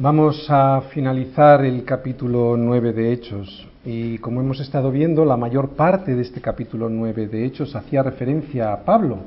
Vamos 0.00 0.48
a 0.48 0.82
finalizar 0.92 1.64
el 1.64 1.84
capítulo 1.84 2.56
9 2.56 2.92
de 2.92 3.12
Hechos 3.12 3.66
y 3.84 4.18
como 4.18 4.40
hemos 4.40 4.60
estado 4.60 4.92
viendo, 4.92 5.24
la 5.24 5.36
mayor 5.36 5.70
parte 5.70 6.14
de 6.14 6.22
este 6.22 6.40
capítulo 6.40 6.88
9 6.88 7.26
de 7.26 7.44
Hechos 7.44 7.74
hacía 7.74 8.04
referencia 8.04 8.72
a 8.72 8.84
Pablo. 8.84 9.18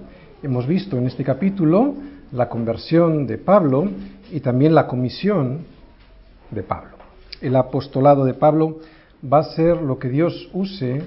Hemos 0.41 0.65
visto 0.67 0.97
en 0.97 1.07
este 1.07 1.25
capítulo 1.25 1.95
la 2.31 2.47
conversión 2.47 3.27
de 3.27 3.37
Pablo 3.37 3.89
y 4.31 4.39
también 4.39 4.73
la 4.73 4.87
comisión 4.87 5.65
de 6.51 6.63
Pablo. 6.63 6.95
El 7.41 7.57
apostolado 7.57 8.23
de 8.23 8.33
Pablo 8.33 8.79
va 9.21 9.39
a 9.39 9.53
ser 9.53 9.75
lo 9.81 9.99
que 9.99 10.07
Dios 10.07 10.49
use 10.53 11.01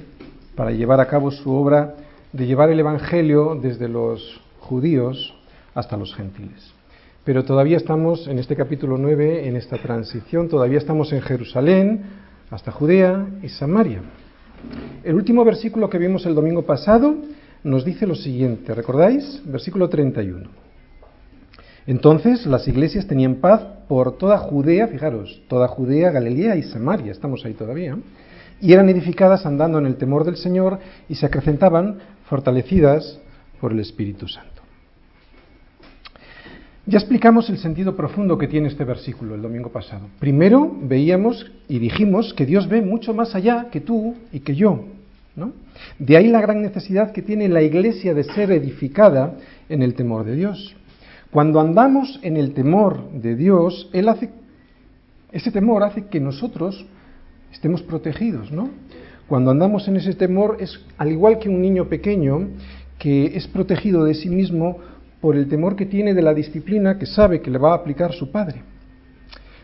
para 0.57 0.73
llevar 0.73 1.01
a 1.01 1.09
cabo 1.09 1.31
su 1.31 1.51
obra 1.51 1.95
de 2.35 2.45
llevar 2.45 2.69
el 2.69 2.81
Evangelio 2.81 3.59
desde 3.59 3.89
los 3.89 4.43
judíos 4.61 5.35
hasta 5.75 5.97
los 5.97 6.15
gentiles. 6.15 6.75
Pero 7.25 7.43
todavía 7.43 7.79
estamos 7.79 8.29
en 8.29 8.39
este 8.39 8.55
capítulo 8.55 8.99
9, 8.99 9.49
en 9.49 9.57
esta 9.57 9.79
transición, 9.79 10.49
todavía 10.49 10.77
estamos 10.77 11.11
en 11.15 11.23
Jerusalén, 11.23 12.03
hasta 12.51 12.71
Judea 12.71 13.27
y 13.43 13.49
Samaria. 13.49 14.03
El 15.03 15.15
último 15.15 15.43
versículo 15.43 15.89
que 15.89 15.97
vimos 15.97 16.27
el 16.27 16.35
domingo 16.35 16.63
pasado 16.63 17.15
nos 17.63 17.83
dice 17.83 18.07
lo 18.07 18.15
siguiente, 18.15 18.75
¿recordáis? 18.75 19.41
Versículo 19.47 19.89
31. 19.89 20.51
Entonces 21.87 22.45
las 22.45 22.69
iglesias 22.69 23.07
tenían 23.07 23.37
paz 23.37 23.63
por 23.89 24.19
toda 24.19 24.37
Judea, 24.37 24.89
fijaros, 24.89 25.43
toda 25.49 25.67
Judea, 25.69 26.11
Galilea 26.11 26.57
y 26.57 26.63
Samaria, 26.63 27.13
estamos 27.13 27.43
ahí 27.47 27.55
todavía, 27.55 27.97
y 28.61 28.75
eran 28.75 28.91
edificadas 28.91 29.47
andando 29.47 29.79
en 29.79 29.87
el 29.87 29.97
temor 29.97 30.25
del 30.25 30.37
Señor 30.37 30.79
y 31.09 31.15
se 31.15 31.25
acrecentaban 31.25 32.01
fortalecidas 32.29 33.19
por 33.63 33.73
el 33.73 33.81
Espíritu 33.81 34.29
Santo. 34.29 34.54
Ya 36.87 36.99
explicamos 36.99 37.49
el 37.49 37.57
sentido 37.57 37.97
profundo 37.97 38.37
que 38.37 38.47
tiene 38.47 38.69
este 38.69 38.85
versículo 38.85 39.35
el 39.35 39.41
domingo 39.41 39.71
pasado. 39.71 40.07
Primero 40.19 40.71
veíamos 40.83 41.51
y 41.67 41.79
dijimos 41.79 42.35
que 42.35 42.45
Dios 42.45 42.69
ve 42.69 42.83
mucho 42.83 43.15
más 43.15 43.35
allá 43.35 43.69
que 43.71 43.81
tú 43.81 44.15
y 44.33 44.41
que 44.41 44.55
yo. 44.55 44.85
¿no? 45.35 45.53
De 45.99 46.19
ahí 46.19 46.29
la 46.29 46.43
gran 46.43 46.61
necesidad 46.61 47.13
que 47.13 47.23
tiene 47.23 47.49
la 47.49 47.63
iglesia 47.63 48.13
de 48.13 48.25
ser 48.25 48.53
edificada 48.53 49.35
en 49.71 49.83
el 49.83 49.95
temor 49.95 50.25
de 50.25 50.37
Dios. 50.37 50.77
Cuando 51.31 51.59
andamos 51.59 52.21
en 52.23 52.37
el 52.37 52.53
temor 52.53 53.11
de 53.13 53.35
Dios, 53.35 53.89
Él 53.95 54.11
hace, 54.11 54.29
ese 55.33 55.51
temor 55.51 55.85
hace 55.85 56.07
que 56.07 56.21
nosotros 56.21 56.85
estemos 57.51 57.83
protegidos, 57.83 58.53
¿no? 58.53 58.69
Cuando 59.27 59.51
andamos 59.51 59.89
en 59.89 59.97
ese 59.97 60.15
temor 60.15 60.59
es 60.61 60.79
al 60.99 61.11
igual 61.11 61.39
que 61.39 61.49
un 61.49 61.63
niño 61.63 61.89
pequeño 61.89 62.49
que 62.99 63.37
es 63.37 63.49
protegido 63.49 64.05
de 64.05 64.15
sí 64.15 64.29
mismo 64.29 64.79
por 65.25 65.37
el 65.37 65.49
temor 65.49 65.75
que 65.75 65.87
tiene 65.87 66.13
de 66.13 66.21
la 66.21 66.35
disciplina 66.35 66.99
que 66.99 67.07
sabe 67.07 67.41
que 67.41 67.51
le 67.51 67.57
va 67.57 67.73
a 67.73 67.77
aplicar 67.77 68.13
su 68.13 68.31
padre. 68.31 68.61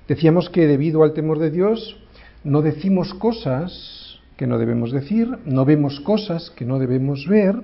Decíamos 0.09 0.49
que 0.49 0.67
debido 0.67 1.03
al 1.03 1.13
temor 1.13 1.39
de 1.39 1.51
Dios 1.51 1.99
no 2.45 2.63
decimos 2.63 3.13
cosas 3.13 4.19
que 4.39 4.47
no 4.47 4.57
debemos 4.57 4.91
decir, 4.91 5.29
no 5.45 5.67
vemos 5.67 6.01
cosas 6.01 6.49
que 6.57 6.65
no 6.65 6.79
debemos 6.79 7.29
ver, 7.29 7.57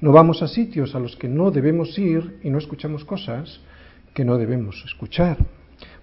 no 0.00 0.10
vamos 0.10 0.40
a 0.40 0.48
sitios 0.48 0.94
a 0.94 0.98
los 0.98 1.16
que 1.16 1.28
no 1.28 1.50
debemos 1.50 1.98
ir 1.98 2.38
y 2.42 2.48
no 2.48 2.56
escuchamos 2.56 3.04
cosas 3.04 3.60
que 4.14 4.24
no 4.24 4.38
debemos 4.38 4.82
escuchar. 4.86 5.36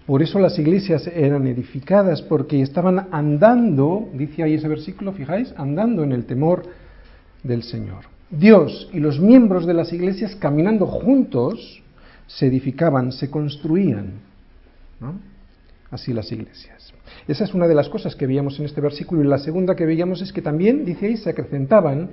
Por 0.06 0.22
eso 0.22 0.38
las 0.38 0.60
iglesias 0.60 1.08
eran 1.08 1.48
edificadas, 1.48 2.22
porque 2.22 2.62
estaban 2.62 3.08
andando, 3.12 4.10
dice 4.14 4.44
ahí 4.44 4.54
ese 4.54 4.68
versículo, 4.68 5.12
fijáis, 5.12 5.52
andando 5.58 6.04
en 6.04 6.12
el 6.12 6.26
temor 6.26 6.62
del 7.42 7.64
Señor. 7.64 8.11
Dios 8.32 8.90
y 8.94 9.00
los 9.00 9.20
miembros 9.20 9.66
de 9.66 9.74
las 9.74 9.92
iglesias 9.92 10.36
caminando 10.36 10.88
juntos 10.88 11.84
se 12.28 12.48
edificaban, 12.48 13.12
se 13.12 13.30
construían. 13.30 14.14
Así 15.90 16.14
las 16.14 16.32
iglesias. 16.32 16.94
Esa 17.28 17.44
es 17.44 17.54
una 17.54 17.68
de 17.68 17.76
las 17.76 17.90
cosas 17.90 18.16
que 18.16 18.26
veíamos 18.26 18.58
en 18.60 18.66
este 18.66 18.80
versículo 18.80 19.22
y 19.22 19.28
la 19.28 19.38
segunda 19.38 19.76
que 19.76 19.86
veíamos 19.86 20.22
es 20.22 20.32
que 20.32 20.42
también, 20.42 20.86
dice 20.86 21.08
ahí, 21.08 21.18
se 21.18 21.30
acrecentaban 21.30 22.10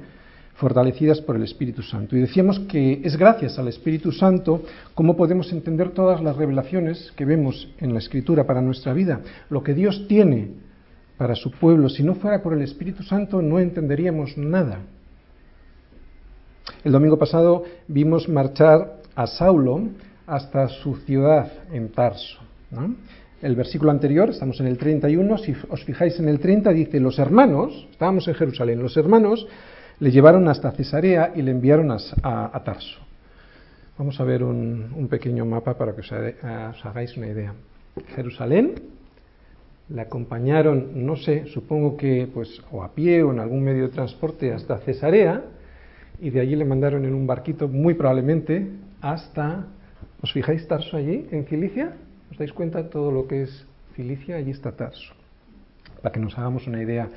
fortalecidas 0.55 1.21
por 1.21 1.37
el 1.37 1.45
Espíritu 1.45 1.83
Santo. 1.83 2.17
Y 2.17 2.21
decíamos 2.21 2.59
que 2.61 3.01
es 3.05 3.17
gracias 3.17 3.61
al 3.61 3.69
Espíritu 3.69 4.11
Santo 4.11 4.65
cómo 4.95 5.17
podemos 5.17 5.53
entender 5.53 5.91
todas 5.91 6.21
las 6.21 6.37
revelaciones 6.37 7.12
que 7.15 7.25
vemos 7.25 7.73
en 7.78 7.93
la 7.93 8.01
Escritura 8.01 8.45
para 8.45 8.61
nuestra 8.61 8.93
vida, 8.93 9.21
lo 9.51 9.62
que 9.62 9.75
Dios 9.75 10.07
tiene 10.09 10.51
para 11.17 11.37
su 11.37 11.53
pueblo. 11.53 11.89
Si 11.89 12.03
no 12.03 12.17
fuera 12.17 12.43
por 12.43 12.55
el 12.55 12.62
Espíritu 12.62 13.05
Santo 13.05 13.41
no 13.41 13.61
entenderíamos 13.61 14.37
nada. 14.37 14.81
El 16.84 16.93
domingo 16.93 17.19
pasado 17.19 17.65
vimos 17.87 18.29
marchar 18.29 18.99
a 19.15 19.27
Saulo 19.27 19.89
hasta 20.27 20.69
su 20.69 20.97
ciudad 20.97 21.51
en 21.73 21.91
Tarso. 21.91 22.39
El 23.41 23.56
versículo 23.56 23.91
anterior, 23.91 24.31
estamos 24.31 24.61
en 24.61 24.67
el 24.67 24.78
31, 24.78 25.39
si 25.39 25.55
os 25.69 25.84
fijáis 25.84 26.19
en 26.19 26.28
el 26.28 26.39
30, 26.39 26.71
dice, 26.73 27.01
los 27.01 27.19
hermanos, 27.19 27.87
estábamos 27.91 28.28
en 28.28 28.34
Jerusalén, 28.34 28.83
los 28.83 28.97
hermanos 28.97 29.47
le 30.01 30.11
llevaron 30.11 30.49
hasta 30.49 30.71
Cesarea 30.73 31.33
y 31.34 31.43
le 31.43 31.51
enviaron 31.51 31.91
a, 31.91 32.62
Tarso. 32.65 33.01
Vamos 33.97 34.21
a 34.21 34.25
ver 34.25 34.43
un, 34.45 35.09
pequeño 35.11 35.45
mapa 35.45 35.77
para 35.77 35.95
que 35.95 36.03
os, 36.03 36.12
os 36.12 36.87
hagáis 36.87 37.17
una 37.17 37.28
idea. 37.28 37.55
Jerusalén, 38.15 38.75
le 39.89 40.01
acompañaron, 40.03 41.07
no 41.07 41.17
sé, 41.17 41.47
supongo 41.47 41.97
que 41.97 42.28
pues 42.33 42.61
o 42.71 42.83
a 42.83 42.95
pie 42.95 43.23
o 43.23 43.33
en 43.33 43.41
algún 43.41 43.65
medio 43.65 43.84
de 43.84 43.95
transporte 43.95 44.53
hasta 44.53 44.78
Cesarea, 44.78 45.43
y 46.21 46.31
de 46.31 46.41
allí 46.41 46.56
le 46.56 46.65
mandaron 46.65 47.05
en 47.05 47.15
un 47.15 47.27
barquito, 47.27 47.69
muy 47.69 47.95
probablemente, 47.95 48.69
hasta, 49.01 49.67
¿os 50.23 50.33
fijáis 50.33 50.67
Tarso 50.67 50.97
allí, 50.97 51.27
en 51.31 51.45
Cilicia? 51.47 51.93
¿Os 52.31 52.39
dais 52.39 52.53
cuenta 52.53 52.91
todo 52.91 53.11
lo 53.11 53.27
que 53.27 53.43
es 53.43 53.67
Cilicia? 53.95 54.37
Allí 54.37 54.51
está 54.51 54.73
Tarso. 54.73 55.15
Para 56.03 56.12
que 56.12 56.21
nos 56.21 56.37
hagamos 56.39 56.67
una 56.67 56.83
idea 56.83 57.09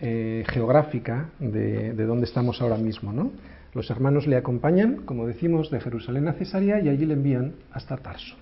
eh, 0.00 0.44
geográfica 0.48 1.30
de, 1.38 1.92
de, 1.92 2.04
dónde 2.06 2.24
estamos 2.24 2.60
ahora 2.60 2.76
mismo, 2.76 3.12
¿no? 3.12 3.32
Los 3.74 3.90
hermanos 3.90 4.26
le 4.26 4.36
acompañan, 4.36 4.96
como 5.04 5.26
decimos, 5.26 5.70
de 5.70 5.80
Jerusalén 5.80 6.28
a 6.28 6.34
Cesarea 6.34 6.80
y 6.80 6.88
allí 6.88 7.06
le 7.06 7.14
envían 7.14 7.54
hasta 7.72 7.96
Tarso. 7.96 8.36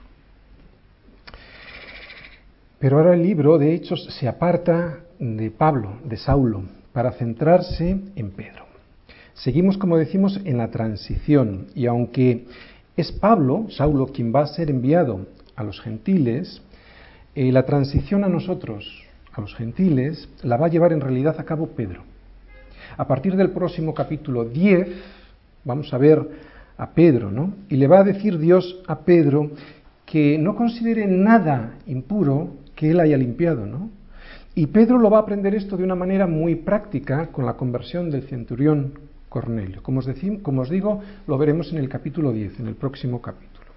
Pero 2.81 2.97
ahora 2.97 3.15
el 3.15 3.23
libro, 3.23 3.59
de 3.59 3.75
Hechos, 3.75 4.06
se 4.19 4.27
aparta 4.27 5.00
de 5.19 5.50
Pablo, 5.50 5.99
de 6.03 6.17
Saulo, 6.17 6.62
para 6.93 7.12
centrarse 7.12 8.00
en 8.17 8.31
Pedro. 8.31 8.59
Seguimos, 9.35 9.79
como 9.79 9.97
decimos, 9.97 10.41
en 10.45 10.59
la 10.59 10.71
transición 10.71 11.67
y 11.75 11.87
aunque 11.87 12.47
es 12.97 13.13
Pablo, 13.13 13.67
Saulo, 13.71 14.07
quien 14.09 14.35
va 14.35 14.43
a 14.43 14.47
ser 14.47 14.71
enviado 14.71 15.27
a 15.57 15.63
los 15.63 15.81
gentiles, 15.81 16.63
eh, 17.35 17.53
la 17.53 17.65
transición 17.65 18.25
a 18.25 18.29
nosotros, 18.29 19.05
a 19.33 19.41
los 19.41 19.55
gentiles, 19.55 20.29
la 20.43 20.57
va 20.57 20.67
a 20.67 20.71
llevar 20.71 20.93
en 20.93 21.01
realidad 21.01 21.37
a 21.39 21.45
cabo 21.45 21.69
Pedro. 21.69 22.03
A 22.97 23.07
partir 23.07 23.37
del 23.37 23.51
próximo 23.51 23.95
capítulo 23.95 24.45
10, 24.45 24.89
vamos 25.65 25.95
a 25.95 25.99
ver 25.99 26.29
a 26.77 26.91
Pedro, 26.91 27.31
¿no? 27.31 27.55
Y 27.69 27.77
le 27.77 27.87
va 27.87 28.01
a 28.01 28.05
decir 28.05 28.39
Dios 28.39 28.81
a 28.87 29.01
Pedro 29.01 29.51
que 30.07 30.39
no 30.39 30.57
considere 30.57 31.07
nada 31.07 31.75
impuro 31.87 32.57
que 32.75 32.91
él 32.91 33.01
haya 33.01 33.17
limpiado, 33.17 33.67
¿no? 33.67 33.91
Y 34.55 34.67
Pedro 34.67 34.99
lo 34.99 35.11
va 35.11 35.19
a 35.19 35.23
aprender 35.23 35.55
esto 35.55 35.77
de 35.77 35.85
una 35.85 35.95
manera 35.95 36.27
muy 36.27 36.57
práctica 36.57 37.29
con 37.29 37.47
la 37.47 37.55
conversión 37.55 38.11
del 38.11 38.23
centurión 38.23 39.09
Cornelio. 39.31 39.83
Como 39.83 40.01
os, 40.01 40.09
como 40.43 40.61
os 40.61 40.69
digo, 40.69 41.01
lo 41.27 41.39
veremos 41.39 41.73
en 41.73 41.79
el 41.79 41.89
capítulo 41.89 42.33
10, 42.33 42.61
en 42.61 42.67
el 42.67 42.75
próximo 42.75 43.23
capítulo. 43.23 43.71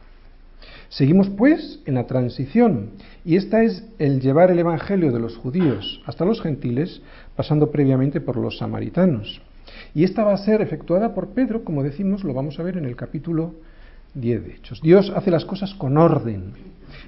Seguimos 0.90 1.30
pues 1.30 1.80
en 1.86 1.96
la 1.96 2.06
transición, 2.06 2.92
y 3.24 3.38
esta 3.38 3.64
es 3.64 3.84
el 4.00 4.20
llevar 4.20 4.52
el 4.52 4.60
Evangelio 4.60 5.12
de 5.12 5.20
los 5.20 5.38
judíos 5.38 6.02
hasta 6.06 6.26
los 6.26 6.42
gentiles, 6.42 7.02
pasando 7.36 7.72
previamente 7.72 8.20
por 8.20 8.38
los 8.38 8.58
samaritanos. 8.58 9.42
Y 9.96 10.04
esta 10.04 10.24
va 10.24 10.34
a 10.34 10.38
ser 10.38 10.62
efectuada 10.62 11.14
por 11.14 11.30
Pedro, 11.30 11.64
como 11.64 11.84
decimos, 11.84 12.24
lo 12.24 12.34
vamos 12.34 12.60
a 12.60 12.64
ver 12.64 12.78
en 12.78 12.86
el 12.86 12.96
capítulo 12.96 13.56
10 14.16 14.46
de 14.46 14.54
Hechos. 14.56 14.82
Dios 14.82 15.12
hace 15.16 15.32
las 15.32 15.46
cosas 15.46 15.74
con 15.76 15.98
orden, 15.98 16.54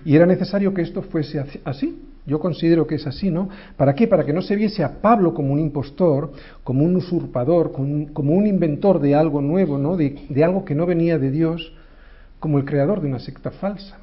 y 0.04 0.16
era 0.16 0.26
necesario 0.26 0.74
que 0.74 0.82
esto 0.82 1.02
fuese 1.02 1.44
así, 1.64 2.00
yo 2.26 2.40
considero 2.40 2.88
que 2.88 2.96
es 2.96 3.06
así, 3.06 3.30
¿no? 3.30 3.50
¿Para 3.78 3.94
qué? 3.94 4.08
Para 4.08 4.26
que 4.26 4.34
no 4.34 4.42
se 4.42 4.56
viese 4.56 4.84
a 4.84 5.00
Pablo 5.02 5.34
como 5.34 5.54
un 5.54 5.60
impostor, 5.60 6.32
como 6.64 6.84
un 6.84 6.96
usurpador, 6.96 7.72
como 7.72 8.34
un, 8.34 8.48
inventor 8.48 9.00
de 9.00 9.14
algo 9.14 9.42
nuevo, 9.42 9.78
¿no? 9.78 9.96
De, 9.96 10.26
de 10.30 10.44
algo 10.44 10.66
que 10.66 10.74
no 10.74 10.86
venía 10.86 11.20
de 11.20 11.30
Dios, 11.30 11.74
como 12.40 12.58
el 12.58 12.66
creador 12.66 13.02
de 13.02 13.08
una 13.08 13.20
secta 13.20 13.52
falsa. 13.52 13.98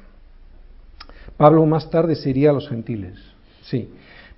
Pablo 1.35 1.65
más 1.65 1.89
tarde 1.89 2.15
se 2.15 2.29
iría 2.29 2.51
a 2.51 2.53
los 2.53 2.69
gentiles, 2.69 3.17
sí, 3.63 3.89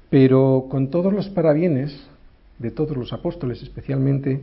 pero 0.10 0.68
con 0.70 0.90
todos 0.90 1.14
los 1.14 1.30
parabienes 1.30 2.08
de 2.58 2.72
todos 2.72 2.96
los 2.96 3.12
apóstoles, 3.14 3.62
especialmente 3.62 4.42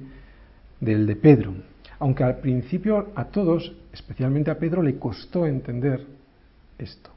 del 0.80 1.06
de 1.06 1.16
Pedro, 1.16 1.54
aunque 1.98 2.24
al 2.24 2.38
principio 2.38 3.08
a 3.14 3.26
todos, 3.26 3.72
especialmente 3.92 4.50
a 4.50 4.58
Pedro, 4.58 4.82
le 4.82 4.98
costó 4.98 5.46
entender 5.46 6.06
esto. 6.78 7.10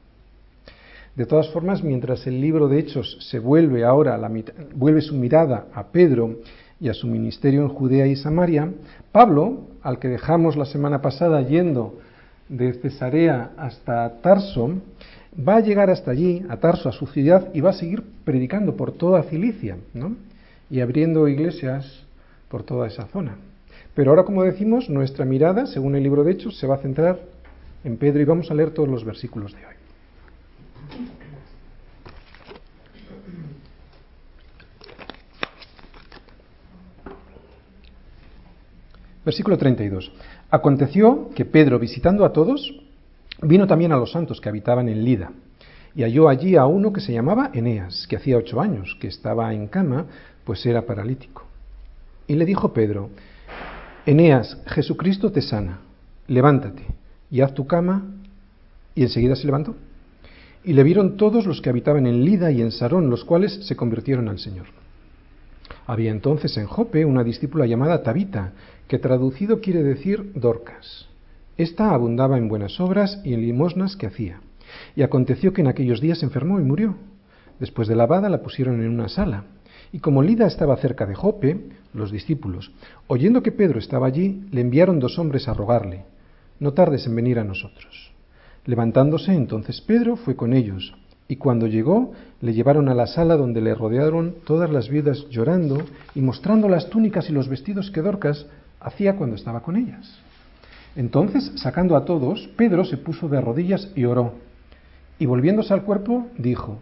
De 1.16 1.24
todas 1.24 1.48
formas, 1.48 1.82
mientras 1.82 2.26
el 2.26 2.42
libro 2.42 2.68
de 2.68 2.78
Hechos 2.78 3.16
se 3.30 3.38
vuelve 3.38 3.84
ahora, 3.84 4.18
la, 4.18 4.30
vuelve 4.74 5.00
su 5.00 5.14
mirada 5.14 5.66
a 5.72 5.84
Pedro 5.84 6.40
y 6.78 6.90
a 6.90 6.94
su 6.94 7.06
ministerio 7.06 7.62
en 7.62 7.70
Judea 7.70 8.06
y 8.06 8.16
Samaria, 8.16 8.70
Pablo, 9.12 9.62
al 9.82 9.98
que 9.98 10.08
dejamos 10.08 10.56
la 10.56 10.66
semana 10.66 11.00
pasada 11.00 11.40
yendo 11.40 11.98
de 12.50 12.74
Cesarea 12.74 13.52
hasta 13.56 14.20
Tarso, 14.20 14.74
va 15.36 15.56
a 15.56 15.60
llegar 15.60 15.88
hasta 15.88 16.10
allí, 16.10 16.44
a 16.50 16.58
Tarso, 16.58 16.90
a 16.90 16.92
su 16.92 17.06
ciudad, 17.06 17.48
y 17.54 17.62
va 17.62 17.70
a 17.70 17.74
seguir 17.74 18.02
predicando 18.24 18.76
por 18.76 18.92
toda 18.92 19.22
Cilicia, 19.22 19.78
¿no? 19.94 20.16
Y 20.68 20.80
abriendo 20.80 21.28
iglesias 21.28 22.04
por 22.50 22.62
toda 22.62 22.88
esa 22.88 23.06
zona. 23.06 23.36
Pero 23.94 24.10
ahora, 24.10 24.24
como 24.24 24.42
decimos, 24.42 24.90
nuestra 24.90 25.24
mirada, 25.24 25.64
según 25.64 25.96
el 25.96 26.02
libro 26.02 26.24
de 26.24 26.32
Hechos, 26.32 26.58
se 26.58 26.66
va 26.66 26.74
a 26.74 26.78
centrar 26.78 27.20
en 27.84 27.96
Pedro 27.96 28.20
y 28.20 28.26
vamos 28.26 28.50
a 28.50 28.54
leer 28.54 28.72
todos 28.72 28.88
los 28.88 29.02
versículos 29.02 29.52
de 29.52 29.64
hoy. 29.66 29.75
Versículo 39.26 39.58
32. 39.58 40.12
Aconteció 40.50 41.30
que 41.34 41.44
Pedro, 41.44 41.80
visitando 41.80 42.24
a 42.24 42.32
todos, 42.32 42.72
vino 43.42 43.66
también 43.66 43.90
a 43.90 43.96
los 43.96 44.12
santos 44.12 44.40
que 44.40 44.48
habitaban 44.48 44.88
en 44.88 45.04
Lida, 45.04 45.32
y 45.96 46.02
halló 46.02 46.28
allí 46.28 46.54
a 46.54 46.66
uno 46.66 46.92
que 46.92 47.00
se 47.00 47.12
llamaba 47.12 47.50
Eneas, 47.52 48.06
que 48.06 48.16
hacía 48.16 48.36
ocho 48.36 48.60
años 48.60 48.96
que 49.00 49.08
estaba 49.08 49.52
en 49.52 49.66
cama, 49.66 50.06
pues 50.44 50.64
era 50.64 50.86
paralítico. 50.86 51.44
Y 52.28 52.36
le 52.36 52.44
dijo 52.44 52.72
Pedro, 52.72 53.10
Eneas, 54.04 54.58
Jesucristo 54.66 55.32
te 55.32 55.42
sana, 55.42 55.80
levántate 56.28 56.84
y 57.28 57.40
haz 57.40 57.52
tu 57.52 57.66
cama. 57.66 58.04
Y 58.94 59.02
enseguida 59.02 59.34
se 59.34 59.46
levantó. 59.46 59.74
Y 60.64 60.72
le 60.72 60.82
vieron 60.84 61.16
todos 61.16 61.46
los 61.46 61.60
que 61.60 61.68
habitaban 61.68 62.06
en 62.06 62.24
Lida 62.24 62.50
y 62.52 62.62
en 62.62 62.70
Sarón, 62.70 63.10
los 63.10 63.24
cuales 63.24 63.66
se 63.66 63.76
convirtieron 63.76 64.28
al 64.28 64.38
Señor. 64.38 64.66
Había 65.86 66.10
entonces 66.10 66.56
en 66.56 66.66
Jope 66.66 67.04
una 67.04 67.22
discípula 67.22 67.66
llamada 67.66 68.02
Tabita, 68.02 68.52
que 68.88 68.98
traducido 68.98 69.60
quiere 69.60 69.82
decir 69.82 70.32
Dorcas. 70.34 71.08
Esta 71.56 71.94
abundaba 71.94 72.38
en 72.38 72.48
buenas 72.48 72.80
obras 72.80 73.20
y 73.24 73.34
en 73.34 73.40
limosnas 73.40 73.96
que 73.96 74.06
hacía. 74.06 74.40
Y 74.96 75.02
aconteció 75.02 75.52
que 75.52 75.60
en 75.60 75.68
aquellos 75.68 76.00
días 76.00 76.18
se 76.18 76.26
enfermó 76.26 76.60
y 76.60 76.64
murió. 76.64 76.96
Después 77.60 77.88
de 77.88 77.96
lavada 77.96 78.28
la 78.28 78.42
pusieron 78.42 78.82
en 78.82 78.90
una 78.90 79.08
sala. 79.08 79.44
Y 79.92 80.00
como 80.00 80.22
Lida 80.22 80.46
estaba 80.46 80.76
cerca 80.76 81.06
de 81.06 81.14
Jope, 81.14 81.68
los 81.94 82.10
discípulos, 82.10 82.72
oyendo 83.06 83.42
que 83.42 83.52
Pedro 83.52 83.78
estaba 83.78 84.06
allí, 84.06 84.44
le 84.50 84.60
enviaron 84.60 84.98
dos 84.98 85.18
hombres 85.18 85.48
a 85.48 85.54
rogarle, 85.54 86.04
no 86.58 86.72
tardes 86.72 87.06
en 87.06 87.14
venir 87.14 87.38
a 87.38 87.44
nosotros. 87.44 88.12
Levantándose 88.64 89.32
entonces 89.32 89.80
Pedro 89.80 90.16
fue 90.16 90.34
con 90.34 90.52
ellos, 90.52 90.94
y 91.28 91.36
cuando 91.36 91.66
llegó 91.66 92.12
le 92.40 92.52
llevaron 92.52 92.88
a 92.88 92.94
la 92.94 93.06
sala 93.06 93.36
donde 93.36 93.60
le 93.60 93.74
rodearon 93.74 94.36
todas 94.44 94.70
las 94.70 94.88
viudas 94.88 95.26
llorando 95.30 95.78
y 96.14 96.20
mostrando 96.20 96.68
las 96.68 96.88
túnicas 96.88 97.28
y 97.28 97.32
los 97.32 97.48
vestidos 97.48 97.90
que 97.90 98.02
Dorcas 98.02 98.46
hacía 98.80 99.16
cuando 99.16 99.36
estaba 99.36 99.62
con 99.62 99.76
ellas. 99.76 100.18
Entonces, 100.94 101.52
sacando 101.56 101.96
a 101.96 102.04
todos, 102.04 102.48
Pedro 102.56 102.84
se 102.84 102.96
puso 102.96 103.28
de 103.28 103.40
rodillas 103.40 103.90
y 103.94 104.04
oró. 104.04 104.34
Y 105.18 105.26
volviéndose 105.26 105.74
al 105.74 105.82
cuerpo, 105.82 106.26
dijo, 106.38 106.78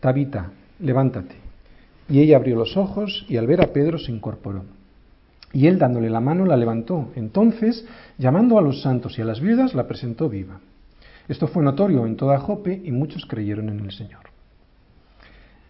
Tabita, 0.00 0.52
levántate. 0.78 1.34
Y 2.08 2.20
ella 2.20 2.36
abrió 2.36 2.56
los 2.56 2.76
ojos 2.76 3.26
y 3.28 3.36
al 3.36 3.46
ver 3.46 3.60
a 3.60 3.72
Pedro 3.72 3.98
se 3.98 4.12
incorporó. 4.12 4.64
Y 5.52 5.66
él 5.66 5.78
dándole 5.78 6.08
la 6.08 6.20
mano 6.20 6.46
la 6.46 6.56
levantó. 6.56 7.10
Entonces, 7.14 7.86
llamando 8.16 8.58
a 8.58 8.62
los 8.62 8.82
santos 8.82 9.18
y 9.18 9.22
a 9.22 9.24
las 9.24 9.40
viudas, 9.40 9.74
la 9.74 9.86
presentó 9.86 10.28
viva. 10.28 10.60
Esto 11.28 11.46
fue 11.46 11.62
notorio 11.62 12.06
en 12.06 12.16
toda 12.16 12.38
Jope 12.38 12.80
y 12.82 12.90
muchos 12.90 13.26
creyeron 13.26 13.68
en 13.68 13.80
el 13.80 13.92
Señor. 13.92 14.22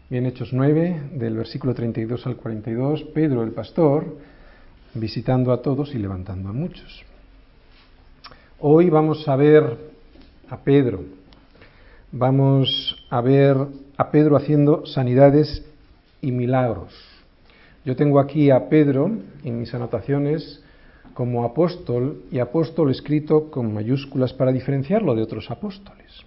Bien, 0.08 0.24
Hechos 0.24 0.52
9, 0.52 1.10
del 1.14 1.36
versículo 1.36 1.74
32 1.74 2.28
al 2.28 2.36
42, 2.36 3.02
Pedro 3.12 3.42
el 3.42 3.50
pastor, 3.50 4.18
visitando 4.94 5.52
a 5.52 5.60
todos 5.60 5.92
y 5.96 5.98
levantando 5.98 6.48
a 6.48 6.52
muchos. 6.52 7.04
Hoy 8.60 8.88
vamos 8.88 9.26
a 9.28 9.34
ver 9.34 9.76
a 10.48 10.58
Pedro, 10.58 11.02
vamos 12.12 13.04
a 13.10 13.20
ver 13.20 13.56
a 13.96 14.10
Pedro 14.12 14.36
haciendo 14.36 14.86
sanidades 14.86 15.66
y 16.22 16.30
milagros. 16.30 16.94
Yo 17.84 17.96
tengo 17.96 18.20
aquí 18.20 18.50
a 18.50 18.68
Pedro 18.68 19.10
en 19.42 19.58
mis 19.58 19.74
anotaciones 19.74 20.62
como 21.14 21.44
apóstol 21.44 22.22
y 22.30 22.38
apóstol 22.38 22.90
escrito 22.90 23.50
con 23.50 23.72
mayúsculas 23.72 24.32
para 24.32 24.52
diferenciarlo 24.52 25.14
de 25.14 25.22
otros 25.22 25.50
apóstoles. 25.50 26.24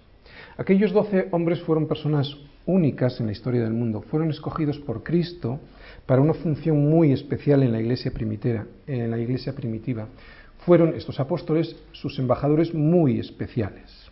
Aquellos 0.56 0.92
doce 0.92 1.28
hombres 1.30 1.60
fueron 1.62 1.86
personas 1.86 2.36
únicas 2.66 3.18
en 3.20 3.26
la 3.26 3.32
historia 3.32 3.62
del 3.62 3.72
mundo, 3.72 4.02
fueron 4.02 4.30
escogidos 4.30 4.78
por 4.78 5.02
Cristo 5.02 5.58
para 6.06 6.20
una 6.20 6.34
función 6.34 6.88
muy 6.88 7.12
especial 7.12 7.62
en 7.62 7.72
la 7.72 7.80
iglesia 7.80 8.12
primitiva. 8.12 10.06
Fueron 10.58 10.94
estos 10.94 11.18
apóstoles 11.18 11.74
sus 11.92 12.18
embajadores 12.18 12.72
muy 12.74 13.18
especiales. 13.18 14.10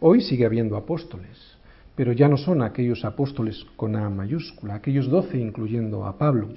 Hoy 0.00 0.20
sigue 0.20 0.46
habiendo 0.46 0.76
apóstoles, 0.76 1.56
pero 1.96 2.12
ya 2.12 2.28
no 2.28 2.36
son 2.36 2.62
aquellos 2.62 3.04
apóstoles 3.04 3.66
con 3.76 3.96
A 3.96 4.08
mayúscula, 4.08 4.76
aquellos 4.76 5.08
doce 5.08 5.38
incluyendo 5.38 6.06
a 6.06 6.16
Pablo. 6.16 6.48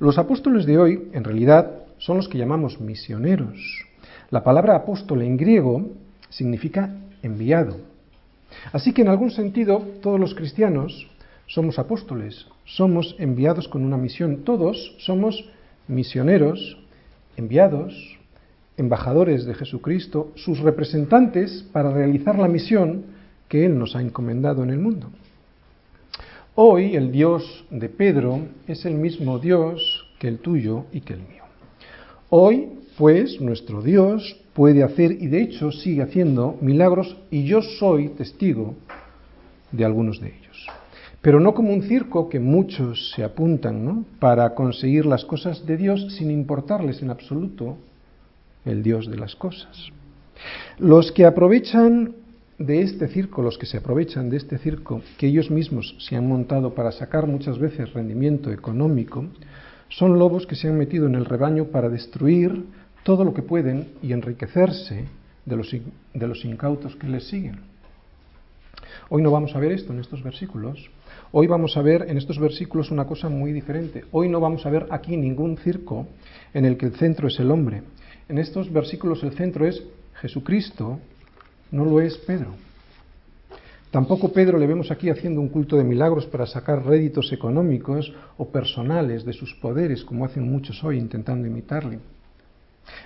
Los 0.00 0.18
apóstoles 0.18 0.66
de 0.66 0.78
hoy, 0.78 1.08
en 1.12 1.24
realidad, 1.24 1.70
son 2.02 2.16
los 2.16 2.28
que 2.28 2.38
llamamos 2.38 2.80
misioneros. 2.80 3.86
La 4.30 4.42
palabra 4.42 4.74
apóstol 4.74 5.22
en 5.22 5.36
griego 5.36 5.90
significa 6.30 6.90
enviado. 7.22 7.76
Así 8.72 8.92
que 8.92 9.02
en 9.02 9.08
algún 9.08 9.30
sentido 9.30 9.78
todos 10.02 10.18
los 10.18 10.34
cristianos 10.34 11.08
somos 11.46 11.78
apóstoles, 11.78 12.46
somos 12.64 13.14
enviados 13.18 13.68
con 13.68 13.84
una 13.84 13.96
misión, 13.96 14.42
todos 14.42 14.96
somos 14.98 15.48
misioneros, 15.86 16.76
enviados, 17.36 18.18
embajadores 18.76 19.44
de 19.44 19.54
Jesucristo, 19.54 20.32
sus 20.34 20.58
representantes 20.58 21.64
para 21.72 21.92
realizar 21.92 22.36
la 22.36 22.48
misión 22.48 23.04
que 23.48 23.64
Él 23.64 23.78
nos 23.78 23.94
ha 23.94 24.02
encomendado 24.02 24.64
en 24.64 24.70
el 24.70 24.78
mundo. 24.78 25.08
Hoy 26.56 26.96
el 26.96 27.12
Dios 27.12 27.64
de 27.70 27.88
Pedro 27.88 28.40
es 28.66 28.84
el 28.86 28.94
mismo 28.94 29.38
Dios 29.38 30.06
que 30.18 30.26
el 30.26 30.38
tuyo 30.38 30.86
y 30.90 31.02
que 31.02 31.14
el 31.14 31.20
mío. 31.20 31.42
Hoy, 32.34 32.70
pues, 32.96 33.42
nuestro 33.42 33.82
Dios 33.82 34.40
puede 34.54 34.82
hacer 34.82 35.12
y 35.12 35.26
de 35.26 35.42
hecho 35.42 35.70
sigue 35.70 36.00
haciendo 36.00 36.56
milagros 36.62 37.18
y 37.30 37.44
yo 37.44 37.60
soy 37.60 38.08
testigo 38.08 38.74
de 39.70 39.84
algunos 39.84 40.18
de 40.18 40.28
ellos. 40.28 40.66
Pero 41.20 41.40
no 41.40 41.52
como 41.52 41.74
un 41.74 41.82
circo 41.82 42.30
que 42.30 42.40
muchos 42.40 43.12
se 43.14 43.22
apuntan 43.22 43.84
¿no? 43.84 44.06
para 44.18 44.54
conseguir 44.54 45.04
las 45.04 45.26
cosas 45.26 45.66
de 45.66 45.76
Dios 45.76 46.06
sin 46.16 46.30
importarles 46.30 47.02
en 47.02 47.10
absoluto 47.10 47.76
el 48.64 48.82
Dios 48.82 49.10
de 49.10 49.18
las 49.18 49.36
cosas. 49.36 49.90
Los 50.78 51.12
que 51.12 51.26
aprovechan 51.26 52.14
de 52.58 52.80
este 52.80 53.08
circo, 53.08 53.42
los 53.42 53.58
que 53.58 53.66
se 53.66 53.76
aprovechan 53.76 54.30
de 54.30 54.38
este 54.38 54.56
circo 54.56 55.02
que 55.18 55.26
ellos 55.26 55.50
mismos 55.50 55.96
se 55.98 56.16
han 56.16 56.26
montado 56.28 56.74
para 56.74 56.92
sacar 56.92 57.26
muchas 57.26 57.58
veces 57.58 57.92
rendimiento 57.92 58.50
económico, 58.50 59.26
son 59.96 60.18
lobos 60.18 60.46
que 60.46 60.56
se 60.56 60.68
han 60.68 60.78
metido 60.78 61.06
en 61.06 61.14
el 61.14 61.24
rebaño 61.24 61.66
para 61.66 61.88
destruir 61.88 62.64
todo 63.02 63.24
lo 63.24 63.34
que 63.34 63.42
pueden 63.42 63.88
y 64.02 64.12
enriquecerse 64.12 65.06
de 65.44 65.56
los, 65.56 65.70
de 65.70 66.26
los 66.26 66.44
incautos 66.44 66.96
que 66.96 67.08
les 67.08 67.28
siguen. 67.28 67.60
Hoy 69.08 69.22
no 69.22 69.30
vamos 69.30 69.54
a 69.54 69.58
ver 69.58 69.72
esto 69.72 69.92
en 69.92 70.00
estos 70.00 70.22
versículos. 70.22 70.90
Hoy 71.32 71.46
vamos 71.46 71.76
a 71.76 71.82
ver 71.82 72.06
en 72.08 72.16
estos 72.16 72.38
versículos 72.38 72.90
una 72.90 73.06
cosa 73.06 73.28
muy 73.28 73.52
diferente. 73.52 74.04
Hoy 74.12 74.28
no 74.28 74.40
vamos 74.40 74.64
a 74.64 74.70
ver 74.70 74.86
aquí 74.90 75.16
ningún 75.16 75.58
circo 75.58 76.06
en 76.54 76.64
el 76.64 76.76
que 76.76 76.86
el 76.86 76.94
centro 76.94 77.28
es 77.28 77.38
el 77.38 77.50
hombre. 77.50 77.82
En 78.28 78.38
estos 78.38 78.72
versículos 78.72 79.22
el 79.22 79.32
centro 79.32 79.66
es 79.66 79.82
Jesucristo 80.14 81.00
no 81.70 81.84
lo 81.84 82.00
es 82.00 82.16
Pedro. 82.18 82.54
Tampoco 83.92 84.32
Pedro 84.32 84.58
le 84.58 84.66
vemos 84.66 84.90
aquí 84.90 85.10
haciendo 85.10 85.42
un 85.42 85.50
culto 85.50 85.76
de 85.76 85.84
milagros 85.84 86.24
para 86.24 86.46
sacar 86.46 86.82
réditos 86.82 87.30
económicos 87.30 88.10
o 88.38 88.48
personales 88.48 89.22
de 89.26 89.34
sus 89.34 89.54
poderes, 89.56 90.02
como 90.02 90.24
hacen 90.24 90.50
muchos 90.50 90.82
hoy 90.82 90.96
intentando 90.96 91.46
imitarle. 91.46 91.98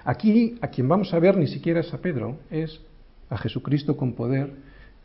Aquí 0.04 0.56
a 0.60 0.68
quien 0.68 0.88
vamos 0.88 1.12
a 1.12 1.18
ver 1.18 1.36
ni 1.36 1.48
siquiera 1.48 1.80
es 1.80 1.92
a 1.92 1.98
Pedro, 1.98 2.38
es 2.52 2.80
a 3.28 3.36
Jesucristo 3.36 3.96
con 3.96 4.12
poder 4.12 4.52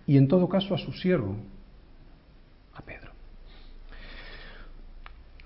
y 0.06 0.18
en 0.18 0.28
todo 0.28 0.48
caso 0.48 0.76
a 0.76 0.78
su 0.78 0.94
siervo, 0.94 1.36
a 2.76 2.82
Pedro. 2.84 3.10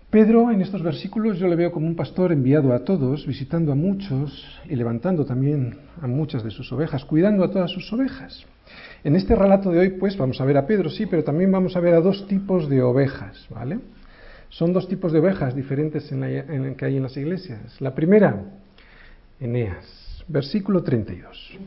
Pedro 0.09 0.51
en 0.51 0.61
estos 0.61 0.83
versículos 0.83 1.39
yo 1.39 1.47
le 1.47 1.55
veo 1.55 1.71
como 1.71 1.87
un 1.87 1.95
pastor 1.95 2.33
enviado 2.33 2.73
a 2.73 2.83
todos, 2.83 3.25
visitando 3.25 3.71
a 3.71 3.75
muchos 3.75 4.45
y 4.67 4.75
levantando 4.75 5.23
también 5.23 5.77
a 6.01 6.07
muchas 6.07 6.43
de 6.43 6.51
sus 6.51 6.73
ovejas, 6.73 7.05
cuidando 7.05 7.41
a 7.45 7.51
todas 7.51 7.71
sus 7.71 7.91
ovejas. 7.93 8.45
En 9.03 9.15
este 9.15 9.36
relato 9.36 9.72
de 9.72 9.79
hoy, 9.79 9.89
pues 9.91 10.17
vamos 10.17 10.41
a 10.41 10.45
ver 10.45 10.57
a 10.57 10.65
Pedro, 10.65 10.89
sí, 10.89 11.05
pero 11.05 11.24
también 11.24 11.51
vamos 11.51 11.75
a 11.75 11.79
ver 11.79 11.93
a 11.93 12.01
dos 12.01 12.27
tipos 12.27 12.69
de 12.69 12.81
ovejas, 12.81 13.45
¿vale? 13.50 13.79
Son 14.50 14.74
dos 14.74 14.88
tipos 14.88 15.12
de 15.12 15.19
ovejas 15.19 15.55
diferentes 15.55 16.12
en, 16.12 16.22
la, 16.22 16.75
que 16.75 16.86
hay 16.86 16.98
en 16.98 17.03
las 17.03 17.17
iglesias. 17.17 17.79
La 17.81 17.93
primera, 17.93 18.41
Eneas, 19.39 20.24
versículo 20.27 20.81
32. 20.81 21.57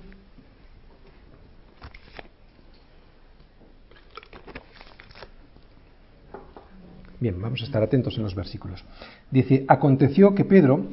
Bien, 7.21 7.41
vamos 7.41 7.63
a 7.63 7.65
estar 7.65 7.83
atentos 7.83 8.17
en 8.17 8.23
los 8.23 8.35
versículos. 8.35 8.85
Dice, 9.31 9.65
aconteció 9.67 10.35
que 10.35 10.45
Pedro, 10.45 10.87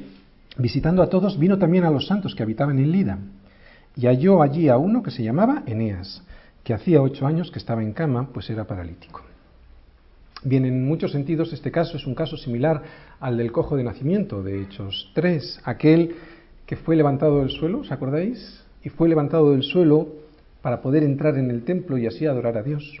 visitando 0.58 1.02
a 1.02 1.08
todos, 1.08 1.38
vino 1.38 1.58
también 1.58 1.84
a 1.84 1.90
los 1.90 2.08
santos 2.08 2.34
que 2.34 2.42
habitaban 2.42 2.78
en 2.78 2.90
Lida. 2.90 3.18
Y 3.96 4.06
halló 4.06 4.42
allí 4.42 4.68
a 4.68 4.76
uno 4.76 5.02
que 5.02 5.10
se 5.10 5.22
llamaba 5.22 5.62
Eneas, 5.66 6.22
que 6.62 6.74
hacía 6.74 7.02
ocho 7.02 7.26
años 7.26 7.50
que 7.50 7.58
estaba 7.58 7.82
en 7.82 7.92
cama, 7.92 8.28
pues 8.32 8.50
era 8.50 8.64
paralítico. 8.64 9.22
Bien, 10.44 10.64
en 10.64 10.86
muchos 10.86 11.12
sentidos 11.12 11.52
este 11.52 11.70
caso 11.70 11.96
es 11.96 12.06
un 12.06 12.14
caso 12.14 12.36
similar 12.36 12.82
al 13.18 13.36
del 13.36 13.52
cojo 13.52 13.76
de 13.76 13.84
nacimiento 13.84 14.42
de 14.42 14.62
Hechos 14.62 15.10
3, 15.14 15.62
aquel 15.64 16.16
que 16.66 16.76
fue 16.76 16.96
levantado 16.96 17.40
del 17.40 17.50
suelo, 17.50 17.80
¿os 17.80 17.90
acordáis? 17.90 18.62
Y 18.82 18.90
fue 18.90 19.08
levantado 19.08 19.52
del 19.52 19.62
suelo 19.62 20.08
para 20.62 20.82
poder 20.82 21.02
entrar 21.02 21.38
en 21.38 21.50
el 21.50 21.64
templo 21.64 21.96
y 21.96 22.06
así 22.06 22.26
adorar 22.26 22.58
a 22.58 22.62
Dios. 22.62 23.00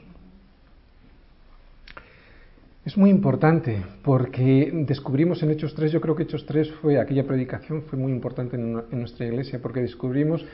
Es 2.86 2.96
muy 2.96 3.10
importante 3.10 3.82
porque 4.04 4.70
descubrimos 4.86 5.42
en 5.42 5.50
Hechos 5.50 5.74
3, 5.74 5.90
yo 5.90 6.00
creo 6.00 6.14
que 6.14 6.22
Hechos 6.22 6.46
3 6.46 6.70
fue, 6.80 7.00
aquella 7.00 7.26
predicación 7.26 7.82
fue 7.82 7.98
muy 7.98 8.12
importante 8.12 8.54
en, 8.54 8.72
nuestra 8.92 9.26
iglesia 9.26 9.58
porque 9.60 9.80
descubrimos, 9.80 10.46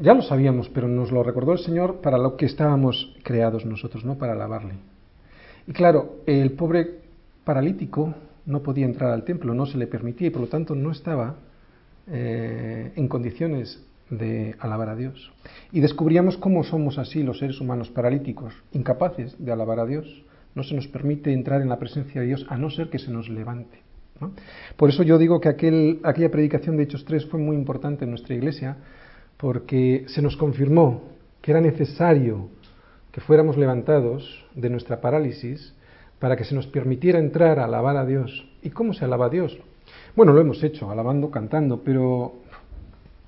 ya 0.00 0.14
lo 0.14 0.22
sabíamos, 0.22 0.68
pero 0.68 0.88
nos 0.88 1.12
lo 1.12 1.22
recordó 1.22 1.52
el 1.52 1.58
Señor 1.58 2.00
para 2.00 2.18
lo 2.18 2.36
que 2.36 2.46
estábamos 2.46 3.16
creados 3.22 3.64
nosotros, 3.64 4.04
no 4.04 4.18
para 4.18 4.32
alabarle. 4.32 4.74
Y 5.66 5.72
claro, 5.72 6.16
el 6.26 6.52
pobre 6.52 7.00
paralítico 7.44 8.14
no 8.46 8.62
podía 8.62 8.86
entrar 8.86 9.10
al 9.10 9.24
templo, 9.24 9.54
no 9.54 9.66
se 9.66 9.78
le 9.78 9.86
permitía 9.86 10.28
y 10.28 10.30
por 10.30 10.42
lo 10.42 10.48
tanto 10.48 10.74
no 10.74 10.90
estaba 10.90 11.36
eh, 12.06 12.92
en 12.96 13.08
condiciones 13.08 13.84
de 14.10 14.56
alabar 14.58 14.88
a 14.88 14.96
Dios. 14.96 15.32
Y 15.72 15.80
descubríamos 15.80 16.38
cómo 16.38 16.64
somos 16.64 16.98
así 16.98 17.22
los 17.22 17.38
seres 17.38 17.60
humanos 17.60 17.90
paralíticos, 17.90 18.54
incapaces 18.72 19.36
de 19.38 19.52
alabar 19.52 19.80
a 19.80 19.86
Dios 19.86 20.24
no 20.58 20.64
se 20.64 20.74
nos 20.74 20.88
permite 20.88 21.32
entrar 21.32 21.62
en 21.62 21.68
la 21.68 21.78
presencia 21.78 22.20
de 22.20 22.26
Dios 22.26 22.44
a 22.48 22.58
no 22.58 22.68
ser 22.68 22.90
que 22.90 22.98
se 22.98 23.12
nos 23.12 23.28
levante. 23.28 23.78
Por 24.76 24.90
eso 24.90 25.04
yo 25.04 25.16
digo 25.16 25.40
que 25.40 25.48
aquel, 25.48 26.00
aquella 26.02 26.32
predicación 26.32 26.76
de 26.76 26.82
Hechos 26.82 27.04
3 27.04 27.26
fue 27.26 27.38
muy 27.38 27.54
importante 27.54 28.04
en 28.04 28.10
nuestra 28.10 28.34
iglesia, 28.34 28.76
porque 29.38 30.04
se 30.08 30.20
nos 30.20 30.36
confirmó 30.36 31.04
que 31.40 31.52
era 31.52 31.60
necesario 31.60 32.48
que 33.12 33.20
fuéramos 33.20 33.56
levantados 33.56 34.44
de 34.54 34.68
nuestra 34.68 35.00
parálisis 35.00 35.74
para 36.18 36.36
que 36.36 36.44
se 36.44 36.54
nos 36.54 36.66
permitiera 36.66 37.18
entrar 37.18 37.58
a 37.58 37.64
alabar 37.64 37.96
a 37.96 38.04
Dios. 38.04 38.46
¿Y 38.62 38.70
cómo 38.70 38.92
se 38.92 39.04
alaba 39.04 39.26
a 39.26 39.30
Dios? 39.30 39.56
Bueno, 40.16 40.32
lo 40.32 40.40
hemos 40.40 40.62
hecho, 40.62 40.90
alabando, 40.90 41.30
cantando, 41.30 41.82
pero 41.82 42.34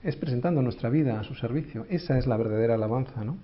es 0.02 0.16
presentando 0.16 0.60
nuestra 0.60 0.90
vida 0.90 1.20
a 1.20 1.24
su 1.24 1.34
servicio. 1.36 1.86
Esa 1.88 2.18
es 2.18 2.26
la 2.26 2.36
verdadera 2.36 2.74
alabanza, 2.74 3.24
¿no? 3.24 3.38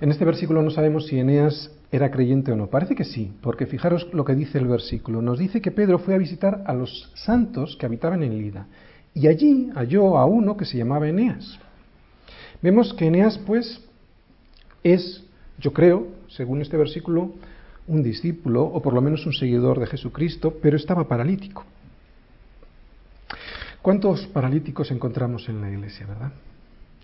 En 0.00 0.12
este 0.12 0.24
versículo 0.24 0.62
no 0.62 0.70
sabemos 0.70 1.08
si 1.08 1.18
Eneas 1.18 1.72
era 1.90 2.12
creyente 2.12 2.52
o 2.52 2.56
no. 2.56 2.68
Parece 2.68 2.94
que 2.94 3.04
sí, 3.04 3.32
porque 3.42 3.66
fijaros 3.66 4.08
lo 4.12 4.24
que 4.24 4.36
dice 4.36 4.58
el 4.58 4.68
versículo. 4.68 5.20
Nos 5.22 5.40
dice 5.40 5.60
que 5.60 5.72
Pedro 5.72 5.98
fue 5.98 6.14
a 6.14 6.18
visitar 6.18 6.62
a 6.66 6.72
los 6.72 7.10
santos 7.16 7.76
que 7.76 7.86
habitaban 7.86 8.22
en 8.22 8.38
Lida 8.38 8.68
y 9.14 9.26
allí 9.26 9.70
halló 9.74 10.18
a 10.18 10.26
uno 10.26 10.56
que 10.56 10.64
se 10.64 10.78
llamaba 10.78 11.08
Eneas. 11.08 11.58
Vemos 12.62 12.94
que 12.94 13.06
Eneas, 13.06 13.38
pues, 13.38 13.80
es, 14.82 15.24
yo 15.58 15.72
creo, 15.72 16.08
según 16.28 16.62
este 16.62 16.76
versículo, 16.76 17.32
un 17.86 18.02
discípulo 18.02 18.64
o 18.64 18.82
por 18.82 18.92
lo 18.92 19.00
menos 19.00 19.26
un 19.26 19.32
seguidor 19.32 19.80
de 19.80 19.86
Jesucristo, 19.86 20.54
pero 20.62 20.76
estaba 20.76 21.08
paralítico. 21.08 21.64
¿Cuántos 23.82 24.26
paralíticos 24.26 24.90
encontramos 24.90 25.48
en 25.48 25.60
la 25.60 25.70
iglesia, 25.70 26.06
verdad? 26.06 26.32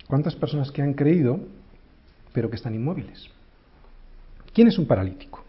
¿Cuántas 0.06 0.34
personas 0.36 0.70
que 0.70 0.82
han 0.82 0.92
creído, 0.92 1.40
pero 2.32 2.50
que 2.50 2.56
están 2.56 2.74
inmóviles? 2.74 3.28
¿Quién 4.52 4.68
es 4.68 4.78
un 4.78 4.86
paralítico? 4.86 5.42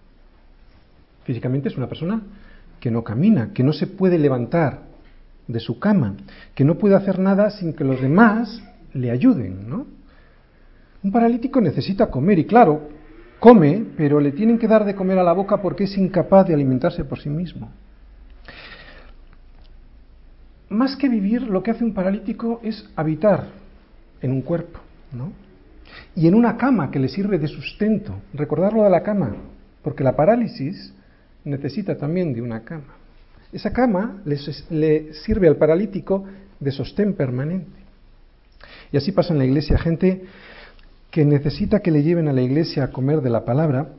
Físicamente 1.25 1.69
es 1.69 1.77
una 1.77 1.89
persona 1.89 2.21
que 2.79 2.91
no 2.91 3.03
camina, 3.03 3.51
que 3.53 3.63
no 3.63 3.73
se 3.73 3.87
puede 3.87 4.17
levantar 4.17 4.83
de 5.47 5.59
su 5.59 5.79
cama, 5.79 6.15
que 6.53 6.63
no 6.63 6.75
puede 6.75 6.95
hacer 6.95 7.19
nada 7.19 7.49
sin 7.51 7.73
que 7.73 7.83
los 7.83 8.01
demás 8.01 8.63
le 8.93 9.11
ayuden, 9.11 9.69
¿no? 9.69 9.85
Un 11.03 11.11
paralítico 11.11 11.61
necesita 11.61 12.09
comer 12.09 12.39
y 12.39 12.45
claro, 12.45 12.89
come, 13.39 13.85
pero 13.95 14.19
le 14.19 14.31
tienen 14.31 14.57
que 14.57 14.67
dar 14.67 14.85
de 14.85 14.95
comer 14.95 15.19
a 15.19 15.23
la 15.23 15.33
boca 15.33 15.61
porque 15.61 15.83
es 15.83 15.97
incapaz 15.97 16.47
de 16.47 16.53
alimentarse 16.53 17.03
por 17.03 17.19
sí 17.19 17.29
mismo. 17.29 17.71
Más 20.69 20.95
que 20.95 21.09
vivir, 21.09 21.43
lo 21.43 21.61
que 21.61 21.71
hace 21.71 21.83
un 21.83 21.93
paralítico 21.93 22.59
es 22.63 22.89
habitar 22.95 23.49
en 24.21 24.31
un 24.31 24.41
cuerpo, 24.41 24.79
¿no? 25.11 25.45
y 26.15 26.27
en 26.27 26.35
una 26.35 26.57
cama 26.57 26.91
que 26.91 26.99
le 26.99 27.09
sirve 27.09 27.37
de 27.37 27.47
sustento. 27.47 28.15
Recordarlo 28.33 28.83
de 28.83 28.89
la 28.89 29.03
cama, 29.03 29.35
porque 29.81 30.03
la 30.03 30.15
parálisis 30.15 30.93
necesita 31.43 31.97
también 31.97 32.33
de 32.33 32.41
una 32.41 32.63
cama. 32.63 32.95
Esa 33.55 33.71
cama 33.71 34.21
le, 34.25 35.13
sirve 35.13 35.47
al 35.47 35.55
paralítico 35.55 36.25
de 36.59 36.71
sostén 36.71 37.13
permanente. 37.13 37.79
Y 38.91 38.97
así 38.97 39.13
pasa 39.13 39.31
en 39.31 39.39
la 39.39 39.45
iglesia 39.45 39.77
gente 39.77 40.25
que 41.09 41.23
necesita 41.23 41.79
que 41.79 41.89
le 41.89 42.03
lleven 42.03 42.27
a 42.27 42.33
la 42.33 42.41
iglesia 42.41 42.83
a 42.83 42.91
comer 42.91 43.21
de 43.21 43.29
la 43.29 43.45
palabra 43.45 43.91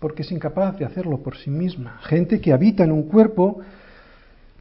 porque 0.00 0.22
es 0.22 0.32
incapaz 0.32 0.78
de 0.78 0.86
hacerlo 0.86 1.22
por 1.22 1.36
sí 1.36 1.50
misma. 1.50 1.98
Gente 2.04 2.40
que 2.40 2.54
habita 2.54 2.82
en 2.82 2.92
un 2.92 3.02
cuerpo 3.02 3.60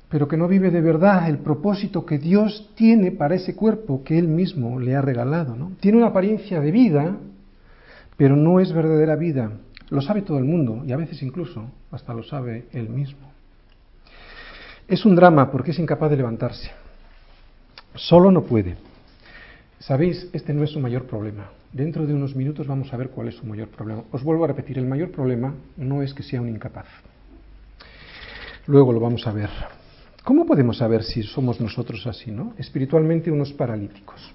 pero 0.09 0.27
que 0.27 0.35
no 0.35 0.49
vive 0.49 0.71
de 0.71 0.81
verdad 0.81 1.29
el 1.29 1.37
propósito 1.37 2.05
que 2.05 2.17
Dios 2.17 2.69
tiene 2.75 3.11
para 3.11 3.35
ese 3.35 3.55
cuerpo 3.55 4.03
que 4.03 4.19
Él 4.19 4.27
mismo 4.27 4.77
le 4.77 4.93
ha 4.93 5.01
regalado. 5.01 5.55
¿no? 5.55 5.71
Tiene 5.79 5.99
una 5.99 6.07
apariencia 6.07 6.59
de 6.59 6.69
vida, 6.69 7.15
pero 8.17 8.35
no 8.35 8.59
es 8.59 8.73
verdadera 8.73 9.15
vida. 9.15 9.53
Lo 9.89 10.01
sabe 10.01 10.21
todo 10.21 10.37
el 10.37 10.43
mundo 10.43 10.83
y 10.85 10.91
a 10.91 10.97
veces 10.97 11.23
incluso 11.23 11.71
hasta 11.91 12.13
lo 12.13 12.23
sabe 12.23 12.65
Él 12.73 12.89
mismo. 12.89 13.32
Es 14.87 15.05
un 15.05 15.15
drama 15.15 15.49
porque 15.49 15.71
es 15.71 15.79
incapaz 15.79 16.09
de 16.09 16.17
levantarse. 16.17 16.71
Solo 17.95 18.31
no 18.31 18.43
puede. 18.43 18.75
Sabéis, 19.79 20.29
este 20.33 20.53
no 20.53 20.63
es 20.63 20.71
su 20.71 20.79
mayor 20.79 21.05
problema. 21.05 21.51
Dentro 21.71 22.05
de 22.05 22.13
unos 22.13 22.35
minutos 22.35 22.67
vamos 22.67 22.93
a 22.93 22.97
ver 22.97 23.09
cuál 23.09 23.29
es 23.29 23.35
su 23.35 23.45
mayor 23.45 23.69
problema. 23.69 24.03
Os 24.11 24.23
vuelvo 24.23 24.43
a 24.43 24.47
repetir, 24.47 24.77
el 24.77 24.85
mayor 24.85 25.11
problema 25.11 25.53
no 25.77 26.03
es 26.03 26.13
que 26.13 26.23
sea 26.23 26.41
un 26.41 26.49
incapaz. 26.49 26.87
Luego 28.67 28.91
lo 28.91 28.99
vamos 28.99 29.25
a 29.25 29.31
ver. 29.31 29.49
¿Cómo 30.23 30.45
podemos 30.45 30.77
saber 30.77 31.03
si 31.03 31.23
somos 31.23 31.61
nosotros 31.61 32.05
así, 32.05 32.31
no? 32.31 32.53
Espiritualmente 32.57 33.31
unos 33.31 33.53
paralíticos. 33.53 34.33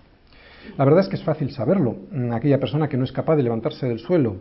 La 0.77 0.85
verdad 0.85 1.01
es 1.01 1.09
que 1.09 1.17
es 1.17 1.25
fácil 1.25 1.51
saberlo. 1.51 1.97
Aquella 2.33 2.59
persona 2.59 2.89
que 2.89 2.97
no 2.97 3.05
es 3.05 3.13
capaz 3.13 3.37
de 3.37 3.43
levantarse 3.43 3.87
del 3.87 3.99
suelo 3.99 4.37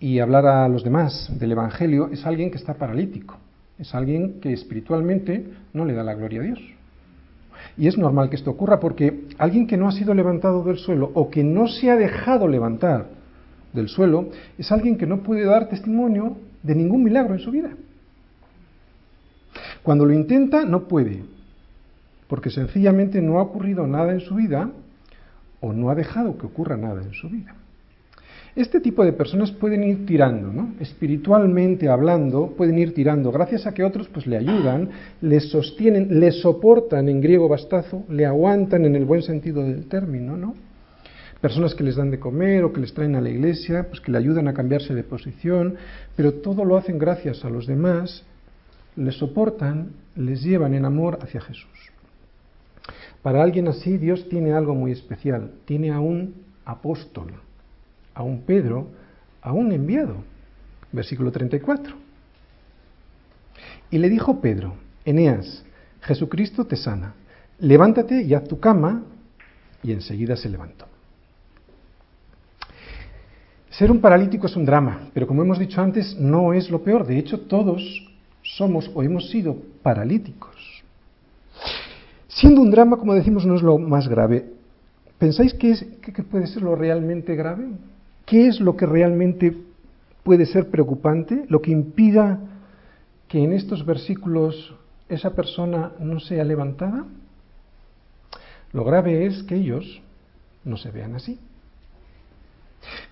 y 0.00 0.18
hablar 0.18 0.46
a 0.46 0.68
los 0.68 0.84
demás 0.84 1.30
del 1.38 1.52
Evangelio 1.52 2.08
es 2.12 2.26
alguien 2.26 2.50
que 2.50 2.58
está 2.58 2.74
paralítico. 2.74 3.38
Es 3.78 3.94
alguien 3.94 4.40
que 4.40 4.52
espiritualmente 4.52 5.46
no 5.72 5.84
le 5.84 5.94
da 5.94 6.02
la 6.02 6.14
gloria 6.14 6.40
a 6.40 6.44
Dios. 6.44 6.60
Y 7.76 7.86
es 7.86 7.96
normal 7.96 8.28
que 8.28 8.36
esto 8.36 8.50
ocurra 8.50 8.80
porque 8.80 9.26
alguien 9.38 9.66
que 9.66 9.76
no 9.76 9.88
ha 9.88 9.92
sido 9.92 10.14
levantado 10.14 10.64
del 10.64 10.78
suelo 10.78 11.10
o 11.14 11.30
que 11.30 11.44
no 11.44 11.68
se 11.68 11.90
ha 11.90 11.96
dejado 11.96 12.48
levantar 12.48 13.06
del 13.72 13.88
suelo 13.88 14.30
es 14.56 14.72
alguien 14.72 14.96
que 14.96 15.06
no 15.06 15.22
puede 15.22 15.44
dar 15.44 15.68
testimonio 15.68 16.36
de 16.62 16.74
ningún 16.74 17.04
milagro 17.04 17.34
en 17.34 17.40
su 17.40 17.50
vida. 17.50 17.70
Cuando 19.82 20.04
lo 20.04 20.12
intenta, 20.12 20.64
no 20.64 20.88
puede, 20.88 21.22
porque 22.26 22.50
sencillamente 22.50 23.22
no 23.22 23.38
ha 23.38 23.42
ocurrido 23.42 23.86
nada 23.86 24.12
en 24.12 24.20
su 24.20 24.34
vida 24.34 24.70
o 25.60 25.72
no 25.72 25.90
ha 25.90 25.94
dejado 25.94 26.36
que 26.36 26.46
ocurra 26.46 26.76
nada 26.76 27.02
en 27.02 27.12
su 27.12 27.28
vida. 27.28 27.54
Este 28.58 28.80
tipo 28.80 29.04
de 29.04 29.12
personas 29.12 29.52
pueden 29.52 29.84
ir 29.84 30.04
tirando, 30.04 30.52
¿no? 30.52 30.74
espiritualmente 30.80 31.88
hablando, 31.88 32.54
pueden 32.56 32.76
ir 32.76 32.92
tirando, 32.92 33.30
gracias 33.30 33.68
a 33.68 33.72
que 33.72 33.84
otros 33.84 34.08
pues 34.08 34.26
le 34.26 34.36
ayudan, 34.36 34.90
le 35.20 35.38
sostienen, 35.38 36.18
le 36.18 36.32
soportan 36.32 37.08
en 37.08 37.20
griego 37.20 37.48
bastazo, 37.48 38.02
le 38.08 38.26
aguantan 38.26 38.84
en 38.84 38.96
el 38.96 39.04
buen 39.04 39.22
sentido 39.22 39.62
del 39.62 39.86
término, 39.86 40.36
¿no? 40.36 40.56
Personas 41.40 41.72
que 41.76 41.84
les 41.84 41.94
dan 41.94 42.10
de 42.10 42.18
comer 42.18 42.64
o 42.64 42.72
que 42.72 42.80
les 42.80 42.92
traen 42.92 43.14
a 43.14 43.20
la 43.20 43.30
iglesia, 43.30 43.86
pues 43.88 44.00
que 44.00 44.10
le 44.10 44.18
ayudan 44.18 44.48
a 44.48 44.54
cambiarse 44.54 44.92
de 44.92 45.04
posición, 45.04 45.76
pero 46.16 46.34
todo 46.34 46.64
lo 46.64 46.76
hacen 46.76 46.98
gracias 46.98 47.44
a 47.44 47.50
los 47.50 47.64
demás 47.64 48.24
les 48.96 49.14
soportan, 49.18 49.92
les 50.16 50.42
llevan 50.42 50.74
en 50.74 50.84
amor 50.84 51.20
hacia 51.22 51.40
Jesús. 51.40 51.92
Para 53.22 53.40
alguien 53.40 53.68
así 53.68 53.98
Dios 53.98 54.28
tiene 54.28 54.52
algo 54.52 54.74
muy 54.74 54.90
especial, 54.90 55.52
tiene 55.64 55.92
a 55.92 56.00
un 56.00 56.34
apóstol, 56.64 57.34
a 58.18 58.22
un 58.24 58.42
Pedro, 58.42 58.88
a 59.40 59.52
un 59.52 59.70
enviado. 59.70 60.16
Versículo 60.90 61.30
34. 61.30 61.94
Y 63.90 63.98
le 63.98 64.08
dijo 64.08 64.40
Pedro, 64.40 64.74
Eneas, 65.04 65.64
Jesucristo 66.00 66.64
te 66.64 66.74
sana, 66.74 67.14
levántate 67.60 68.22
y 68.22 68.34
haz 68.34 68.44
tu 68.48 68.58
cama, 68.58 69.04
y 69.84 69.92
enseguida 69.92 70.34
se 70.34 70.48
levantó. 70.48 70.86
Ser 73.70 73.92
un 73.92 74.00
paralítico 74.00 74.48
es 74.48 74.56
un 74.56 74.64
drama, 74.64 75.10
pero 75.14 75.28
como 75.28 75.42
hemos 75.42 75.60
dicho 75.60 75.80
antes, 75.80 76.18
no 76.18 76.52
es 76.52 76.70
lo 76.70 76.82
peor. 76.82 77.06
De 77.06 77.18
hecho, 77.18 77.42
todos 77.42 77.80
somos 78.42 78.90
o 78.94 79.02
hemos 79.04 79.30
sido 79.30 79.56
paralíticos. 79.82 80.56
Siendo 82.26 82.62
un 82.62 82.72
drama, 82.72 82.96
como 82.96 83.14
decimos, 83.14 83.46
no 83.46 83.54
es 83.54 83.62
lo 83.62 83.78
más 83.78 84.08
grave. 84.08 84.52
¿Pensáis 85.18 85.54
que, 85.54 85.70
es, 85.70 85.86
que 86.02 86.22
puede 86.24 86.48
ser 86.48 86.62
lo 86.62 86.74
realmente 86.74 87.36
grave? 87.36 87.68
¿Qué 88.28 88.46
es 88.46 88.60
lo 88.60 88.76
que 88.76 88.86
realmente 88.86 89.56
puede 90.22 90.44
ser 90.44 90.68
preocupante? 90.68 91.44
Lo 91.48 91.62
que 91.62 91.70
impida 91.70 92.38
que 93.26 93.42
en 93.42 93.52
estos 93.52 93.86
versículos 93.86 94.74
esa 95.08 95.34
persona 95.34 95.92
no 95.98 96.20
sea 96.20 96.44
levantada. 96.44 97.06
Lo 98.72 98.84
grave 98.84 99.24
es 99.24 99.42
que 99.44 99.54
ellos 99.54 100.02
no 100.64 100.76
se 100.76 100.90
vean 100.90 101.14
así. 101.14 101.38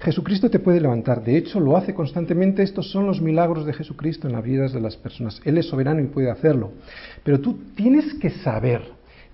Jesucristo 0.00 0.50
te 0.50 0.58
puede 0.58 0.80
levantar, 0.80 1.24
de 1.24 1.36
hecho 1.36 1.58
lo 1.58 1.76
hace 1.76 1.94
constantemente, 1.94 2.62
estos 2.62 2.90
son 2.90 3.06
los 3.06 3.20
milagros 3.20 3.66
de 3.66 3.72
Jesucristo 3.72 4.28
en 4.28 4.34
las 4.34 4.44
vidas 4.44 4.72
de 4.72 4.80
las 4.80 4.96
personas. 4.96 5.40
Él 5.44 5.58
es 5.58 5.66
soberano 5.66 6.00
y 6.00 6.06
puede 6.06 6.30
hacerlo. 6.30 6.72
Pero 7.24 7.40
tú 7.40 7.58
tienes 7.74 8.14
que 8.14 8.30
saber, 8.30 8.82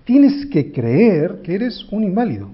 tienes 0.05 0.45
que 0.47 0.71
creer 0.71 1.41
que 1.43 1.55
eres 1.55 1.85
un 1.91 2.03
inválido. 2.03 2.49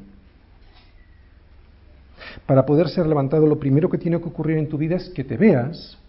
Para 2.49 2.65
poder 2.65 2.89
ser 2.89 3.05
levantado, 3.05 3.45
lo 3.45 3.59
primero 3.59 3.91
que 3.91 3.99
tiene 3.99 4.19
que 4.19 4.27
ocurrir 4.27 4.57
en 4.57 4.67
tu 4.67 4.75
vida 4.75 4.95
es 4.95 5.09
que 5.09 5.23
te 5.23 5.37
veas 5.37 5.99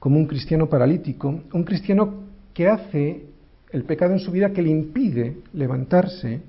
como 0.00 0.18
un 0.18 0.26
cristiano 0.26 0.68
paralítico, 0.68 1.42
un 1.52 1.62
cristiano 1.62 2.24
que 2.52 2.66
hace 2.66 3.26
el 3.70 3.84
pecado 3.84 4.12
en 4.12 4.18
su 4.18 4.32
vida 4.32 4.50
que 4.50 4.62
le 4.62 4.70
impide 4.70 5.36
levantarse 5.52 6.40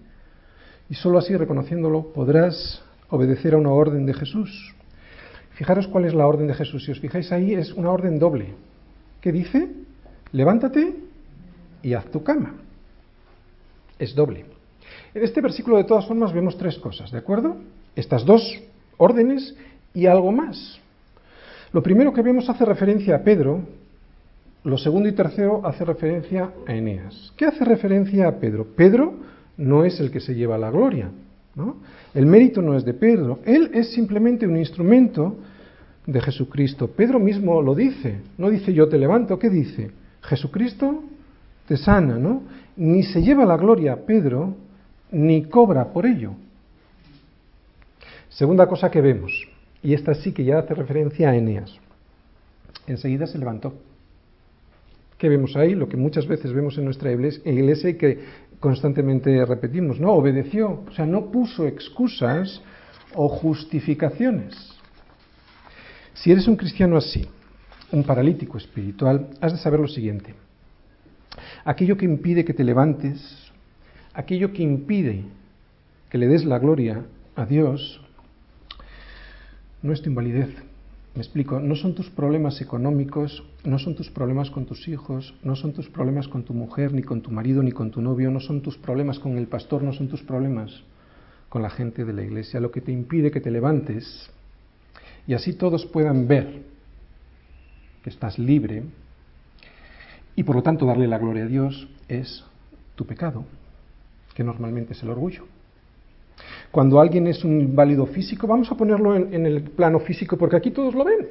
y 0.90 0.96
sólo 0.96 1.20
así 1.20 1.38
reconociéndolo 1.38 2.12
podrás 2.14 2.82
obedecer 3.12 3.54
a 3.54 3.58
una 3.58 3.70
orden 3.70 4.08
de 4.08 4.16
Jesús. 4.16 4.74
Fijaros 5.52 5.88
cuál 5.88 6.06
es 6.06 6.16
la 6.16 6.26
orden 6.26 6.48
de 6.48 6.56
Jesús. 6.56 6.84
Si 6.84 6.92
os 6.92 7.00
fijáis 7.00 7.32
ahí, 7.32 7.54
es 7.54 7.74
una 7.74 7.92
orden 7.92 8.18
doble. 8.18 8.56
¿Qué 9.22 9.32
dice? 9.32 9.70
Levántate 10.32 10.96
y 11.84 11.94
haz 11.94 12.06
tu 12.06 12.24
cama. 12.24 12.56
Es 14.00 14.16
doble. 14.16 14.46
En 15.14 15.24
este 15.24 15.42
versículo, 15.42 15.78
de 15.78 15.84
todas 15.84 16.08
formas, 16.08 16.34
vemos 16.34 16.58
tres 16.58 16.80
cosas, 16.80 17.12
¿de 17.12 17.20
acuerdo? 17.20 17.58
Estas 17.96 18.26
dos 18.26 18.64
órdenes 19.02 19.56
y 19.94 20.06
algo 20.06 20.32
más. 20.32 20.80
Lo 21.74 21.82
primero 21.82 22.14
que 22.14 22.22
vemos 22.22 22.50
hace 22.50 22.66
referencia 22.66 23.16
a 23.16 23.24
Pedro, 23.24 23.62
lo 24.64 24.78
segundo 24.78 25.10
y 25.10 25.14
tercero 25.14 25.66
hace 25.66 25.84
referencia 25.84 26.52
a 26.68 26.74
Eneas. 26.74 27.34
¿Qué 27.36 27.46
hace 27.46 27.66
referencia 27.66 28.28
a 28.28 28.36
Pedro? 28.36 28.68
Pedro 28.76 29.14
no 29.58 29.86
es 29.86 30.00
el 30.00 30.12
que 30.12 30.20
se 30.20 30.36
lleva 30.36 30.58
la 30.58 30.70
gloria. 30.70 31.10
¿no? 31.56 31.78
El 32.14 32.28
mérito 32.28 32.62
no 32.62 32.78
es 32.78 32.86
de 32.86 32.94
Pedro, 32.94 33.40
él 33.46 33.72
es 33.74 33.92
simplemente 33.92 34.46
un 34.46 34.58
instrumento 34.58 35.36
de 36.06 36.22
Jesucristo. 36.22 36.88
Pedro 36.88 37.20
mismo 37.20 37.62
lo 37.62 37.74
dice, 37.74 38.20
no 38.38 38.50
dice 38.50 38.74
yo 38.74 38.88
te 38.88 38.98
levanto, 38.98 39.40
¿qué 39.40 39.50
dice? 39.50 39.92
Jesucristo 40.22 41.04
te 41.68 41.78
sana, 41.78 42.18
¿no? 42.18 42.44
Ni 42.78 43.04
se 43.04 43.22
lleva 43.22 43.46
la 43.46 43.58
gloria 43.58 44.06
Pedro, 44.06 44.56
ni 45.12 45.44
cobra 45.44 45.92
por 45.92 46.06
ello. 46.06 46.34
Segunda 48.32 48.66
cosa 48.66 48.90
que 48.90 49.02
vemos, 49.02 49.32
y 49.84 49.94
esta 49.94 50.14
sí 50.14 50.32
que 50.32 50.46
ya 50.46 50.60
hace 50.60 50.74
referencia 50.74 51.30
a 51.30 51.36
Eneas. 51.36 51.78
Enseguida 52.88 53.28
se 53.28 53.38
levantó. 53.38 53.74
¿Qué 55.18 55.28
vemos 55.28 55.56
ahí? 55.58 55.76
Lo 55.76 55.90
que 55.90 55.98
muchas 55.98 56.26
veces 56.26 56.54
vemos 56.54 56.78
en 56.78 56.86
nuestra 56.86 57.12
iglesia 57.12 57.90
y 57.90 57.96
que 57.96 58.20
constantemente 58.60 59.46
repetimos, 59.46 60.00
no, 60.00 60.14
obedeció, 60.14 60.84
o 60.88 60.92
sea, 60.94 61.06
no 61.06 61.30
puso 61.30 61.68
excusas 61.68 62.62
o 63.16 63.28
justificaciones. 63.28 64.56
Si 66.14 66.32
eres 66.32 66.48
un 66.48 66.56
cristiano 66.56 66.98
así, 66.98 67.28
un 67.92 68.04
paralítico 68.04 68.58
espiritual, 68.58 69.30
has 69.42 69.52
de 69.52 69.58
saber 69.58 69.82
lo 69.82 69.88
siguiente. 69.90 70.34
Aquello 71.66 71.98
que 71.98 72.06
impide 72.06 72.46
que 72.46 72.54
te 72.54 72.64
levantes, 72.64 73.52
aquello 74.14 74.54
que 74.54 74.64
impide 74.64 75.26
que 76.10 76.18
le 76.18 76.28
des 76.28 76.46
la 76.46 76.60
gloria 76.60 77.04
a 77.36 77.46
Dios, 77.46 78.01
no 79.82 79.94
es 79.94 80.02
tu 80.02 80.10
invalidez, 80.10 80.50
me 81.14 81.22
explico, 81.22 81.60
no 81.60 81.76
son 81.76 81.94
tus 81.94 82.10
problemas 82.10 82.62
económicos, 82.62 83.44
no 83.66 83.80
son 83.80 83.96
tus 83.96 84.10
problemas 84.10 84.50
con 84.50 84.66
tus 84.66 84.88
hijos, 84.88 85.34
no 85.44 85.58
son 85.58 85.74
tus 85.74 85.90
problemas 85.90 86.30
con 86.30 86.44
tu 86.44 86.54
mujer, 86.54 86.94
ni 86.94 87.04
con 87.04 87.22
tu 87.22 87.32
marido, 87.32 87.62
ni 87.64 87.74
con 87.74 87.92
tu 87.92 88.02
novio, 88.02 88.32
no 88.32 88.40
son 88.40 88.62
tus 88.62 88.78
problemas 88.78 89.20
con 89.20 89.38
el 89.38 89.48
pastor, 89.48 89.84
no 89.84 89.92
son 89.92 90.08
tus 90.08 90.22
problemas 90.22 90.72
con 91.50 91.62
la 91.62 91.70
gente 91.70 92.06
de 92.06 92.14
la 92.14 92.24
iglesia. 92.24 92.62
Lo 92.62 92.72
que 92.72 92.80
te 92.80 92.94
impide 92.94 93.30
que 93.30 93.42
te 93.42 93.52
levantes 93.52 94.32
y 95.28 95.34
así 95.34 95.54
todos 95.54 95.86
puedan 95.86 96.28
ver 96.28 96.64
que 98.04 98.10
estás 98.10 98.40
libre 98.40 98.84
y 100.36 100.44
por 100.44 100.56
lo 100.56 100.64
tanto 100.64 100.86
darle 100.86 101.08
la 101.08 101.18
gloria 101.18 101.44
a 101.44 101.48
Dios 101.48 101.90
es 102.08 102.46
tu 102.96 103.06
pecado, 103.06 103.44
que 104.34 104.46
normalmente 104.46 104.94
es 104.94 105.04
el 105.04 105.10
orgullo. 105.10 105.46
Cuando 106.72 107.02
alguien 107.02 107.28
es 107.28 107.44
un 107.44 107.60
inválido 107.60 108.06
físico, 108.06 108.48
vamos 108.48 108.72
a 108.72 108.76
ponerlo 108.76 109.16
en, 109.16 109.46
el 109.46 109.62
plano 109.62 110.00
físico 110.00 110.38
porque 110.38 110.56
aquí 110.56 110.72
todos 110.72 110.96
lo 110.96 111.04
ven. 111.04 111.28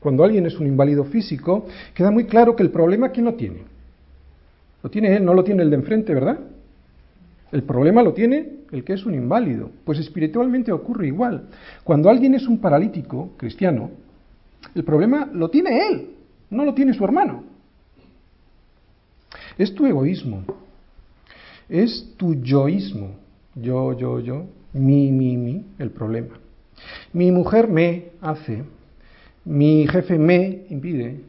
Cuando 0.00 0.24
alguien 0.24 0.46
es 0.46 0.58
un 0.58 0.66
inválido 0.66 1.04
físico, 1.04 1.66
queda 1.94 2.10
muy 2.10 2.24
claro 2.24 2.56
que 2.56 2.62
el 2.62 2.70
problema 2.70 3.10
¿quién 3.10 3.26
lo 3.26 3.34
tiene? 3.34 3.62
Lo 4.82 4.90
tiene 4.90 5.14
él, 5.14 5.24
no 5.24 5.34
lo 5.34 5.44
tiene 5.44 5.62
el 5.62 5.70
de 5.70 5.76
enfrente, 5.76 6.14
¿verdad? 6.14 6.40
El 7.52 7.62
problema 7.64 8.02
lo 8.02 8.14
tiene 8.14 8.62
el 8.72 8.82
que 8.82 8.94
es 8.94 9.04
un 9.04 9.14
inválido. 9.14 9.70
Pues 9.84 9.98
espiritualmente 9.98 10.72
ocurre 10.72 11.06
igual. 11.06 11.48
Cuando 11.84 12.08
alguien 12.08 12.34
es 12.34 12.48
un 12.48 12.58
paralítico 12.58 13.32
cristiano, 13.36 13.90
el 14.74 14.84
problema 14.84 15.28
lo 15.32 15.50
tiene 15.50 15.86
él, 15.86 16.10
no 16.50 16.64
lo 16.64 16.72
tiene 16.72 16.94
su 16.94 17.04
hermano. 17.04 17.44
Es 19.58 19.74
tu 19.74 19.84
egoísmo, 19.84 20.44
es 21.68 22.14
tu 22.16 22.34
yoísmo, 22.34 23.10
yo, 23.54 23.96
yo, 23.96 24.18
yo, 24.20 24.46
mi, 24.72 25.10
mi, 25.12 25.36
mi, 25.36 25.66
el 25.78 25.90
problema. 25.90 26.38
Mi 27.12 27.30
mujer 27.30 27.68
me 27.68 28.12
hace, 28.20 28.64
mi 29.44 29.86
jefe 29.86 30.18
me 30.18 30.66
impide, 30.70 31.20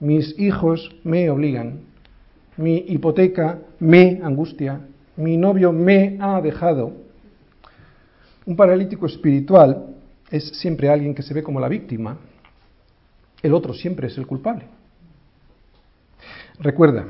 mis 0.00 0.38
hijos 0.38 0.94
me 1.02 1.28
obligan, 1.30 1.80
mi 2.56 2.84
hipoteca 2.88 3.58
me 3.80 4.20
angustia, 4.22 4.80
mi 5.16 5.36
novio 5.36 5.72
me 5.72 6.16
ha 6.20 6.40
dejado. 6.40 6.92
Un 8.46 8.56
paralítico 8.56 9.06
espiritual 9.06 9.86
es 10.30 10.48
siempre 10.60 10.88
alguien 10.88 11.14
que 11.14 11.22
se 11.22 11.34
ve 11.34 11.42
como 11.42 11.60
la 11.60 11.68
víctima, 11.68 12.18
el 13.42 13.54
otro 13.54 13.74
siempre 13.74 14.08
es 14.08 14.16
el 14.18 14.26
culpable. 14.26 14.64
Recuerda, 16.60 17.06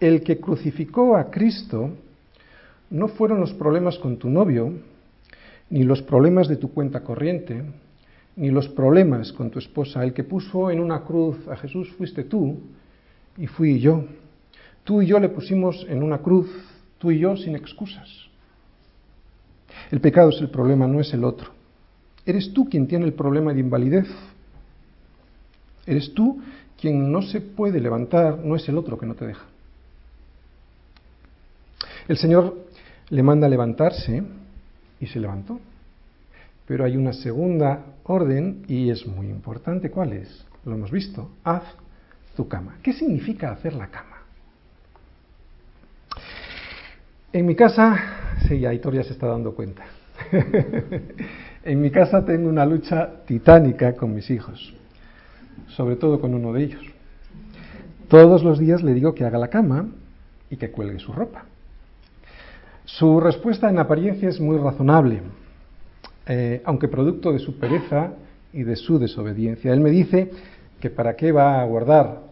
el 0.00 0.22
que 0.22 0.40
crucificó 0.40 1.16
a 1.16 1.30
Cristo 1.30 1.90
no 2.90 3.08
fueron 3.08 3.40
los 3.40 3.54
problemas 3.54 3.98
con 3.98 4.18
tu 4.18 4.28
novio, 4.28 4.72
ni 5.70 5.84
los 5.84 6.02
problemas 6.02 6.48
de 6.48 6.56
tu 6.56 6.72
cuenta 6.72 7.02
corriente, 7.02 7.62
ni 8.36 8.50
los 8.50 8.68
problemas 8.68 9.32
con 9.32 9.50
tu 9.50 9.58
esposa. 9.58 10.02
El 10.02 10.12
que 10.12 10.24
puso 10.24 10.70
en 10.70 10.80
una 10.80 11.02
cruz 11.04 11.36
a 11.48 11.56
Jesús 11.56 11.88
fuiste 11.96 12.24
tú 12.24 12.58
y 13.36 13.46
fui 13.46 13.78
yo. 13.78 14.04
Tú 14.82 15.02
y 15.02 15.06
yo 15.06 15.20
le 15.20 15.28
pusimos 15.28 15.86
en 15.88 16.02
una 16.02 16.18
cruz, 16.18 16.50
tú 16.98 17.10
y 17.12 17.20
yo 17.20 17.36
sin 17.36 17.54
excusas. 17.54 18.08
El 19.90 20.00
pecado 20.00 20.30
es 20.30 20.40
el 20.40 20.50
problema, 20.50 20.86
no 20.86 21.00
es 21.00 21.14
el 21.14 21.22
otro. 21.24 21.50
Eres 22.26 22.52
tú 22.52 22.68
quien 22.68 22.86
tiene 22.86 23.06
el 23.06 23.12
problema 23.12 23.54
de 23.54 23.60
invalidez. 23.60 24.08
Eres 25.86 26.12
tú 26.12 26.40
quien 26.80 27.12
no 27.12 27.22
se 27.22 27.40
puede 27.40 27.80
levantar, 27.80 28.38
no 28.38 28.56
es 28.56 28.68
el 28.68 28.78
otro 28.78 28.98
que 28.98 29.06
no 29.06 29.14
te 29.14 29.26
deja. 29.26 29.44
El 32.08 32.16
Señor 32.16 32.69
le 33.10 33.22
manda 33.22 33.46
a 33.46 33.50
levantarse 33.50 34.22
y 35.00 35.06
se 35.06 35.20
levantó. 35.20 35.60
Pero 36.66 36.84
hay 36.84 36.96
una 36.96 37.12
segunda 37.12 37.84
orden 38.04 38.64
y 38.68 38.90
es 38.90 39.06
muy 39.06 39.28
importante. 39.28 39.90
¿Cuál 39.90 40.12
es? 40.12 40.46
Lo 40.64 40.74
hemos 40.74 40.90
visto. 40.90 41.30
Haz 41.42 41.64
tu 42.36 42.46
cama. 42.48 42.76
¿Qué 42.82 42.92
significa 42.92 43.50
hacer 43.50 43.74
la 43.74 43.88
cama? 43.88 44.18
En 47.32 47.46
mi 47.46 47.54
casa, 47.54 47.96
sí, 48.48 48.64
Aitor 48.64 48.94
ya 48.94 49.02
se 49.02 49.12
está 49.12 49.26
dando 49.26 49.54
cuenta. 49.54 49.84
en 51.64 51.80
mi 51.80 51.90
casa 51.90 52.24
tengo 52.24 52.48
una 52.48 52.66
lucha 52.66 53.24
titánica 53.24 53.94
con 53.94 54.14
mis 54.14 54.30
hijos, 54.30 54.74
sobre 55.68 55.96
todo 55.96 56.20
con 56.20 56.34
uno 56.34 56.52
de 56.52 56.64
ellos. 56.64 56.84
Todos 58.08 58.42
los 58.42 58.58
días 58.58 58.82
le 58.82 58.94
digo 58.94 59.14
que 59.14 59.24
haga 59.24 59.38
la 59.38 59.48
cama 59.48 59.88
y 60.50 60.56
que 60.56 60.70
cuelgue 60.70 60.98
su 60.98 61.12
ropa. 61.12 61.44
Su 62.98 63.20
respuesta 63.20 63.70
en 63.70 63.78
apariencia 63.78 64.28
es 64.28 64.40
muy 64.40 64.58
razonable, 64.58 65.22
eh, 66.26 66.60
aunque 66.64 66.88
producto 66.88 67.32
de 67.32 67.38
su 67.38 67.56
pereza 67.58 68.12
y 68.52 68.64
de 68.64 68.74
su 68.74 68.98
desobediencia. 68.98 69.72
Él 69.72 69.80
me 69.80 69.90
dice 69.90 70.30
que 70.80 70.90
para 70.90 71.14
qué 71.14 71.30
va 71.30 71.60
a 71.60 71.64
guardar 71.66 72.22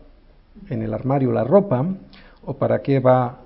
en 0.69 0.83
el 0.83 0.93
armario 0.93 1.31
la 1.31 1.45
ropa 1.45 1.87
o 2.45 2.55
para 2.55 2.83
qué 2.83 2.99
va 2.99 3.39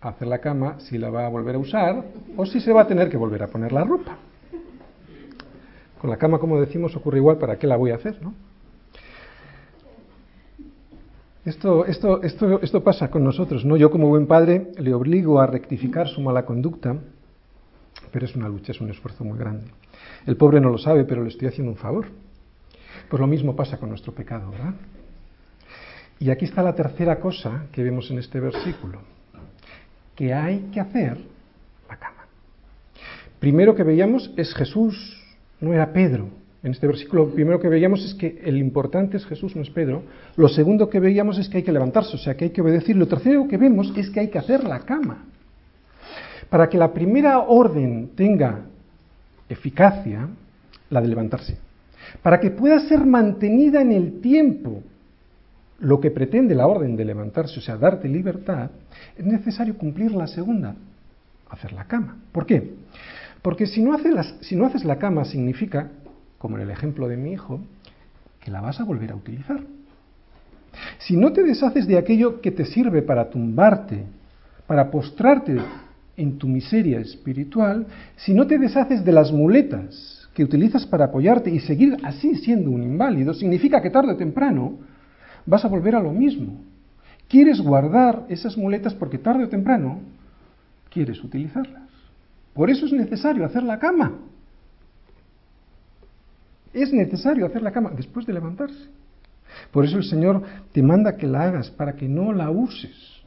a 0.00 0.08
hacer 0.08 0.26
la 0.26 0.38
cama 0.38 0.76
si 0.78 0.96
la 0.96 1.10
va 1.10 1.26
a 1.26 1.28
volver 1.28 1.56
a 1.56 1.58
usar 1.58 2.04
o 2.36 2.46
si 2.46 2.60
se 2.60 2.72
va 2.72 2.82
a 2.82 2.86
tener 2.86 3.10
que 3.10 3.18
volver 3.18 3.42
a 3.42 3.48
poner 3.48 3.72
la 3.72 3.84
ropa. 3.84 4.16
Con 6.00 6.08
la 6.08 6.16
cama, 6.16 6.38
como 6.38 6.58
decimos, 6.58 6.96
ocurre 6.96 7.18
igual, 7.18 7.36
¿para 7.36 7.58
qué 7.58 7.66
la 7.66 7.76
voy 7.76 7.90
a 7.90 7.96
hacer? 7.96 8.20
¿no? 8.22 8.32
Esto, 11.44 11.84
esto, 11.84 12.22
esto, 12.22 12.60
esto 12.62 12.82
pasa 12.82 13.10
con 13.10 13.22
nosotros, 13.22 13.64
¿no? 13.64 13.76
Yo 13.76 13.90
como 13.90 14.08
buen 14.08 14.26
padre 14.26 14.72
le 14.78 14.94
obligo 14.94 15.40
a 15.40 15.46
rectificar 15.46 16.08
su 16.08 16.20
mala 16.20 16.46
conducta, 16.46 16.96
pero 18.10 18.24
es 18.24 18.34
una 18.34 18.48
lucha, 18.48 18.72
es 18.72 18.80
un 18.80 18.90
esfuerzo 18.90 19.24
muy 19.24 19.38
grande. 19.38 19.66
El 20.26 20.36
pobre 20.36 20.60
no 20.60 20.70
lo 20.70 20.78
sabe, 20.78 21.04
pero 21.04 21.22
le 21.22 21.28
estoy 21.28 21.48
haciendo 21.48 21.72
un 21.72 21.78
favor. 21.78 22.06
Pues 23.10 23.20
lo 23.20 23.26
mismo 23.26 23.54
pasa 23.54 23.78
con 23.78 23.90
nuestro 23.90 24.14
pecado, 24.14 24.50
¿verdad? 24.50 24.74
Y 26.18 26.30
aquí 26.30 26.46
está 26.46 26.62
la 26.62 26.74
tercera 26.74 27.20
cosa 27.20 27.66
que 27.72 27.82
vemos 27.82 28.10
en 28.10 28.18
este 28.18 28.40
versículo, 28.40 29.00
que 30.14 30.32
hay 30.32 30.70
que 30.72 30.80
hacer 30.80 31.18
primero 33.44 33.74
que 33.74 33.82
veíamos 33.82 34.32
es 34.38 34.54
Jesús, 34.54 35.22
no 35.60 35.74
era 35.74 35.92
Pedro. 35.92 36.30
En 36.64 36.72
este 36.72 36.86
versículo, 36.86 37.26
lo 37.26 37.30
primero 37.30 37.60
que 37.60 37.68
veíamos 37.68 38.02
es 38.02 38.14
que 38.14 38.40
el 38.42 38.56
importante 38.56 39.18
es 39.18 39.26
Jesús, 39.26 39.54
no 39.54 39.60
es 39.60 39.68
Pedro. 39.68 40.02
Lo 40.36 40.48
segundo 40.48 40.88
que 40.88 40.98
veíamos 40.98 41.38
es 41.38 41.46
que 41.46 41.58
hay 41.58 41.62
que 41.62 41.70
levantarse, 41.70 42.16
o 42.16 42.18
sea, 42.18 42.34
que 42.34 42.46
hay 42.46 42.50
que 42.50 42.62
obedecer. 42.62 42.96
Lo 42.96 43.06
tercero 43.06 43.46
que 43.46 43.58
vemos 43.58 43.92
es 43.94 44.08
que 44.08 44.20
hay 44.20 44.28
que 44.28 44.38
hacer 44.38 44.64
la 44.64 44.80
cama. 44.80 45.26
Para 46.48 46.70
que 46.70 46.78
la 46.78 46.90
primera 46.90 47.40
orden 47.40 48.12
tenga 48.16 48.62
eficacia, 49.46 50.26
la 50.88 51.02
de 51.02 51.08
levantarse. 51.08 51.58
Para 52.22 52.40
que 52.40 52.50
pueda 52.50 52.80
ser 52.80 53.04
mantenida 53.04 53.82
en 53.82 53.92
el 53.92 54.22
tiempo 54.22 54.82
lo 55.80 56.00
que 56.00 56.10
pretende 56.10 56.54
la 56.54 56.66
orden 56.66 56.96
de 56.96 57.04
levantarse, 57.04 57.58
o 57.58 57.62
sea, 57.62 57.76
darte 57.76 58.08
libertad, 58.08 58.70
es 59.18 59.26
necesario 59.26 59.76
cumplir 59.76 60.12
la 60.12 60.26
segunda, 60.26 60.74
hacer 61.50 61.74
la 61.74 61.84
cama. 61.84 62.16
¿Por 62.32 62.46
qué? 62.46 62.72
Porque 63.42 63.66
si 63.66 63.82
no, 63.82 63.94
si 64.40 64.56
no 64.56 64.64
haces 64.64 64.84
la 64.86 64.96
cama 64.96 65.26
significa, 65.26 65.90
como 66.44 66.58
en 66.58 66.64
el 66.64 66.70
ejemplo 66.70 67.08
de 67.08 67.16
mi 67.16 67.32
hijo, 67.32 67.58
que 68.38 68.50
la 68.50 68.60
vas 68.60 68.78
a 68.78 68.84
volver 68.84 69.12
a 69.12 69.16
utilizar. 69.16 69.62
Si 70.98 71.16
no 71.16 71.32
te 71.32 71.42
deshaces 71.42 71.86
de 71.86 71.96
aquello 71.96 72.42
que 72.42 72.50
te 72.50 72.66
sirve 72.66 73.00
para 73.00 73.30
tumbarte, 73.30 74.04
para 74.66 74.90
postrarte 74.90 75.56
en 76.18 76.36
tu 76.36 76.46
miseria 76.46 77.00
espiritual, 77.00 77.86
si 78.16 78.34
no 78.34 78.46
te 78.46 78.58
deshaces 78.58 79.02
de 79.02 79.12
las 79.12 79.32
muletas 79.32 80.28
que 80.34 80.44
utilizas 80.44 80.84
para 80.84 81.06
apoyarte 81.06 81.48
y 81.48 81.60
seguir 81.60 81.96
así 82.02 82.34
siendo 82.34 82.70
un 82.72 82.82
inválido, 82.82 83.32
significa 83.32 83.80
que 83.80 83.88
tarde 83.88 84.12
o 84.12 84.16
temprano 84.18 84.74
vas 85.46 85.64
a 85.64 85.68
volver 85.68 85.96
a 85.96 86.02
lo 86.02 86.12
mismo. 86.12 86.60
Quieres 87.26 87.58
guardar 87.58 88.26
esas 88.28 88.58
muletas 88.58 88.92
porque 88.92 89.16
tarde 89.16 89.44
o 89.44 89.48
temprano 89.48 90.00
quieres 90.90 91.24
utilizarlas. 91.24 91.88
Por 92.52 92.68
eso 92.68 92.84
es 92.84 92.92
necesario 92.92 93.46
hacer 93.46 93.62
la 93.62 93.78
cama. 93.78 94.12
Es 96.74 96.92
necesario 96.92 97.46
hacer 97.46 97.62
la 97.62 97.72
cama 97.72 97.92
después 97.96 98.26
de 98.26 98.32
levantarse. 98.32 98.88
Por 99.70 99.84
eso 99.84 99.96
el 99.96 100.04
Señor 100.04 100.42
te 100.72 100.82
manda 100.82 101.16
que 101.16 101.28
la 101.28 101.44
hagas 101.44 101.70
para 101.70 101.94
que 101.94 102.08
no 102.08 102.32
la 102.32 102.50
uses. 102.50 103.22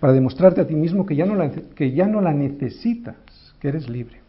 Para 0.00 0.12
demostrarte 0.12 0.60
a 0.60 0.66
ti 0.66 0.74
mismo 0.74 1.04
que 1.04 1.16
ya 1.16 1.26
no 1.26 1.34
la, 1.34 1.50
que 1.50 1.92
ya 1.92 2.06
no 2.06 2.20
la 2.20 2.32
necesitas, 2.32 3.16
que 3.60 3.68
eres 3.68 3.88
libre. 3.88 4.20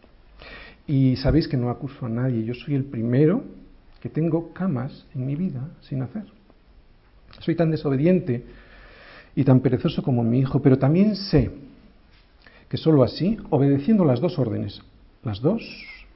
Y 0.86 1.16
sabéis 1.16 1.46
que 1.46 1.56
no 1.56 1.70
acuso 1.70 2.06
a 2.06 2.08
nadie. 2.08 2.44
Yo 2.44 2.54
soy 2.54 2.74
el 2.74 2.84
primero 2.84 3.44
que 4.00 4.08
tengo 4.08 4.52
camas 4.52 5.06
en 5.14 5.26
mi 5.26 5.36
vida 5.36 5.68
sin 5.82 6.02
hacer. 6.02 6.24
Soy 7.40 7.54
tan 7.54 7.70
desobediente 7.70 8.44
y 9.36 9.44
tan 9.44 9.60
perezoso 9.60 10.02
como 10.02 10.24
mi 10.24 10.40
hijo, 10.40 10.60
pero 10.60 10.78
también 10.78 11.14
sé 11.14 11.50
que 12.68 12.76
solo 12.76 13.02
así, 13.02 13.38
obedeciendo 13.50 14.04
las 14.04 14.20
dos 14.20 14.38
órdenes, 14.38 14.82
las 15.22 15.40
dos, 15.40 15.62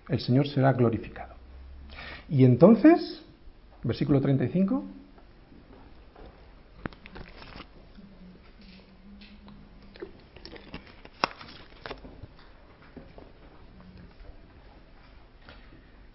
el 0.08 0.20
Señor 0.20 0.48
será 0.48 0.72
glorificado. 0.72 1.34
Y 2.28 2.44
entonces, 2.44 3.22
versículo 3.82 4.20
35, 4.20 4.84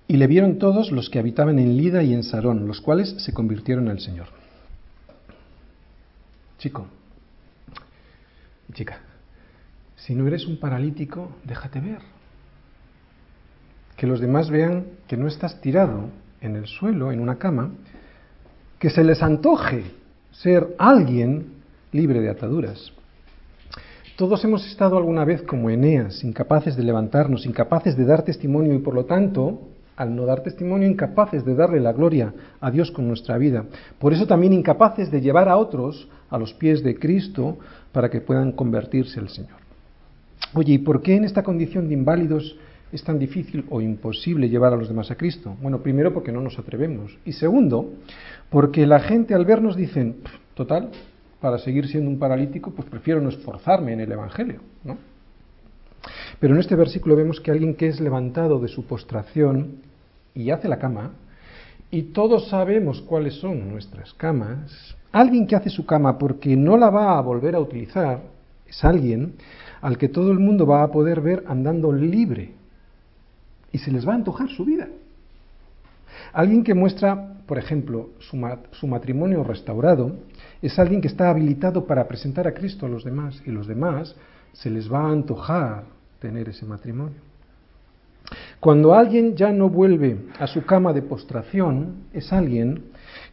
Y 0.09 0.15
le 0.15 0.27
vieron 0.27 0.57
todos 0.57 0.91
los 0.91 1.09
que 1.09 1.19
habitaban 1.19 1.59
en 1.59 1.75
Lida 1.75 2.01
y 2.01 2.13
en 2.13 2.23
Sarón, 2.23 2.65
los 2.65 2.79
cuales 2.79 3.09
se 3.17 3.33
convirtieron 3.33 3.89
al 3.89 3.99
Señor. 3.99 4.27
Chico, 6.57 6.87
chica, 8.73 8.99
si 9.97 10.15
no 10.15 10.25
eres 10.25 10.47
un 10.47 10.59
paralítico, 10.59 11.31
déjate 11.43 11.81
ver. 11.81 12.16
Que 13.97 14.07
los 14.07 14.21
demás 14.21 14.49
vean 14.49 14.85
que 15.07 15.17
no 15.17 15.27
estás 15.27 15.59
tirado 15.59 16.05
en 16.39 16.55
el 16.55 16.67
suelo, 16.67 17.11
en 17.11 17.19
una 17.19 17.37
cama, 17.37 17.71
que 18.79 18.89
se 18.89 19.03
les 19.03 19.21
antoje 19.21 19.83
ser 20.31 20.75
alguien 20.77 21.47
libre 21.91 22.21
de 22.21 22.29
ataduras. 22.29 22.93
Todos 24.15 24.43
hemos 24.43 24.65
estado 24.65 24.97
alguna 24.97 25.25
vez 25.25 25.41
como 25.41 25.69
Eneas, 25.69 26.23
incapaces 26.23 26.75
de 26.75 26.83
levantarnos, 26.83 27.45
incapaces 27.45 27.95
de 27.95 28.05
dar 28.05 28.23
testimonio 28.23 28.73
y 28.73 28.79
por 28.79 28.93
lo 28.93 29.05
tanto 29.05 29.61
al 29.95 30.15
no 30.15 30.25
dar 30.25 30.41
testimonio, 30.41 30.87
incapaces 30.87 31.43
de 31.43 31.55
darle 31.55 31.79
la 31.79 31.91
gloria 31.91 32.33
a 32.61 32.69
Dios 32.69 32.91
con 32.91 33.07
nuestra 33.07 33.37
vida. 33.37 33.65
Por 33.99 34.13
eso 34.13 34.27
también 34.27 34.53
incapaces 34.53 35.09
de 35.11 35.21
llevar 35.21 35.49
a 35.49 35.57
otros 35.57 36.07
a 36.29 36.37
los 36.37 36.53
pies 36.53 36.83
de 36.83 36.97
Cristo 36.97 37.57
para 37.91 38.09
que 38.09 38.21
puedan 38.21 38.51
convertirse 38.51 39.19
al 39.19 39.29
Señor. 39.29 39.57
Oye, 40.53 40.73
¿y 40.73 40.77
por 40.77 41.01
qué 41.01 41.15
en 41.15 41.25
esta 41.25 41.43
condición 41.43 41.87
de 41.87 41.95
inválidos 41.95 42.57
es 42.91 43.03
tan 43.03 43.19
difícil 43.19 43.65
o 43.69 43.81
imposible 43.81 44.49
llevar 44.49 44.73
a 44.73 44.77
los 44.77 44.87
demás 44.87 45.11
a 45.11 45.15
Cristo? 45.15 45.55
Bueno, 45.61 45.79
primero 45.79 46.13
porque 46.13 46.31
no 46.31 46.41
nos 46.41 46.57
atrevemos. 46.57 47.17
Y 47.25 47.33
segundo, 47.33 47.93
porque 48.49 48.85
la 48.85 48.99
gente 48.99 49.33
al 49.33 49.45
vernos 49.45 49.75
dicen, 49.75 50.17
total, 50.53 50.89
para 51.41 51.57
seguir 51.57 51.87
siendo 51.87 52.09
un 52.09 52.19
paralítico, 52.19 52.71
pues 52.71 52.87
prefiero 52.89 53.21
no 53.21 53.29
esforzarme 53.29 53.93
en 53.93 53.99
el 53.99 54.11
Evangelio, 54.11 54.61
¿no? 54.83 54.97
Pero 56.39 56.53
en 56.53 56.59
este 56.59 56.75
versículo 56.75 57.15
vemos 57.15 57.41
que 57.41 57.51
alguien 57.51 57.75
que 57.75 57.87
es 57.87 57.99
levantado 57.99 58.59
de 58.59 58.67
su 58.67 58.85
postración 58.85 59.81
y 60.33 60.51
hace 60.51 60.67
la 60.67 60.79
cama, 60.79 61.13
y 61.89 62.03
todos 62.03 62.49
sabemos 62.49 63.01
cuáles 63.01 63.35
son 63.35 63.69
nuestras 63.69 64.13
camas, 64.13 64.95
alguien 65.11 65.47
que 65.47 65.55
hace 65.55 65.69
su 65.69 65.85
cama 65.85 66.17
porque 66.17 66.55
no 66.55 66.77
la 66.77 66.89
va 66.89 67.17
a 67.17 67.21
volver 67.21 67.55
a 67.55 67.59
utilizar, 67.59 68.21
es 68.67 68.83
alguien 68.83 69.33
al 69.81 69.97
que 69.97 70.09
todo 70.09 70.31
el 70.31 70.39
mundo 70.39 70.65
va 70.65 70.83
a 70.83 70.91
poder 70.91 71.21
ver 71.21 71.43
andando 71.47 71.91
libre 71.91 72.51
y 73.77 73.79
se 73.79 73.91
les 73.91 74.07
va 74.07 74.13
a 74.13 74.15
antojar 74.15 74.49
su 74.49 74.65
vida. 74.65 74.87
Alguien 76.33 76.63
que 76.63 76.73
muestra, 76.73 77.35
por 77.45 77.59
ejemplo, 77.59 78.09
su, 78.19 78.87
matrimonio 78.87 79.43
restaurado, 79.43 80.15
es 80.63 80.79
alguien 80.79 80.99
que 80.99 81.07
está 81.07 81.29
habilitado 81.29 81.85
para 81.85 82.07
presentar 82.07 82.47
a 82.47 82.55
Cristo 82.55 82.87
a 82.87 82.89
los 82.89 83.03
demás 83.03 83.39
y 83.45 83.51
los 83.51 83.67
demás 83.67 84.15
se 84.51 84.71
les 84.71 84.91
va 84.91 85.01
a 85.01 85.11
antojar 85.11 85.83
tener 86.19 86.49
ese 86.49 86.65
matrimonio. 86.65 87.19
Cuando 88.59 88.95
alguien 88.95 89.35
ya 89.35 89.51
no 89.51 89.69
vuelve 89.69 90.17
a 90.39 90.47
su 90.47 90.65
cama 90.65 90.91
de 90.91 91.03
postración, 91.03 92.07
es 92.13 92.33
alguien 92.33 92.85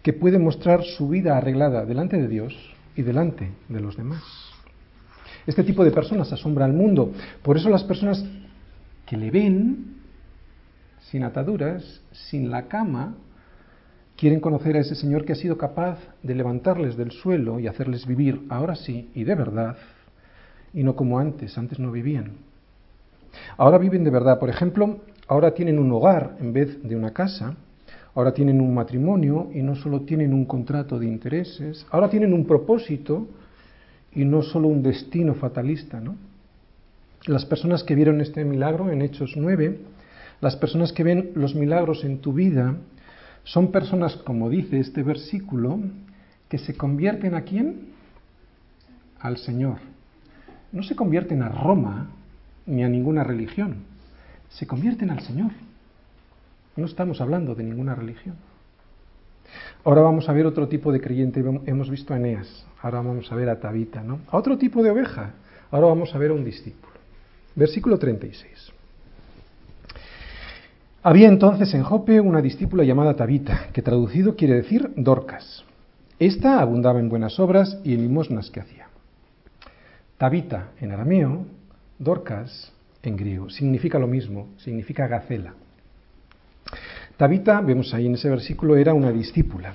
que 0.03 0.13
puede 0.13 0.39
mostrar 0.39 0.85
su 0.85 1.09
vida 1.09 1.39
arreglada 1.39 1.87
delante 1.87 2.21
de 2.21 2.29
Dios 2.29 2.55
y 2.95 3.01
delante 3.01 3.51
de 3.71 3.81
los 3.81 3.97
demás. 3.97 4.23
Este 5.47 5.65
tipo 5.65 5.85
de 5.85 5.91
personas 5.91 6.31
asombra 6.35 6.67
al 6.67 6.75
mundo. 6.75 7.13
Por 7.43 7.57
eso 7.57 7.71
las 7.71 7.85
personas 7.85 8.23
que 9.07 9.17
le 9.17 9.31
ven 9.31 9.94
sin 11.11 11.25
ataduras, 11.25 12.03
sin 12.12 12.51
la 12.51 12.69
cama, 12.69 13.14
quieren 14.17 14.40
conocer 14.40 14.77
a 14.77 14.81
ese 14.81 14.95
Señor 14.95 15.25
que 15.25 15.33
ha 15.33 15.37
sido 15.37 15.59
capaz 15.59 15.99
de 16.23 16.35
levantarles 16.35 16.97
del 16.97 17.11
suelo 17.11 17.61
y 17.61 17.67
hacerles 17.67 18.07
vivir 18.07 18.43
ahora 18.49 18.75
sí 18.75 19.11
y 19.14 19.25
de 19.25 19.35
verdad, 19.35 19.77
y 20.73 20.83
no 20.83 20.97
como 20.97 21.19
antes, 21.19 21.57
antes 21.59 21.79
no 21.79 21.90
vivían. 21.90 22.33
Ahora 23.57 23.79
viven 23.79 24.05
de 24.05 24.11
verdad. 24.11 24.38
Por 24.38 24.49
ejemplo, 24.49 25.01
ahora 25.29 25.55
tienen 25.55 25.79
un 25.79 25.90
hogar 25.93 26.37
en 26.40 26.53
vez 26.53 26.83
de 26.83 26.97
una 26.97 27.12
casa. 27.12 27.57
Ahora 28.14 28.33
tienen 28.33 28.61
un 28.61 28.75
matrimonio 28.75 29.51
y 29.53 29.62
no 29.62 29.75
solo 29.75 30.03
tienen 30.03 30.33
un 30.33 30.45
contrato 30.45 30.99
de 30.99 31.07
intereses. 31.07 31.87
Ahora 31.90 32.09
tienen 32.09 32.33
un 32.33 32.47
propósito 32.47 33.27
y 34.12 34.25
no 34.25 34.43
solo 34.43 34.69
un 34.69 34.83
destino 34.83 35.35
fatalista, 35.35 36.01
¿no? 36.01 36.17
Las 37.27 37.45
personas 37.47 37.83
que 37.83 37.95
vieron 37.95 38.21
este 38.21 38.45
milagro 38.45 38.90
en 38.90 39.03
Hechos 39.03 39.33
9, 39.37 39.79
las 40.45 40.57
personas 40.57 40.93
que 40.93 41.03
ven 41.03 41.31
los 41.35 41.55
milagros 41.55 42.05
en 42.05 42.19
tu 42.19 42.35
vida, 42.35 42.77
son 43.45 43.73
personas, 43.73 44.15
como 44.17 44.51
dice 44.51 44.79
este 44.79 45.03
versículo, 45.03 45.81
que 46.51 46.59
se 46.59 46.77
convierten 46.77 47.35
a 47.35 47.43
quién? 47.45 47.89
Al 49.21 49.39
Señor. 49.39 49.79
No 50.71 50.83
se 50.83 50.95
convierten 50.95 51.43
a 51.43 51.49
Roma, 51.49 52.11
ni 52.67 52.85
a 52.85 52.91
ninguna 52.91 53.25
religión. 53.25 53.85
Se 54.51 54.67
convierten 54.67 55.11
al 55.11 55.21
Señor. 55.21 55.53
No 56.77 56.85
estamos 56.85 57.23
hablando 57.23 57.55
de 57.55 57.65
ninguna 57.65 57.95
religión. 57.95 58.37
Ahora 59.83 60.03
vamos 60.03 60.29
a 60.29 60.35
ver 60.35 60.45
otro 60.45 60.69
tipo 60.69 60.93
de 60.93 61.01
creyente. 61.01 61.43
Hemos 61.65 61.89
visto 61.89 62.13
a 62.13 62.19
Eneas. 62.19 62.67
Ahora 62.83 62.99
vamos 62.99 63.33
a 63.33 63.35
ver 63.35 63.49
a 63.49 63.61
Tabita, 63.61 64.03
¿no? 64.03 64.21
A 64.29 64.37
otro 64.37 64.59
tipo 64.59 64.83
de 64.83 64.91
oveja. 64.91 65.33
Ahora 65.71 65.87
vamos 65.87 66.15
a 66.15 66.19
ver 66.19 66.33
a 66.33 66.35
un 66.35 66.45
discípulo. 66.45 66.93
Versículo 67.55 67.99
36. 67.99 68.54
Había 71.07 71.29
entonces 71.29 71.75
en 71.75 71.83
Jope 71.83 72.19
una 72.19 72.40
discípula 72.40 72.83
llamada 72.83 73.14
Tabita, 73.14 73.69
que 73.75 73.83
traducido 73.83 74.37
quiere 74.37 74.55
decir 74.55 74.90
Dorcas. 74.97 75.62
Esta 76.19 76.62
abundaba 76.62 76.99
en 76.99 77.11
buenas 77.11 77.38
obras 77.38 77.79
y 77.85 77.93
en 77.93 78.01
limosnas 78.01 78.51
que 78.51 78.61
hacía. 78.61 78.87
Tabita, 80.17 80.71
en 80.81 80.93
arameo, 80.93 81.45
Dorcas, 81.99 82.73
en 83.03 83.19
griego, 83.19 83.51
significa 83.51 83.99
lo 83.99 84.07
mismo, 84.07 84.49
significa 84.57 85.07
gacela. 85.07 85.53
Tabita, 87.19 87.61
vemos 87.61 87.93
ahí 87.93 88.07
en 88.07 88.14
ese 88.14 88.31
versículo, 88.31 88.75
era 88.75 88.95
una 88.95 89.12
discípula. 89.12 89.75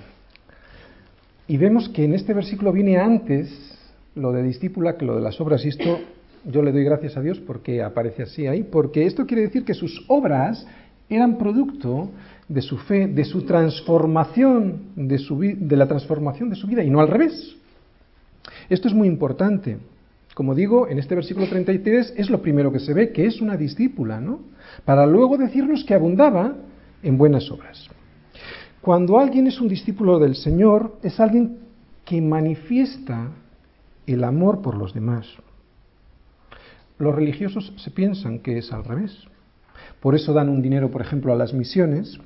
Y 1.47 1.57
vemos 1.57 1.89
que 1.89 2.05
en 2.05 2.15
este 2.15 2.33
versículo 2.33 2.71
viene 2.71 2.97
antes 2.97 3.77
lo 4.15 4.31
de 4.31 4.41
discípula 4.41 4.97
que 4.97 5.05
lo 5.05 5.13
de 5.13 5.21
las 5.21 5.39
obras, 5.39 5.63
y 5.63 5.67
esto 5.67 5.99
yo 6.43 6.63
le 6.63 6.71
doy 6.71 6.83
gracias 6.83 7.17
a 7.17 7.21
Dios 7.21 7.39
porque 7.39 7.83
aparece 7.83 8.23
así 8.23 8.47
ahí, 8.47 8.63
porque 8.63 9.05
esto 9.05 9.27
quiere 9.27 9.43
decir 9.43 9.63
que 9.63 9.75
sus 9.75 10.03
obras 10.07 10.65
eran 11.09 11.37
producto 11.37 12.09
de 12.47 12.61
su 12.61 12.77
fe, 12.77 13.07
de 13.07 13.25
su 13.25 13.43
transformación, 13.43 14.81
de, 14.95 15.17
su, 15.17 15.39
de 15.39 15.75
la 15.75 15.87
transformación 15.87 16.49
de 16.49 16.55
su 16.55 16.67
vida, 16.67 16.83
y 16.83 16.89
no 16.89 16.99
al 16.99 17.07
revés. 17.07 17.55
Esto 18.69 18.87
es 18.87 18.93
muy 18.93 19.07
importante. 19.07 19.77
Como 20.33 20.55
digo, 20.55 20.87
en 20.87 20.99
este 20.99 21.15
versículo 21.15 21.47
33 21.47 22.13
es 22.15 22.29
lo 22.29 22.41
primero 22.41 22.71
que 22.71 22.79
se 22.79 22.93
ve, 22.93 23.11
que 23.11 23.25
es 23.25 23.41
una 23.41 23.57
discípula, 23.57 24.21
¿no? 24.21 24.39
Para 24.85 25.05
luego 25.05 25.37
decirnos 25.37 25.83
que 25.83 25.93
abundaba 25.93 26.55
en 27.03 27.17
buenas 27.17 27.51
obras. 27.51 27.89
Cuando 28.81 29.19
alguien 29.19 29.47
es 29.47 29.59
un 29.59 29.67
discípulo 29.67 30.19
del 30.19 30.35
Señor, 30.35 30.97
es 31.03 31.19
alguien 31.19 31.57
que 32.05 32.21
manifiesta 32.21 33.31
el 34.07 34.23
amor 34.23 34.61
por 34.61 34.77
los 34.77 34.93
demás. 34.93 35.27
Los 36.97 37.13
religiosos 37.13 37.73
se 37.77 37.91
piensan 37.91 38.39
que 38.39 38.57
es 38.57 38.71
al 38.71 38.83
revés. 38.83 39.27
Por 39.99 40.15
eso 40.15 40.33
dan 40.33 40.49
un 40.49 40.61
dinero, 40.61 40.89
por 40.89 41.01
ejemplo, 41.01 41.33
a 41.33 41.35
las 41.35 41.53
misiones 41.53 42.19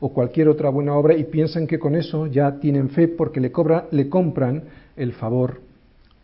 o 0.00 0.12
cualquier 0.12 0.48
otra 0.48 0.70
buena 0.70 0.94
obra 0.94 1.14
y 1.16 1.24
piensan 1.24 1.66
que 1.66 1.78
con 1.78 1.94
eso 1.94 2.26
ya 2.26 2.58
tienen 2.58 2.90
fe 2.90 3.08
porque 3.08 3.40
le, 3.40 3.52
le 3.90 4.08
compran 4.08 4.64
el 4.96 5.12
favor 5.12 5.60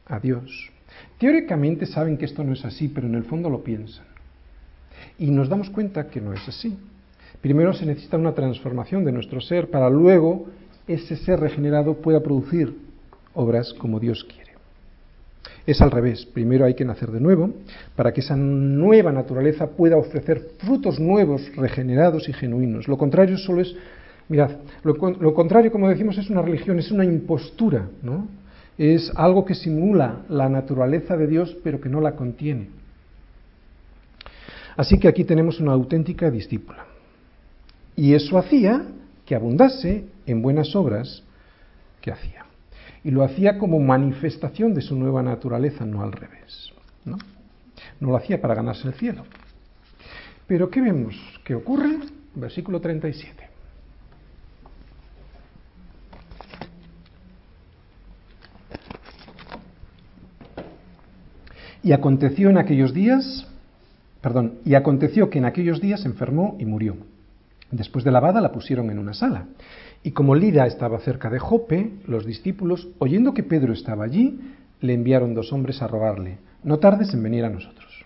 a 0.07 0.19
Dios. 0.19 0.71
Teóricamente 1.19 1.87
saben 1.87 2.17
que 2.17 2.25
esto 2.25 2.43
no 2.45 2.53
es 2.53 2.65
así, 2.65 2.89
pero 2.89 3.07
en 3.07 3.15
el 3.15 3.25
fondo 3.25 3.51
lo 3.51 3.63
piensan. 3.63 4.07
Y 5.19 5.31
nos 5.31 5.49
damos 5.49 5.71
cuenta 5.71 6.09
que 6.09 6.21
no 6.21 6.33
es 6.33 6.49
así. 6.49 6.77
Primero 7.41 7.73
se 7.73 7.87
necesita 7.87 8.17
una 8.17 8.35
transformación 8.35 9.05
de 9.05 9.13
nuestro 9.13 9.41
ser 9.41 9.71
para 9.71 9.91
luego 9.91 10.47
ese 10.87 11.17
ser 11.17 11.41
regenerado 11.41 11.95
pueda 11.95 12.23
producir 12.23 12.75
obras 13.35 13.75
como 13.75 14.01
Dios 14.01 14.25
quiere. 14.25 14.48
Es 15.67 15.81
al 15.81 15.91
revés. 15.91 16.25
Primero 16.25 16.65
hay 16.65 16.75
que 16.75 16.85
nacer 16.85 17.11
de 17.11 17.21
nuevo 17.21 17.51
para 17.95 18.13
que 18.13 18.21
esa 18.21 18.37
nueva 18.37 19.13
naturaleza 19.13 19.69
pueda 19.69 19.97
ofrecer 19.97 20.41
frutos 20.59 20.99
nuevos, 20.99 21.55
regenerados 21.57 22.29
y 22.29 22.33
genuinos. 22.33 22.89
Lo 22.89 22.97
contrario 22.97 23.37
solo 23.37 23.61
es, 23.61 23.75
mirad, 24.29 24.51
lo, 24.83 24.95
lo 24.95 25.35
contrario, 25.35 25.71
como 25.71 25.89
decimos, 25.89 26.17
es 26.17 26.31
una 26.31 26.43
religión, 26.43 26.79
es 26.79 26.91
una 26.91 27.05
impostura, 27.05 27.89
¿no? 28.03 28.27
Es 28.79 29.13
algo 29.15 29.45
que 29.45 29.55
simula 29.55 30.23
la 30.29 30.49
naturaleza 30.49 31.17
de 31.17 31.27
Dios, 31.27 31.57
pero 31.63 31.81
que 31.81 31.89
no 31.89 32.01
la 32.01 32.15
contiene. 32.15 32.69
Así 34.77 34.99
que 34.99 35.09
aquí 35.09 35.25
tenemos 35.25 35.59
una 35.61 35.73
auténtica 35.73 36.31
discípula. 36.31 36.87
Y 37.97 38.15
eso 38.15 38.39
hacía 38.39 38.87
que 39.27 39.35
abundase 39.35 40.05
en 40.25 40.41
buenas 40.41 40.75
obras 40.77 41.25
que 42.01 42.13
hacía 42.13 42.48
y 43.05 43.11
lo 43.11 43.25
hacía 43.25 43.59
como 43.59 43.79
manifestación 43.81 44.75
de 44.75 44.83
su 44.83 44.97
nueva 44.97 45.23
naturaleza, 45.23 45.85
no 45.85 46.03
al 46.03 46.13
revés. 46.13 46.73
¿no? 47.05 47.17
no 48.01 48.09
lo 48.09 48.17
hacía 48.17 48.41
para 48.41 48.55
ganarse 48.55 48.87
el 48.89 48.95
cielo. 48.95 49.25
Pero 50.47 50.71
¿qué 50.71 50.81
vemos? 50.81 51.15
¿Qué 51.45 51.55
ocurre? 51.55 51.99
Versículo 52.35 52.81
37. 52.81 53.49
Y 61.83 61.93
aconteció 61.93 62.51
en 62.51 62.59
aquellos 62.59 62.93
días, 62.93 63.47
perdón, 64.21 64.59
y 64.65 64.75
aconteció 64.75 65.31
que 65.31 65.39
en 65.39 65.45
aquellos 65.45 65.81
días 65.81 66.05
enfermó 66.05 66.57
y 66.59 66.65
murió. 66.65 66.97
Después 67.71 68.05
de 68.05 68.11
lavada 68.11 68.41
la 68.41 68.53
pusieron 68.53 68.91
en 68.91 68.99
una 68.99 69.15
sala. 69.15 69.47
Y 70.03 70.13
como 70.13 70.35
Lida 70.35 70.67
estaba 70.67 71.01
cerca 71.01 71.29
de 71.31 71.39
Jope, 71.39 71.91
los 72.07 72.25
discípulos, 72.25 72.89
oyendo 72.99 73.35
que 73.35 73.43
Pedro 73.43 73.73
estaba 73.73 74.05
allí, 74.05 74.39
le 74.81 74.95
enviaron 74.95 75.35
dos 75.35 75.53
hombres 75.53 75.83
a 75.83 75.89
rogarle, 75.89 76.39
no 76.63 76.79
tardes 76.79 77.13
en 77.15 77.23
venir 77.23 77.45
a 77.45 77.51
nosotros. 77.51 78.05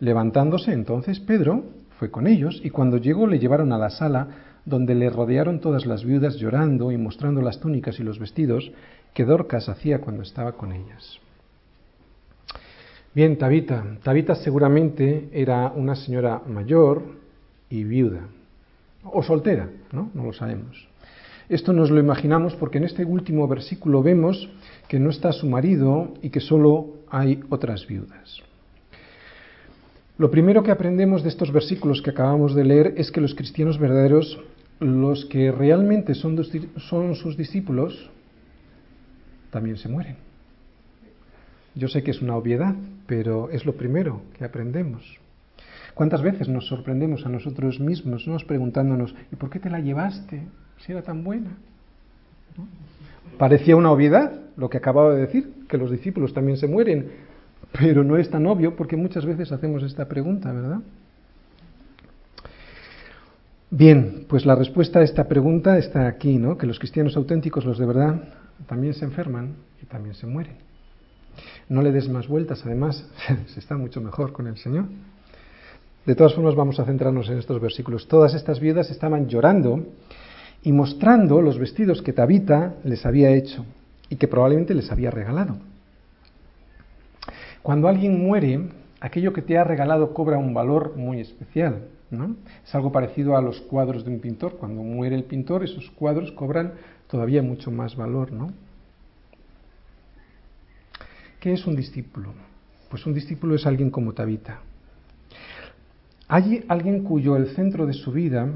Levantándose 0.00 0.72
entonces 0.72 1.20
Pedro 1.20 1.64
fue 1.98 2.10
con 2.10 2.26
ellos 2.26 2.60
y 2.62 2.70
cuando 2.70 2.96
llegó 2.98 3.26
le 3.26 3.38
llevaron 3.38 3.72
a 3.72 3.78
la 3.78 3.90
sala 3.90 4.28
donde 4.64 4.94
le 4.94 5.10
rodearon 5.10 5.60
todas 5.60 5.86
las 5.86 6.04
viudas 6.04 6.36
llorando 6.36 6.92
y 6.92 6.96
mostrando 6.96 7.42
las 7.42 7.58
túnicas 7.58 7.98
y 7.98 8.04
los 8.04 8.18
vestidos 8.18 8.70
que 9.14 9.24
Dorcas 9.24 9.68
hacía 9.68 10.00
cuando 10.00 10.22
estaba 10.22 10.52
con 10.52 10.72
ellas. 10.72 11.18
Bien, 13.14 13.36
Tabita. 13.38 13.84
Tabita 14.02 14.34
seguramente 14.36 15.30
era 15.32 15.72
una 15.74 15.96
señora 15.96 16.42
mayor 16.46 17.02
y 17.70 17.82
viuda, 17.84 18.20
o 19.02 19.22
soltera, 19.22 19.68
¿no? 19.90 20.10
No 20.14 20.24
lo 20.24 20.32
sabemos. 20.32 20.86
Esto 21.48 21.72
nos 21.72 21.90
lo 21.90 21.98
imaginamos 21.98 22.54
porque 22.56 22.76
en 22.76 22.84
este 22.84 23.06
último 23.06 23.48
versículo 23.48 24.02
vemos 24.02 24.50
que 24.86 24.98
no 24.98 25.08
está 25.08 25.32
su 25.32 25.48
marido 25.48 26.12
y 26.20 26.28
que 26.28 26.40
solo 26.40 26.98
hay 27.10 27.40
otras 27.48 27.86
viudas. 27.86 28.42
Lo 30.18 30.30
primero 30.30 30.62
que 30.62 30.70
aprendemos 30.72 31.22
de 31.22 31.30
estos 31.30 31.52
versículos 31.52 32.02
que 32.02 32.10
acabamos 32.10 32.54
de 32.54 32.64
leer 32.64 32.94
es 32.96 33.10
que 33.10 33.20
los 33.20 33.34
cristianos 33.34 33.78
verdaderos, 33.78 34.38
los 34.78 35.24
que 35.24 35.50
realmente 35.50 36.14
son, 36.14 36.44
sus 37.14 37.36
discípulos, 37.36 38.10
también 39.50 39.78
se 39.78 39.88
mueren. 39.88 40.16
Yo 41.74 41.88
sé 41.88 42.02
que 42.02 42.10
es 42.10 42.20
una 42.20 42.36
obviedad, 42.36 42.74
pero 43.06 43.48
es 43.50 43.64
lo 43.64 43.74
primero 43.74 44.20
que 44.36 44.44
aprendemos. 44.44 45.18
¿Cuántas 45.94 46.20
veces 46.20 46.48
nos 46.48 46.66
sorprendemos 46.66 47.24
a 47.24 47.28
nosotros 47.30 47.80
mismos, 47.80 48.26
nos 48.26 48.44
preguntándonos, 48.44 49.14
¿y 49.32 49.36
por 49.36 49.48
qué 49.48 49.60
te 49.60 49.70
la 49.70 49.80
llevaste? 49.80 50.42
Si 50.78 50.92
era 50.92 51.02
tan 51.02 51.24
buena. 51.24 51.50
Parecía 53.38 53.76
una 53.76 53.90
obviedad 53.92 54.32
lo 54.58 54.68
que 54.68 54.78
acababa 54.78 55.14
de 55.14 55.20
decir, 55.20 55.52
que 55.68 55.78
los 55.78 55.90
discípulos 55.90 56.34
también 56.34 56.58
se 56.58 56.66
mueren, 56.66 57.12
pero 57.72 58.02
no 58.02 58.16
es 58.16 58.28
tan 58.28 58.44
obvio 58.46 58.74
porque 58.74 58.96
muchas 58.96 59.24
veces 59.24 59.52
hacemos 59.52 59.84
esta 59.84 60.08
pregunta, 60.08 60.52
¿verdad? 60.52 60.80
Bien, 63.70 64.24
pues 64.28 64.44
la 64.44 64.56
respuesta 64.56 64.98
a 64.98 65.02
esta 65.02 65.28
pregunta 65.28 65.78
está 65.78 66.08
aquí, 66.08 66.38
¿no? 66.38 66.58
Que 66.58 66.66
los 66.66 66.78
cristianos 66.78 67.16
auténticos, 67.16 67.64
los 67.64 67.78
de 67.78 67.86
verdad, 67.86 68.20
también 68.66 68.94
se 68.94 69.04
enferman 69.04 69.54
y 69.80 69.86
también 69.86 70.14
se 70.14 70.26
mueren. 70.26 70.56
No 71.68 71.82
le 71.82 71.92
des 71.92 72.08
más 72.08 72.26
vueltas, 72.26 72.64
además, 72.64 73.08
se 73.46 73.60
está 73.60 73.76
mucho 73.76 74.00
mejor 74.00 74.32
con 74.32 74.48
el 74.48 74.56
Señor. 74.56 74.86
De 76.04 76.14
todas 76.16 76.34
formas, 76.34 76.56
vamos 76.56 76.80
a 76.80 76.84
centrarnos 76.84 77.28
en 77.28 77.38
estos 77.38 77.60
versículos. 77.60 78.08
Todas 78.08 78.34
estas 78.34 78.58
viudas 78.58 78.90
estaban 78.90 79.28
llorando 79.28 79.86
y 80.68 80.72
mostrando 80.72 81.40
los 81.40 81.58
vestidos 81.58 82.02
que 82.02 82.12
Tabita 82.12 82.74
les 82.84 83.06
había 83.06 83.30
hecho 83.30 83.64
y 84.10 84.16
que 84.16 84.28
probablemente 84.28 84.74
les 84.74 84.92
había 84.92 85.10
regalado. 85.10 85.56
Cuando 87.62 87.88
alguien 87.88 88.22
muere, 88.22 88.68
aquello 89.00 89.32
que 89.32 89.40
te 89.40 89.56
ha 89.56 89.64
regalado 89.64 90.12
cobra 90.12 90.36
un 90.36 90.52
valor 90.52 90.94
muy 90.94 91.20
especial. 91.20 91.86
¿no? 92.10 92.36
Es 92.62 92.74
algo 92.74 92.92
parecido 92.92 93.34
a 93.34 93.40
los 93.40 93.62
cuadros 93.62 94.04
de 94.04 94.10
un 94.10 94.20
pintor. 94.20 94.58
Cuando 94.58 94.82
muere 94.82 95.16
el 95.16 95.24
pintor, 95.24 95.64
esos 95.64 95.90
cuadros 95.92 96.32
cobran 96.32 96.74
todavía 97.06 97.42
mucho 97.42 97.70
más 97.70 97.96
valor. 97.96 98.30
¿no? 98.30 98.52
¿Qué 101.40 101.54
es 101.54 101.66
un 101.66 101.76
discípulo? 101.76 102.34
Pues 102.90 103.06
un 103.06 103.14
discípulo 103.14 103.54
es 103.54 103.64
alguien 103.64 103.88
como 103.88 104.12
Tabita. 104.12 104.60
Hay 106.28 106.62
alguien 106.68 107.04
cuyo 107.04 107.36
el 107.38 107.54
centro 107.54 107.86
de 107.86 107.94
su 107.94 108.12
vida 108.12 108.50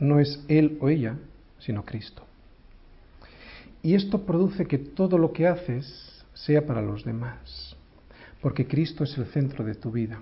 no 0.00 0.18
es 0.18 0.42
él 0.48 0.78
o 0.80 0.88
ella, 0.88 1.16
sino 1.58 1.84
Cristo. 1.84 2.24
Y 3.82 3.94
esto 3.94 4.26
produce 4.26 4.66
que 4.66 4.78
todo 4.78 5.16
lo 5.18 5.32
que 5.32 5.46
haces 5.46 6.24
sea 6.34 6.66
para 6.66 6.82
los 6.82 7.04
demás, 7.04 7.76
porque 8.40 8.66
Cristo 8.66 9.04
es 9.04 9.16
el 9.16 9.26
centro 9.26 9.64
de 9.64 9.74
tu 9.74 9.90
vida, 9.90 10.20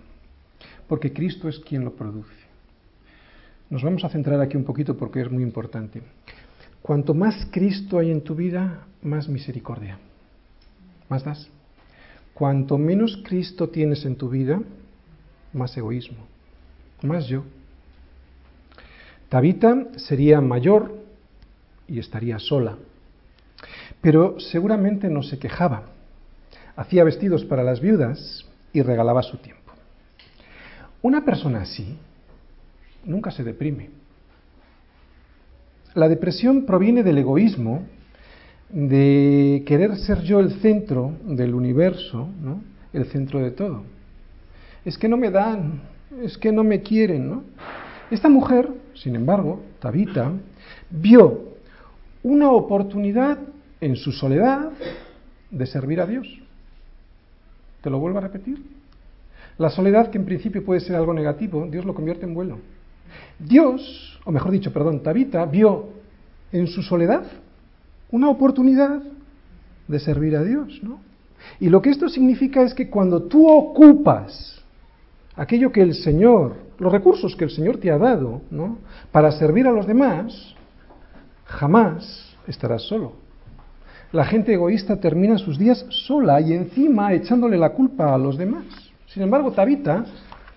porque 0.86 1.12
Cristo 1.12 1.48
es 1.48 1.58
quien 1.60 1.84
lo 1.84 1.94
produce. 1.94 2.34
Nos 3.70 3.82
vamos 3.82 4.04
a 4.04 4.08
centrar 4.08 4.40
aquí 4.40 4.56
un 4.56 4.64
poquito 4.64 4.96
porque 4.96 5.20
es 5.20 5.30
muy 5.30 5.42
importante. 5.42 6.02
Cuanto 6.82 7.14
más 7.14 7.46
Cristo 7.50 7.98
hay 7.98 8.10
en 8.10 8.22
tu 8.22 8.34
vida, 8.34 8.86
más 9.02 9.28
misericordia, 9.28 9.98
más 11.08 11.24
das. 11.24 11.50
Cuanto 12.32 12.78
menos 12.78 13.20
Cristo 13.24 13.68
tienes 13.68 14.04
en 14.04 14.16
tu 14.16 14.28
vida, 14.28 14.60
más 15.52 15.76
egoísmo, 15.76 16.26
más 17.02 17.26
yo. 17.26 17.44
Tabita 19.28 19.88
sería 19.96 20.40
mayor 20.40 20.94
y 21.86 21.98
estaría 21.98 22.38
sola, 22.38 22.76
pero 24.00 24.40
seguramente 24.40 25.08
no 25.08 25.22
se 25.22 25.38
quejaba. 25.38 25.82
Hacía 26.76 27.04
vestidos 27.04 27.44
para 27.44 27.62
las 27.62 27.80
viudas 27.80 28.46
y 28.72 28.82
regalaba 28.82 29.22
su 29.22 29.36
tiempo. 29.38 29.72
Una 31.02 31.24
persona 31.24 31.62
así 31.62 31.98
nunca 33.04 33.30
se 33.30 33.44
deprime. 33.44 33.90
La 35.94 36.08
depresión 36.08 36.64
proviene 36.64 37.02
del 37.02 37.18
egoísmo, 37.18 37.86
de 38.70 39.62
querer 39.66 39.96
ser 39.96 40.20
yo 40.22 40.40
el 40.40 40.60
centro 40.60 41.12
del 41.24 41.54
universo, 41.54 42.28
el 42.92 43.06
centro 43.06 43.40
de 43.40 43.50
todo. 43.50 43.84
Es 44.84 44.98
que 44.98 45.08
no 45.08 45.16
me 45.16 45.30
dan, 45.30 45.80
es 46.22 46.36
que 46.36 46.52
no 46.52 46.64
me 46.64 46.82
quieren, 46.82 47.30
¿no? 47.30 47.42
Esta 48.10 48.28
mujer, 48.28 48.68
sin 49.02 49.16
embargo, 49.16 49.62
Tabita, 49.80 50.32
vio 50.90 51.56
una 52.22 52.50
oportunidad 52.50 53.38
en 53.80 53.96
su 53.96 54.12
soledad 54.12 54.70
de 55.50 55.66
servir 55.66 56.00
a 56.00 56.06
Dios. 56.06 56.26
Te 57.80 57.90
lo 57.90 57.98
vuelvo 57.98 58.18
a 58.18 58.22
repetir. 58.22 58.60
La 59.56 59.70
soledad, 59.70 60.10
que 60.10 60.18
en 60.18 60.24
principio 60.24 60.64
puede 60.64 60.80
ser 60.80 60.96
algo 60.96 61.14
negativo, 61.14 61.66
Dios 61.70 61.84
lo 61.84 61.94
convierte 61.94 62.26
en 62.26 62.34
vuelo. 62.34 62.58
Dios, 63.38 64.20
o 64.24 64.32
mejor 64.32 64.50
dicho, 64.50 64.72
perdón, 64.72 65.02
Tabita 65.02 65.44
vio 65.46 65.90
en 66.52 66.66
su 66.66 66.82
soledad 66.82 67.24
una 68.10 68.28
oportunidad 68.28 69.02
de 69.86 69.98
servir 69.98 70.36
a 70.36 70.42
Dios, 70.42 70.80
¿no? 70.82 71.00
Y 71.60 71.68
lo 71.68 71.80
que 71.80 71.90
esto 71.90 72.08
significa 72.08 72.62
es 72.62 72.74
que 72.74 72.90
cuando 72.90 73.22
tú 73.22 73.48
ocupas 73.48 74.60
aquello 75.36 75.70
que 75.70 75.82
el 75.82 75.94
Señor, 75.94 76.67
los 76.78 76.92
recursos 76.92 77.34
que 77.36 77.44
el 77.44 77.50
Señor 77.50 77.78
te 77.78 77.90
ha 77.90 77.98
dado, 77.98 78.42
¿no? 78.50 78.78
Para 79.10 79.32
servir 79.32 79.66
a 79.66 79.72
los 79.72 79.86
demás, 79.86 80.54
jamás 81.44 82.36
estarás 82.46 82.82
solo. 82.82 83.14
La 84.12 84.24
gente 84.24 84.54
egoísta 84.54 85.00
termina 85.00 85.36
sus 85.36 85.58
días 85.58 85.84
sola 85.90 86.40
y 86.40 86.52
encima 86.52 87.12
echándole 87.12 87.58
la 87.58 87.70
culpa 87.70 88.14
a 88.14 88.18
los 88.18 88.38
demás. 88.38 88.64
Sin 89.06 89.22
embargo, 89.22 89.52
Tabita, 89.52 90.04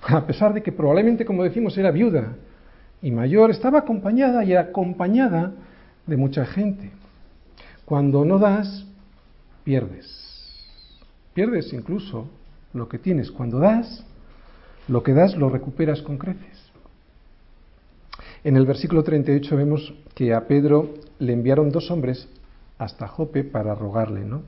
a 0.08 0.26
pesar 0.26 0.54
de 0.54 0.62
que 0.62 0.72
probablemente, 0.72 1.26
como 1.26 1.44
decimos, 1.44 1.78
era 1.78 1.92
viuda 1.92 2.36
y 3.02 3.12
mayor, 3.12 3.52
estaba 3.52 3.80
acompañada 3.80 4.44
y 4.44 4.54
acompañada 4.54 5.52
de 6.06 6.18
mucha 6.18 6.46
gente. 6.46 6.92
Cuando 7.84 8.24
no 8.24 8.40
das, 8.40 8.86
pierdes. 9.64 10.08
Pierdes 11.34 11.74
incluso 11.74 12.28
lo 12.74 12.88
que 12.88 13.00
tienes. 13.00 13.32
Cuando 13.32 13.60
das, 13.60 14.06
lo 14.88 15.04
que 15.04 15.14
das 15.14 15.36
lo 15.36 15.50
recuperas 15.50 16.02
con 16.02 16.18
creces. 16.18 16.72
En 18.44 18.58
el 18.58 18.66
versículo 18.66 19.04
38 19.04 19.56
vemos 19.56 19.94
que 20.16 20.34
a 20.34 20.48
Pedro 20.48 20.96
le 21.20 21.34
enviaron 21.34 21.70
dos 21.70 21.92
hombres 21.92 22.28
hasta 22.80 23.08
Jope 23.08 23.44
para 23.44 23.76
rogarle, 23.76 24.26
¿no? 24.26 24.42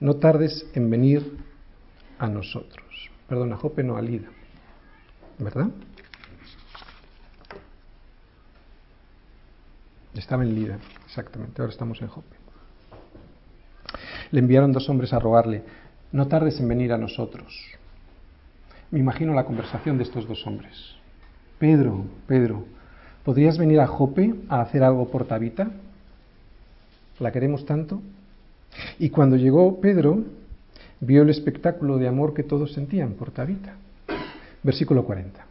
No 0.00 0.16
tardes 0.16 0.66
en 0.74 0.90
venir 0.90 1.38
a 2.18 2.26
nosotros. 2.26 3.10
Perdón, 3.28 3.52
a 3.52 3.56
Jope 3.56 3.84
no 3.84 3.96
a 3.96 4.02
Lida. 4.02 4.28
¿Verdad? 5.38 5.68
Estaba 10.14 10.42
en 10.42 10.54
Lida, 10.54 10.78
exactamente. 11.06 11.60
Ahora 11.60 11.72
estamos 11.72 12.00
en 12.02 12.08
Jope. 12.08 12.36
Le 14.32 14.40
enviaron 14.40 14.72
dos 14.72 14.88
hombres 14.88 15.12
a 15.12 15.18
rogarle, 15.18 15.62
no 16.10 16.26
tardes 16.26 16.58
en 16.58 16.68
venir 16.68 16.92
a 16.92 16.98
nosotros. 16.98 17.75
Me 18.90 19.00
imagino 19.00 19.34
la 19.34 19.44
conversación 19.44 19.98
de 19.98 20.04
estos 20.04 20.28
dos 20.28 20.46
hombres. 20.46 20.72
Pedro, 21.58 22.04
Pedro, 22.26 22.64
¿podrías 23.24 23.58
venir 23.58 23.80
a 23.80 23.86
Jope 23.86 24.34
a 24.48 24.60
hacer 24.60 24.84
algo 24.84 25.08
por 25.08 25.26
Tabita? 25.26 25.70
¿La 27.18 27.32
queremos 27.32 27.64
tanto? 27.66 28.00
Y 28.98 29.10
cuando 29.10 29.36
llegó 29.36 29.80
Pedro, 29.80 30.22
vio 31.00 31.22
el 31.22 31.30
espectáculo 31.30 31.98
de 31.98 32.06
amor 32.06 32.34
que 32.34 32.42
todos 32.42 32.72
sentían 32.72 33.14
por 33.14 33.32
Tabita. 33.32 33.74
Versículo 34.62 35.04
40. 35.04 35.44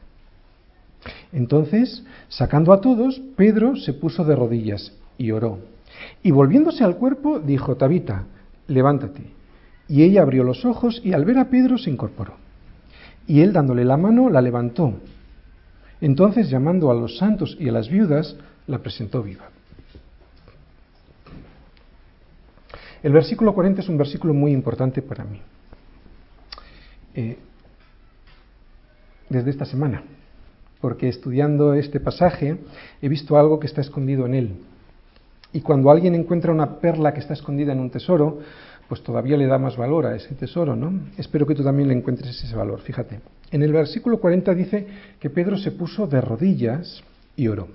Entonces, 1.34 2.04
sacando 2.30 2.72
a 2.72 2.80
todos, 2.80 3.20
Pedro 3.36 3.76
se 3.76 3.94
puso 3.94 4.24
de 4.24 4.36
rodillas 4.36 4.94
y 5.18 5.32
oró. 5.32 5.60
Y 6.24 6.32
volviéndose 6.32 6.84
al 6.84 6.98
cuerpo, 6.98 7.40
dijo, 7.40 7.76
Tabita, 7.76 8.24
levántate. 8.68 9.24
Y 9.90 10.04
ella 10.04 10.22
abrió 10.22 10.44
los 10.44 10.64
ojos 10.66 11.02
y 11.04 11.14
al 11.14 11.26
ver 11.26 11.38
a 11.38 11.50
Pedro 11.50 11.78
se 11.78 11.90
incorporó. 11.90 12.45
Y 13.28 13.42
él 13.42 13.54
dándole 13.54 13.84
la 13.86 13.98
mano 13.98 14.30
la 14.30 14.42
levantó. 14.42 14.94
Entonces, 16.02 16.50
llamando 16.50 16.92
a 16.92 16.94
los 16.94 17.18
santos 17.18 17.58
y 17.60 17.70
a 17.70 17.72
las 17.72 17.90
viudas, 17.90 18.36
la 18.68 18.80
presentó 18.80 19.24
viva. 19.24 19.50
El 23.02 23.14
versículo 23.14 23.54
40 23.54 23.82
es 23.82 23.90
un 23.90 23.98
versículo 23.98 24.34
muy 24.34 24.52
importante 24.52 25.02
para 25.02 25.24
mí. 25.24 25.40
Eh, 27.14 27.38
desde 29.30 29.52
esta 29.52 29.66
semana, 29.66 30.04
porque 30.82 31.08
estudiando 31.08 31.74
este 31.74 32.00
pasaje 32.00 32.58
he 33.02 33.10
visto 33.10 33.38
algo 33.38 33.60
que 33.60 33.68
está 33.68 33.82
escondido 33.82 34.26
en 34.26 34.34
él. 34.34 34.56
Y 35.54 35.62
cuando 35.62 35.90
alguien 35.90 36.16
encuentra 36.16 36.52
una 36.52 36.80
perla 36.80 37.14
que 37.14 37.22
está 37.22 37.34
escondida 37.34 37.72
en 37.72 37.80
un 37.80 37.90
tesoro, 37.90 38.40
pues 38.88 39.02
todavía 39.02 39.38
le 39.38 39.48
da 39.48 39.58
más 39.58 39.78
valor 39.78 40.06
a 40.06 40.16
ese 40.16 40.36
tesoro, 40.36 40.76
¿no? 40.76 41.08
Espero 41.18 41.48
que 41.48 41.56
tú 41.56 41.64
también 41.64 41.88
le 41.88 41.96
encuentres 41.96 42.44
ese 42.44 42.56
valor. 42.56 42.82
Fíjate, 42.82 43.20
en 43.52 43.64
el 43.64 43.74
versículo 43.74 44.20
40 44.20 44.54
dice 44.54 44.88
que 45.20 45.30
Pedro 45.30 45.58
se 45.58 45.72
puso 45.72 46.08
de 46.08 46.22
rodillas 46.22 47.04
y 47.36 47.48
oró. 47.48 47.68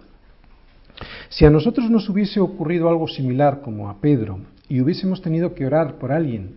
Si 1.29 1.45
a 1.45 1.51
nosotros 1.51 1.91
nos 1.91 2.09
hubiese 2.09 2.41
ocurrido 2.41 2.89
algo 2.89 3.09
similar 3.09 3.61
como 3.63 3.89
a 3.89 4.01
Pedro 4.01 4.41
y 4.69 4.81
hubiésemos 4.81 5.23
tenido 5.23 5.55
que 5.55 5.67
orar 5.67 5.95
por 5.95 6.13
alguien 6.13 6.57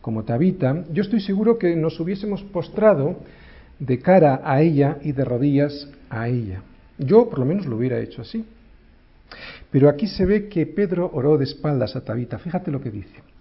como 0.00 0.24
Tabita, 0.24 0.84
yo 0.92 1.02
estoy 1.02 1.20
seguro 1.20 1.58
que 1.58 1.76
nos 1.76 2.00
hubiésemos 2.00 2.42
postrado 2.42 3.16
de 3.78 3.98
cara 3.98 4.40
a 4.44 4.60
ella 4.62 4.98
y 5.02 5.12
de 5.12 5.24
rodillas 5.24 5.88
a 6.08 6.28
ella. 6.28 6.62
Yo 6.98 7.28
por 7.28 7.38
lo 7.38 7.44
menos 7.44 7.66
lo 7.66 7.76
hubiera 7.76 8.00
hecho 8.00 8.22
así. 8.22 8.44
Pero 9.70 9.88
aquí 9.88 10.06
se 10.06 10.26
ve 10.26 10.48
que 10.48 10.66
Pedro 10.66 11.10
oró 11.12 11.38
de 11.38 11.44
espaldas 11.44 11.96
a 11.96 12.04
Tabita. 12.04 12.38
Fíjate 12.38 12.70
lo 12.70 12.80
que 12.80 12.90
dice. 12.90 13.31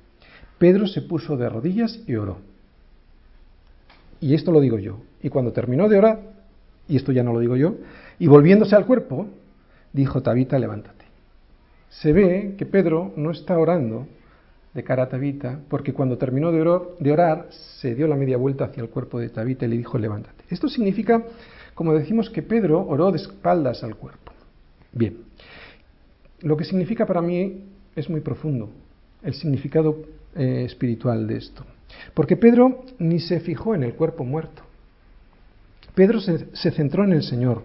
Pedro 0.62 0.86
se 0.86 1.02
puso 1.02 1.38
de 1.38 1.50
rodillas 1.50 2.04
y 2.06 2.14
oró. 2.14 2.38
Y 4.20 4.36
esto 4.36 4.52
lo 4.52 4.60
digo 4.62 4.78
yo. 4.78 5.00
Y 5.24 5.30
cuando 5.30 5.54
terminó 5.54 5.90
de 5.90 5.98
orar, 5.98 6.20
y 6.88 6.98
esto 6.98 7.12
ya 7.12 7.24
no 7.24 7.34
lo 7.34 7.40
digo 7.40 7.56
yo, 7.56 7.78
y 8.20 8.28
volviéndose 8.28 8.76
al 8.76 8.86
cuerpo, 8.86 9.26
dijo 9.92 10.22
Tabita, 10.22 10.60
levántate. 10.60 11.06
Se 11.90 12.14
ve 12.14 12.54
que 12.60 12.68
Pedro 12.68 13.12
no 13.16 13.32
está 13.32 13.58
orando 13.58 14.06
de 14.76 14.84
cara 14.84 15.02
a 15.02 15.10
Tabita, 15.10 15.62
porque 15.68 15.94
cuando 15.94 16.20
terminó 16.20 16.52
de 16.52 16.62
orar, 16.62 16.82
de 17.00 17.12
orar, 17.12 17.48
se 17.50 17.96
dio 17.96 18.06
la 18.06 18.16
media 18.16 18.38
vuelta 18.38 18.66
hacia 18.66 18.84
el 18.84 18.90
cuerpo 18.90 19.20
de 19.20 19.30
Tabita 19.30 19.66
y 19.66 19.70
le 19.70 19.78
dijo, 19.78 19.98
levántate. 19.98 20.44
Esto 20.52 20.68
significa, 20.68 21.24
como 21.74 21.96
decimos, 21.96 22.30
que 22.30 22.44
Pedro 22.44 22.86
oró 22.88 23.10
de 23.10 23.18
espaldas 23.18 23.84
al 23.84 23.96
cuerpo. 23.96 24.32
Bien, 24.92 25.18
lo 26.42 26.56
que 26.56 26.66
significa 26.66 27.08
para 27.08 27.24
mí 27.24 27.64
es 27.96 28.08
muy 28.12 28.22
profundo, 28.22 28.70
el 29.24 29.34
significado 29.34 30.21
eh, 30.36 30.64
espiritual 30.66 31.28
de 31.28 31.38
esto. 31.38 31.66
Porque 32.14 32.38
Pedro 32.38 32.86
ni 33.00 33.20
se 33.20 33.40
fijó 33.40 33.76
en 33.76 33.84
el 33.84 33.94
cuerpo 33.94 34.24
muerto. 34.24 34.64
Pedro 35.94 36.22
se, 36.22 36.56
se 36.56 36.72
centró 36.72 37.04
en 37.04 37.14
el 37.14 37.24
Señor. 37.24 37.64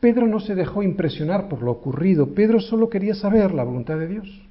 Pedro 0.00 0.26
no 0.26 0.40
se 0.40 0.54
dejó 0.54 0.82
impresionar 0.82 1.48
por 1.48 1.62
lo 1.62 1.72
ocurrido. 1.72 2.34
Pedro 2.34 2.60
solo 2.60 2.90
quería 2.90 3.14
saber 3.14 3.52
la 3.52 3.64
voluntad 3.64 3.98
de 3.98 4.08
Dios. 4.08 4.42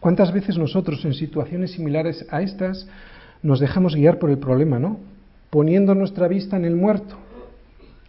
¿Cuántas 0.00 0.32
veces 0.32 0.58
nosotros 0.58 1.04
en 1.04 1.14
situaciones 1.14 1.72
similares 1.72 2.26
a 2.30 2.42
estas 2.42 2.86
nos 3.42 3.60
dejamos 3.60 3.94
guiar 3.94 4.18
por 4.18 4.30
el 4.30 4.38
problema, 4.38 4.78
no? 4.78 4.98
Poniendo 5.50 5.94
nuestra 5.94 6.28
vista 6.28 6.56
en 6.56 6.64
el 6.64 6.76
muerto. 6.76 7.16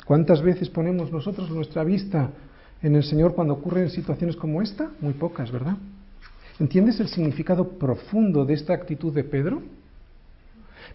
¿Cuántas 0.05 0.41
veces 0.41 0.69
ponemos 0.69 1.11
nosotros 1.11 1.49
nuestra 1.49 1.83
vista 1.83 2.29
en 2.81 2.95
el 2.95 3.03
Señor 3.03 3.33
cuando 3.33 3.53
ocurren 3.53 3.89
situaciones 3.89 4.35
como 4.35 4.61
esta? 4.61 4.91
Muy 5.01 5.13
pocas, 5.13 5.51
¿verdad? 5.51 5.77
¿Entiendes 6.59 7.01
el 7.01 7.09
significado 7.09 7.67
profundo 7.67 8.45
de 8.45 8.53
esta 8.53 8.73
actitud 8.73 9.13
de 9.13 9.25
Pedro? 9.25 9.61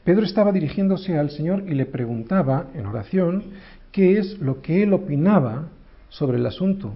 Pedro 0.04 0.24
estaba 0.24 0.52
dirigiéndose 0.52 1.18
al 1.18 1.30
Señor 1.30 1.64
y 1.68 1.74
le 1.74 1.84
preguntaba 1.84 2.68
en 2.74 2.86
oración 2.86 3.44
qué 3.92 4.18
es 4.18 4.38
lo 4.38 4.62
que 4.62 4.82
él 4.82 4.94
opinaba 4.94 5.68
sobre 6.08 6.38
el 6.38 6.46
asunto, 6.46 6.94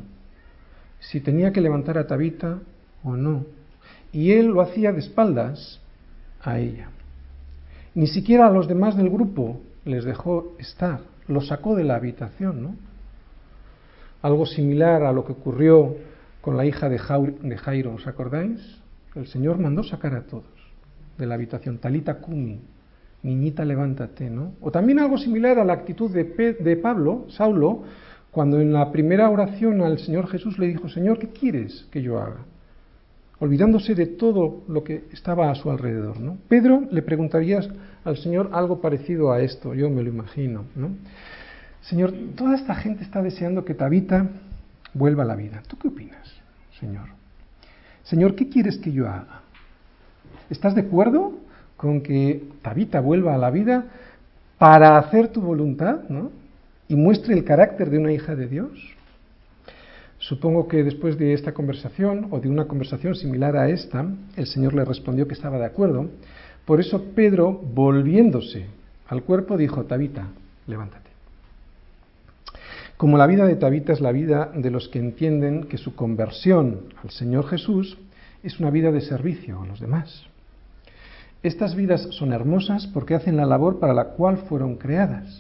si 0.98 1.20
tenía 1.20 1.53
que 1.53 1.61
levantar 1.61 1.98
a 1.98 2.07
Tabita 2.07 2.59
o 3.03 3.16
no. 3.16 3.44
Y 4.12 4.33
él 4.33 4.46
lo 4.46 4.62
hacía 4.62 4.92
de 4.92 5.00
espaldas 5.00 5.81
a 6.40 6.59
ella. 6.59 6.88
Ni 7.94 8.07
siquiera 8.07 8.46
a 8.46 8.50
los 8.50 8.66
demás 8.66 8.96
del 8.96 9.11
grupo 9.11 9.61
les 9.85 10.05
dejó 10.05 10.55
estar, 10.59 11.00
lo 11.29 11.42
sacó 11.42 11.77
de 11.77 11.85
la 11.85 11.96
habitación, 11.96 12.62
¿no? 12.62 12.77
Algo 14.22 14.46
similar 14.46 15.03
a 15.03 15.12
lo 15.12 15.27
que 15.27 15.33
ocurrió 15.33 15.96
con 16.44 16.59
la 16.59 16.66
hija 16.66 16.90
de 16.90 16.98
Jairo, 16.98 17.94
¿os 17.94 18.07
acordáis? 18.07 18.61
El 19.14 19.26
Señor 19.28 19.59
mandó 19.59 19.83
sacar 19.83 20.14
a 20.14 20.26
todos 20.26 20.45
de 21.16 21.24
la 21.24 21.36
habitación, 21.36 21.78
talita 21.78 22.18
kumi, 22.18 22.61
niñita 23.22 23.64
levántate, 23.64 24.28
¿no? 24.28 24.53
O 24.61 24.70
también 24.70 24.99
algo 24.99 25.16
similar 25.16 25.59
a 25.59 25.64
la 25.64 25.72
actitud 25.72 26.11
de, 26.11 26.24
de 26.61 26.76
Pablo, 26.76 27.24
Saulo, 27.30 27.84
cuando 28.30 28.61
en 28.61 28.74
la 28.74 28.92
primera 28.92 29.30
oración 29.30 29.80
al 29.80 29.99
Señor 29.99 30.28
Jesús 30.28 30.59
le 30.59 30.66
dijo, 30.66 30.86
Señor, 30.90 31.18
¿qué 31.18 31.28
quieres 31.28 31.86
que 31.90 32.03
yo 32.03 32.18
haga? 32.18 32.45
Olvidándose 33.38 33.95
de 33.95 34.07
todo 34.07 34.64
lo 34.68 34.84
que 34.84 35.05
estaba 35.12 35.51
a 35.51 35.55
su 35.55 35.70
alrededor, 35.70 36.20
¿no? 36.20 36.36
Pedro 36.49 36.82
le 36.90 37.01
preguntaría 37.01 37.61
al 38.05 38.18
Señor 38.18 38.51
algo 38.53 38.82
parecido 38.82 39.32
a 39.32 39.40
esto, 39.40 39.72
yo 39.72 39.88
me 39.88 40.03
lo 40.03 40.11
imagino, 40.11 40.66
¿no? 40.76 40.90
Señor, 41.80 42.12
toda 42.36 42.55
esta 42.55 42.74
gente 42.74 43.03
está 43.03 43.22
deseando 43.22 43.64
que 43.64 43.72
Tabita 43.72 44.28
vuelva 44.95 45.24
a 45.24 45.26
la 45.26 45.36
vida. 45.36 45.62
¿Tú 45.66 45.76
qué 45.78 45.88
opinas? 45.88 46.32
Señor. 46.80 47.09
Señor, 48.05 48.34
¿qué 48.34 48.49
quieres 48.49 48.78
que 48.78 48.92
yo 48.92 49.09
haga? 49.09 49.42
¿Estás 50.51 50.74
de 50.74 50.82
acuerdo 50.82 51.38
con 51.76 52.01
que 52.01 52.45
Tabita 52.62 53.01
vuelva 53.01 53.34
a 53.34 53.38
la 53.38 53.51
vida 53.51 53.84
para 54.59 54.99
hacer 54.99 55.28
tu 55.28 55.40
voluntad, 55.40 56.09
¿no? 56.09 56.30
Y 56.88 56.97
muestre 56.97 57.34
el 57.34 57.45
carácter 57.45 57.90
de 57.90 57.99
una 57.99 58.12
hija 58.12 58.34
de 58.34 58.47
Dios. 58.47 58.70
Supongo 60.18 60.68
que 60.68 60.82
después 60.82 61.18
de 61.18 61.34
esta 61.34 61.53
conversación 61.53 62.28
o 62.30 62.40
de 62.40 62.49
una 62.49 62.66
conversación 62.66 63.14
similar 63.14 63.57
a 63.57 63.68
esta, 63.68 64.07
el 64.36 64.47
Señor 64.47 64.74
le 64.74 64.84
respondió 64.84 65.26
que 65.26 65.34
estaba 65.34 65.59
de 65.59 65.66
acuerdo. 65.66 66.09
Por 66.64 66.80
eso 66.80 67.05
Pedro, 67.14 67.53
volviéndose 67.53 68.66
al 69.09 69.22
cuerpo, 69.22 69.57
dijo, 69.57 69.84
Tabita, 69.84 70.28
levántate. 70.66 71.14
Como 73.05 73.18
la 73.18 73.26
vida 73.26 73.44
de 73.46 73.57
Tabita 73.57 73.92
es 73.92 74.00
la 74.00 74.12
vida 74.12 74.50
de 74.57 74.70
los 74.70 74.88
que 74.88 74.98
entienden 74.98 75.64
que 75.64 75.76
su 75.76 75.94
conversión 75.94 76.94
al 77.02 77.11
Señor 77.11 77.46
Jesús 77.48 77.98
es 78.42 78.59
una 78.61 78.70
vida 78.70 78.92
de 78.92 79.02
servicio 79.02 79.61
a 79.61 79.66
los 79.66 79.78
demás. 79.78 80.24
Estas 81.42 81.74
vidas 81.74 82.09
son 82.12 82.32
hermosas 82.32 82.86
porque 82.86 83.14
hacen 83.14 83.36
la 83.36 83.44
labor 83.44 83.78
para 83.78 83.92
la 83.92 84.12
cual 84.12 84.38
fueron 84.48 84.76
creadas. 84.76 85.38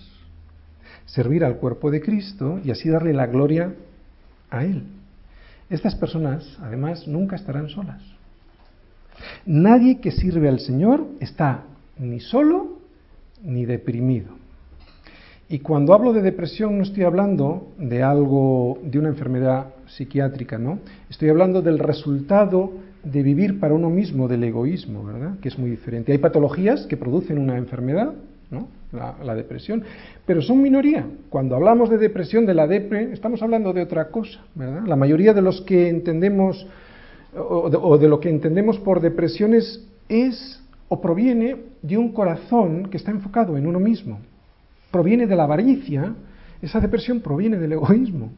Servir 1.06 1.42
al 1.42 1.56
cuerpo 1.56 1.90
de 1.90 2.02
Cristo 2.02 2.60
y 2.62 2.70
así 2.70 2.90
darle 2.90 3.14
la 3.14 3.28
gloria 3.28 3.72
a 4.50 4.62
Él. 4.66 4.82
Estas 5.70 5.94
personas, 5.94 6.58
además, 6.60 7.08
nunca 7.08 7.34
estarán 7.34 7.70
solas. 7.70 8.02
Nadie 9.46 10.02
que 10.02 10.10
sirve 10.10 10.50
al 10.50 10.60
Señor 10.60 11.06
está 11.18 11.62
ni 11.96 12.20
solo 12.20 12.80
ni 13.42 13.64
deprimido. 13.64 14.43
Y 15.48 15.58
cuando 15.58 15.92
hablo 15.92 16.12
de 16.12 16.22
depresión 16.22 16.78
no 16.78 16.84
estoy 16.84 17.04
hablando 17.04 17.68
de 17.78 18.02
algo, 18.02 18.78
de 18.82 18.98
una 18.98 19.08
enfermedad 19.08 19.66
psiquiátrica, 19.86 20.58
¿no? 20.58 20.78
Estoy 21.10 21.28
hablando 21.28 21.60
del 21.60 21.78
resultado 21.78 22.72
de 23.02 23.22
vivir 23.22 23.60
para 23.60 23.74
uno 23.74 23.90
mismo, 23.90 24.26
del 24.28 24.44
egoísmo, 24.44 25.04
¿verdad? 25.04 25.38
Que 25.40 25.48
es 25.48 25.58
muy 25.58 25.70
diferente. 25.70 26.12
Hay 26.12 26.18
patologías 26.18 26.86
que 26.86 26.96
producen 26.96 27.38
una 27.38 27.58
enfermedad, 27.58 28.14
¿no? 28.50 28.68
La, 28.92 29.34
depresión, 29.34 29.82
pero 30.24 30.40
son 30.40 30.62
minoría. 30.62 31.04
Cuando 31.28 31.56
hablamos 31.56 31.90
de 31.90 31.98
depresión, 31.98 32.46
de 32.46 32.54
la 32.54 32.68
depre, 32.68 33.12
estamos 33.12 33.42
hablando 33.42 33.72
de 33.72 33.82
otra 33.82 34.08
cosa, 34.08 34.40
¿verdad? 34.54 34.84
La 34.86 34.94
mayoría 34.94 35.34
de 35.34 35.42
los 35.42 35.62
que 35.62 35.88
entendemos 35.88 36.64
o 37.36 37.98
de, 37.98 38.08
lo 38.08 38.20
que 38.20 38.30
entendemos 38.30 38.78
por 38.78 39.00
depresiones 39.00 39.84
es 40.08 40.62
o 40.88 41.00
proviene 41.00 41.56
de 41.82 41.98
un 41.98 42.12
corazón 42.12 42.86
que 42.90 42.96
está 42.96 43.10
enfocado 43.10 43.56
en 43.56 43.66
uno 43.66 43.80
mismo. 43.80 44.20
Proviene 44.94 45.26
de 45.26 45.34
la 45.34 45.42
avaricia, 45.42 46.14
esa 46.62 46.78
depresión 46.78 47.18
proviene 47.18 47.58
del 47.58 47.72
egoísmo. 47.72 48.30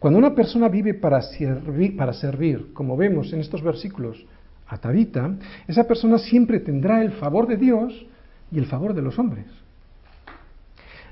Cuando 0.00 0.18
una 0.18 0.34
persona 0.34 0.68
vive 0.68 0.92
para 0.94 1.22
servir, 1.22 1.96
para 1.96 2.12
servir, 2.12 2.72
como 2.72 2.96
vemos 2.96 3.32
en 3.32 3.38
estos 3.38 3.62
versículos, 3.62 4.26
a 4.66 4.76
Tabita, 4.78 5.36
esa 5.68 5.86
persona 5.86 6.18
siempre 6.18 6.58
tendrá 6.58 7.00
el 7.00 7.12
favor 7.12 7.46
de 7.46 7.56
Dios 7.56 8.04
y 8.50 8.58
el 8.58 8.66
favor 8.66 8.92
de 8.92 9.02
los 9.02 9.20
hombres. 9.20 9.46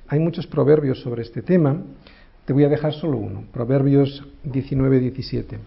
Hay 0.09 0.19
muchos 0.19 0.49
proverbios 0.49 1.01
sobre 1.01 1.23
este 1.23 1.43
tema, 1.43 1.81
te 2.45 2.53
voy 2.53 2.65
a 2.65 2.69
dejar 2.69 2.93
solo 2.93 3.19
uno, 3.19 3.45
Proverbios 3.53 4.27
19-17. 4.47 5.59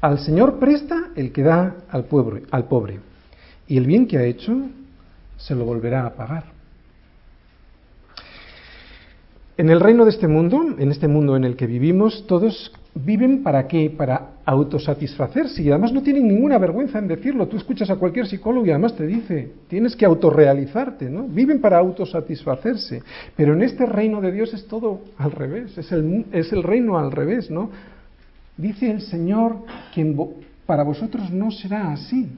Al 0.00 0.20
Señor 0.20 0.58
presta 0.58 1.10
el 1.16 1.32
que 1.32 1.42
da 1.42 1.76
al 1.90 2.06
al 2.50 2.64
pobre, 2.64 2.98
y 3.68 3.76
el 3.76 3.84
bien 3.84 4.06
que 4.06 4.16
ha 4.16 4.24
hecho 4.24 4.56
se 5.36 5.54
lo 5.54 5.66
volverá 5.66 6.06
a 6.06 6.14
pagar. 6.14 6.59
En 9.60 9.68
el 9.68 9.78
reino 9.78 10.06
de 10.06 10.10
este 10.10 10.26
mundo, 10.26 10.74
en 10.78 10.90
este 10.90 11.06
mundo 11.06 11.36
en 11.36 11.44
el 11.44 11.54
que 11.54 11.66
vivimos, 11.66 12.26
todos 12.26 12.72
viven 12.94 13.42
para 13.42 13.68
qué? 13.68 13.90
Para 13.94 14.36
autosatisfacerse 14.46 15.62
y 15.62 15.68
además 15.68 15.92
no 15.92 16.02
tienen 16.02 16.28
ninguna 16.28 16.56
vergüenza 16.56 16.98
en 16.98 17.06
decirlo. 17.06 17.46
Tú 17.46 17.58
escuchas 17.58 17.90
a 17.90 17.96
cualquier 17.96 18.26
psicólogo 18.26 18.64
y 18.64 18.70
además 18.70 18.96
te 18.96 19.06
dice, 19.06 19.52
tienes 19.68 19.94
que 19.94 20.06
autorrealizarte, 20.06 21.10
¿no? 21.10 21.28
Viven 21.28 21.60
para 21.60 21.76
autosatisfacerse. 21.76 23.02
Pero 23.36 23.52
en 23.52 23.60
este 23.60 23.84
reino 23.84 24.22
de 24.22 24.32
Dios 24.32 24.54
es 24.54 24.66
todo 24.66 25.02
al 25.18 25.32
revés, 25.32 25.76
es 25.76 25.92
el, 25.92 26.24
es 26.32 26.50
el 26.54 26.62
reino 26.62 26.96
al 26.96 27.12
revés, 27.12 27.50
¿no? 27.50 27.68
Dice 28.56 28.90
el 28.90 29.02
Señor 29.02 29.56
que 29.94 30.16
para 30.64 30.84
vosotros 30.84 31.30
no 31.30 31.50
será 31.50 31.92
así. 31.92 32.30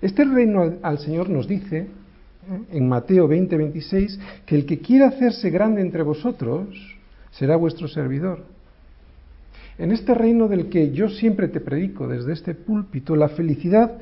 Este 0.00 0.24
reino 0.24 0.74
al, 0.80 0.98
Señor 1.00 1.28
nos 1.28 1.48
dice. 1.48 1.88
En 2.70 2.88
Mateo 2.88 3.28
20, 3.28 3.56
26, 3.56 4.20
que 4.46 4.54
el 4.54 4.66
que 4.66 4.80
quiera 4.80 5.08
hacerse 5.08 5.50
grande 5.50 5.80
entre 5.80 6.02
vosotros 6.02 6.68
será 7.30 7.56
vuestro 7.56 7.88
servidor. 7.88 8.44
En 9.78 9.90
este 9.90 10.14
reino 10.14 10.46
del 10.46 10.68
que 10.68 10.92
yo 10.92 11.08
siempre 11.08 11.48
te 11.48 11.60
predico 11.60 12.06
desde 12.06 12.32
este 12.32 12.54
púlpito, 12.54 13.16
la 13.16 13.28
felicidad 13.28 13.92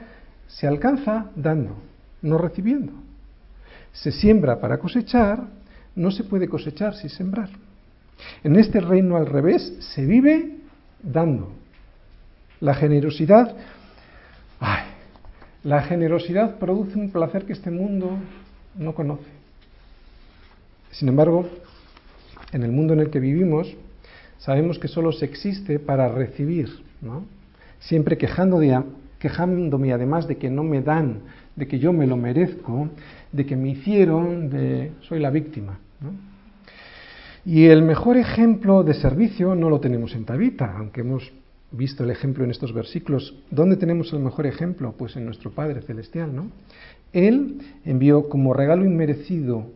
se 0.47 0.67
alcanza 0.67 1.31
dando, 1.35 1.77
no 2.21 2.37
recibiendo. 2.37 2.93
Se 3.93 4.13
siembra 4.13 4.61
para 4.61 4.79
cosechar, 4.79 5.45
no 5.95 6.11
se 6.11 6.25
puede 6.25 6.49
cosechar 6.49 6.95
sin 6.95 7.11
sembrar. 7.11 7.49
En 8.45 8.57
este 8.57 8.81
reino 8.81 9.17
al 9.17 9.27
revés 9.27 9.75
se 9.95 10.05
vive 10.05 10.59
dando. 11.03 11.53
La 12.61 12.75
generosidad, 12.75 13.57
ay, 14.61 14.92
la 15.65 15.83
generosidad 15.83 16.59
produce 16.59 16.99
un 16.99 17.11
placer 17.11 17.45
que 17.45 17.53
este 17.53 17.71
mundo 17.71 18.19
no 18.77 18.95
conoce. 18.95 19.31
Sin 20.91 21.09
embargo, 21.09 21.49
en 22.53 22.63
el 22.63 22.73
mundo 22.73 22.93
en 22.93 23.01
el 23.01 23.11
que 23.11 23.21
vivimos, 23.21 23.75
sabemos 24.39 24.79
que 24.79 24.89
solo 24.89 25.13
se 25.13 25.25
existe 25.25 25.79
para 25.79 26.09
recibir, 26.09 26.69
¿no? 27.01 27.25
Siempre 27.81 28.19
quejando 28.19 28.59
de, 28.59 28.83
quejándome 29.19 29.93
además 29.93 30.27
de 30.27 30.37
que 30.37 30.51
no 30.51 30.65
me 30.65 30.83
dan, 30.83 31.21
de 31.57 31.67
que 31.67 31.79
yo 31.79 31.93
me 31.93 32.07
lo 32.07 32.17
merezco, 32.17 32.89
de 33.31 33.47
que 33.47 33.57
me 33.57 33.71
hicieron, 33.71 34.51
de 34.51 34.93
soy 35.03 35.21
la 35.21 35.31
víctima. 35.31 35.79
Y 37.45 37.67
el 37.67 37.83
mejor 37.83 38.17
ejemplo 38.17 38.85
de 38.85 38.95
servicio 38.95 39.55
no 39.55 39.69
lo 39.69 39.81
tenemos 39.81 40.15
en 40.15 40.25
Tabita, 40.25 40.77
aunque 40.77 41.01
hemos 41.01 41.33
visto 41.73 42.05
el 42.05 42.11
ejemplo 42.11 42.45
en 42.45 42.51
estos 42.51 42.73
versículos. 42.73 43.35
¿Dónde 43.51 43.77
tenemos 43.77 44.13
el 44.13 44.21
mejor 44.21 44.47
ejemplo? 44.47 44.95
Pues 44.97 45.17
en 45.17 45.25
nuestro 45.25 45.51
Padre 45.51 45.83
Celestial, 45.83 46.35
¿no? 46.35 46.51
Él 47.13 47.61
envió 47.85 48.29
como 48.29 48.55
regalo 48.55 48.85
inmerecido, 48.85 49.71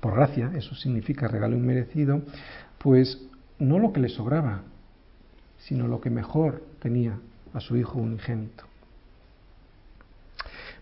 por 0.00 0.14
gracia, 0.14 0.52
eso 0.56 0.74
significa 0.74 1.28
regalo 1.28 1.56
inmerecido, 1.56 2.22
pues 2.78 3.26
no 3.58 3.78
lo 3.78 3.92
que 3.92 4.00
le 4.00 4.08
sobraba, 4.08 4.62
sino 5.58 5.86
lo 5.86 6.00
que 6.00 6.10
mejor 6.10 6.62
tenía 6.80 7.18
a 7.52 7.60
su 7.60 7.76
Hijo 7.76 7.98
unigénito. 7.98 8.64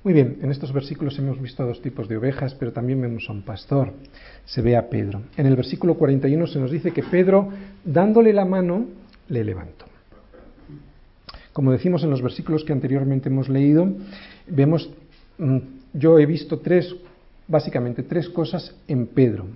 Muy 0.04 0.14
bien, 0.14 0.38
en 0.42 0.50
estos 0.52 0.72
versículos 0.72 1.18
hemos 1.18 1.42
visto 1.42 1.66
dos 1.66 1.82
tipos 1.82 2.08
de 2.08 2.16
ovejas, 2.16 2.54
pero 2.54 2.72
también 2.72 3.00
vemos 3.00 3.28
a 3.28 3.32
un 3.32 3.42
pastor. 3.42 3.92
Se 4.44 4.62
ve 4.62 4.76
a 4.76 4.88
Pedro. 4.88 5.22
En 5.36 5.46
el 5.46 5.56
versículo 5.56 5.94
41 5.94 6.46
se 6.46 6.60
nos 6.60 6.70
dice 6.70 6.92
que 6.92 7.02
Pedro, 7.02 7.48
dándole 7.84 8.32
la 8.32 8.44
mano, 8.44 8.86
le 9.28 9.42
levantó. 9.42 9.87
Como 11.58 11.72
decimos 11.72 12.04
en 12.04 12.10
los 12.10 12.22
versículos 12.22 12.62
que 12.62 12.72
anteriormente 12.72 13.30
hemos 13.30 13.48
leído, 13.48 13.88
vemos, 14.46 14.88
mm, 15.38 15.58
yo 15.92 16.16
he 16.20 16.24
visto 16.24 16.60
tres, 16.60 16.94
básicamente 17.48 18.04
tres 18.04 18.28
cosas 18.28 18.76
en 18.86 19.08
Pedro. 19.08 19.46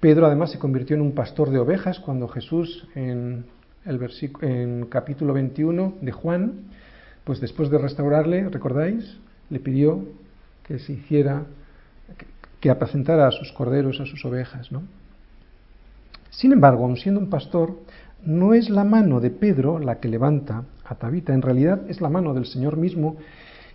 Pedro 0.00 0.26
además 0.26 0.50
se 0.50 0.58
convirtió 0.58 0.96
en 0.96 1.00
un 1.00 1.12
pastor 1.12 1.48
de 1.48 1.58
ovejas 1.58 1.98
cuando 1.98 2.28
Jesús 2.28 2.86
en 2.94 3.46
el 3.86 4.10
en 4.42 4.84
capítulo 4.90 5.32
21 5.32 5.94
de 6.02 6.12
Juan, 6.12 6.52
pues 7.24 7.40
después 7.40 7.70
de 7.70 7.78
restaurarle, 7.78 8.50
¿recordáis? 8.50 9.16
le 9.48 9.60
pidió 9.60 10.06
que 10.62 10.78
se 10.78 10.92
hiciera, 10.92 11.46
que, 12.60 12.68
apacentara 12.68 13.28
a 13.28 13.30
sus 13.30 13.50
corderos, 13.50 13.98
a 13.98 14.04
sus 14.04 14.22
ovejas, 14.26 14.70
¿no? 14.70 14.82
Sin 16.28 16.52
embargo, 16.52 16.84
aun 16.84 16.98
siendo 16.98 17.18
un 17.18 17.30
pastor, 17.30 17.78
no 18.26 18.52
es 18.52 18.68
la 18.68 18.84
mano 18.84 19.20
de 19.20 19.30
Pedro 19.30 19.78
la 19.78 20.00
que 20.00 20.08
levanta 20.08 20.64
en 21.28 21.42
realidad 21.42 21.82
es 21.88 22.00
la 22.00 22.08
mano 22.08 22.34
del 22.34 22.46
Señor 22.46 22.76
mismo, 22.76 23.16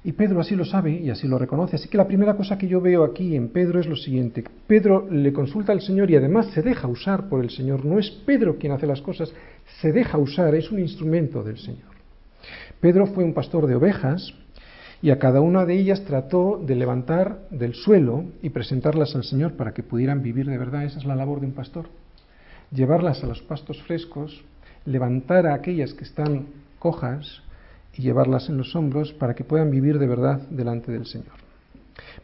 y 0.04 0.14
Pedro 0.14 0.40
así 0.40 0.56
lo 0.56 0.64
sabe 0.64 0.92
y 0.92 1.10
así 1.10 1.28
lo 1.28 1.38
reconoce. 1.38 1.76
Así 1.76 1.90
que 1.90 1.98
la 1.98 2.08
primera 2.08 2.36
cosa 2.36 2.58
que 2.58 2.68
yo 2.68 2.80
veo 2.80 3.04
aquí 3.04 3.36
en 3.36 3.50
Pedro 3.50 3.80
es 3.80 3.88
lo 3.88 3.98
siguiente. 3.98 4.44
Pedro 4.66 5.08
le 5.12 5.34
consulta 5.34 5.74
al 5.74 5.82
Señor 5.82 6.10
y 6.10 6.16
además 6.16 6.48
se 6.54 6.62
deja 6.62 6.88
usar 6.88 7.28
por 7.28 7.44
el 7.44 7.50
Señor. 7.50 7.84
No 7.84 8.00
es 8.00 8.10
Pedro 8.10 8.58
quien 8.58 8.72
hace 8.72 8.88
las 8.88 9.02
cosas, 9.02 9.34
se 9.82 9.92
deja 9.92 10.18
usar, 10.18 10.56
es 10.56 10.72
un 10.72 10.80
instrumento 10.80 11.44
del 11.44 11.58
Señor. 11.58 11.90
Pedro 12.80 13.08
fue 13.08 13.26
un 13.26 13.34
pastor 13.34 13.68
de 13.68 13.76
ovejas, 13.76 14.34
y 15.02 15.12
a 15.12 15.20
cada 15.20 15.42
una 15.42 15.66
de 15.66 15.76
ellas 15.76 16.04
trató 16.04 16.62
de 16.66 16.76
levantar 16.76 17.48
del 17.52 17.74
suelo 17.74 18.26
y 18.42 18.50
presentarlas 18.50 19.16
al 19.16 19.24
Señor 19.24 19.54
para 19.54 19.74
que 19.74 19.84
pudieran 19.84 20.22
vivir 20.22 20.46
de 20.46 20.58
verdad. 20.58 20.84
Esa 20.84 21.00
es 21.00 21.06
la 21.06 21.16
labor 21.16 21.40
de 21.40 21.48
un 21.48 21.54
pastor. 21.54 21.86
Llevarlas 22.72 23.24
a 23.24 23.28
los 23.28 23.42
pastos 23.42 23.82
frescos, 23.84 24.44
levantar 24.86 25.48
a 25.48 25.54
aquellas 25.54 25.94
que 25.94 26.04
están 26.04 26.48
cojas 26.80 27.42
y 27.96 28.02
llevarlas 28.02 28.50
en 28.50 28.58
los 28.58 28.76
hombros 28.76 29.14
para 29.14 29.36
que 29.36 29.44
puedan 29.44 29.70
vivir 29.70 30.00
de 30.00 30.08
verdad 30.08 30.42
delante 30.50 30.92
del 30.92 31.06
Señor. 31.06 31.50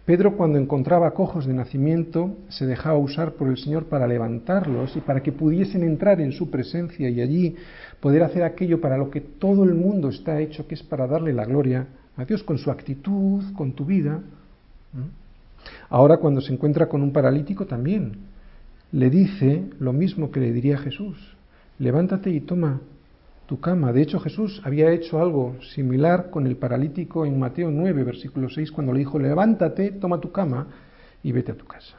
Pedro 0.05 0.37
cuando 0.37 0.57
encontraba 0.57 1.11
cojos 1.11 1.45
de 1.45 1.53
nacimiento 1.53 2.37
se 2.49 2.65
dejaba 2.65 2.97
usar 2.97 3.33
por 3.33 3.47
el 3.47 3.57
Señor 3.57 3.85
para 3.85 4.07
levantarlos 4.07 4.95
y 4.95 5.01
para 5.01 5.21
que 5.21 5.31
pudiesen 5.31 5.83
entrar 5.83 6.21
en 6.21 6.31
su 6.31 6.49
presencia 6.49 7.09
y 7.09 7.21
allí 7.21 7.55
poder 7.99 8.23
hacer 8.23 8.43
aquello 8.43 8.79
para 8.79 8.97
lo 8.97 9.09
que 9.09 9.21
todo 9.21 9.63
el 9.63 9.73
mundo 9.73 10.09
está 10.09 10.39
hecho, 10.39 10.67
que 10.67 10.75
es 10.75 10.83
para 10.83 11.07
darle 11.07 11.33
la 11.33 11.45
gloria 11.45 11.87
a 12.17 12.25
Dios 12.25 12.43
con 12.43 12.57
su 12.57 12.71
actitud, 12.71 13.43
con 13.53 13.73
tu 13.73 13.85
vida. 13.85 14.21
Ahora 15.89 16.17
cuando 16.17 16.41
se 16.41 16.53
encuentra 16.53 16.87
con 16.87 17.01
un 17.01 17.11
paralítico 17.11 17.65
también 17.65 18.13
le 18.91 19.09
dice 19.09 19.63
lo 19.79 19.91
mismo 19.91 20.31
que 20.31 20.39
le 20.39 20.53
diría 20.53 20.77
Jesús, 20.77 21.17
levántate 21.79 22.29
y 22.29 22.41
toma 22.41 22.79
tu 23.45 23.59
cama. 23.59 23.93
De 23.93 24.01
hecho 24.01 24.19
Jesús 24.19 24.61
había 24.63 24.91
hecho 24.91 25.19
algo 25.19 25.55
similar 25.73 26.29
con 26.29 26.47
el 26.47 26.57
paralítico 26.57 27.25
en 27.25 27.39
Mateo 27.39 27.71
9, 27.71 28.03
versículo 28.03 28.49
6, 28.49 28.71
cuando 28.71 28.93
le 28.93 28.99
dijo, 28.99 29.19
levántate, 29.19 29.91
toma 29.91 30.19
tu 30.19 30.31
cama. 30.31 30.67
y 31.23 31.31
vete 31.31 31.51
a 31.51 31.57
tu 31.57 31.65
casa. 31.65 31.97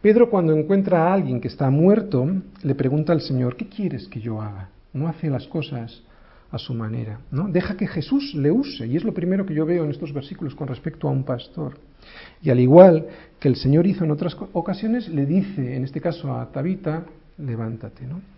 Pedro 0.00 0.30
cuando 0.30 0.54
encuentra 0.54 1.08
a 1.08 1.14
alguien 1.14 1.40
que 1.40 1.48
está 1.48 1.68
muerto, 1.70 2.26
le 2.62 2.74
pregunta 2.74 3.12
al 3.12 3.20
Señor, 3.20 3.56
¿qué 3.56 3.68
quieres 3.68 4.08
que 4.08 4.20
yo 4.20 4.40
haga? 4.40 4.70
No 4.94 5.06
hace 5.08 5.28
las 5.28 5.46
cosas 5.46 6.02
a 6.50 6.58
su 6.58 6.72
manera, 6.72 7.20
¿no? 7.30 7.48
Deja 7.48 7.76
que 7.76 7.86
Jesús 7.86 8.34
le 8.34 8.50
use, 8.50 8.86
y 8.86 8.96
es 8.96 9.04
lo 9.04 9.12
primero 9.12 9.44
que 9.44 9.54
yo 9.54 9.66
veo 9.66 9.84
en 9.84 9.90
estos 9.90 10.12
versículos 10.12 10.54
con 10.54 10.68
respecto 10.68 11.08
a 11.08 11.10
un 11.10 11.24
pastor. 11.24 11.78
Y 12.42 12.50
al 12.50 12.60
igual 12.60 13.06
que 13.40 13.48
el 13.48 13.56
Señor 13.56 13.86
hizo 13.86 14.04
en 14.04 14.10
otras 14.10 14.36
ocasiones, 14.52 15.08
le 15.08 15.26
dice, 15.26 15.74
en 15.74 15.84
este 15.84 16.00
caso 16.00 16.32
a 16.32 16.52
Tabita, 16.52 17.04
levántate, 17.38 18.06
¿no? 18.06 18.33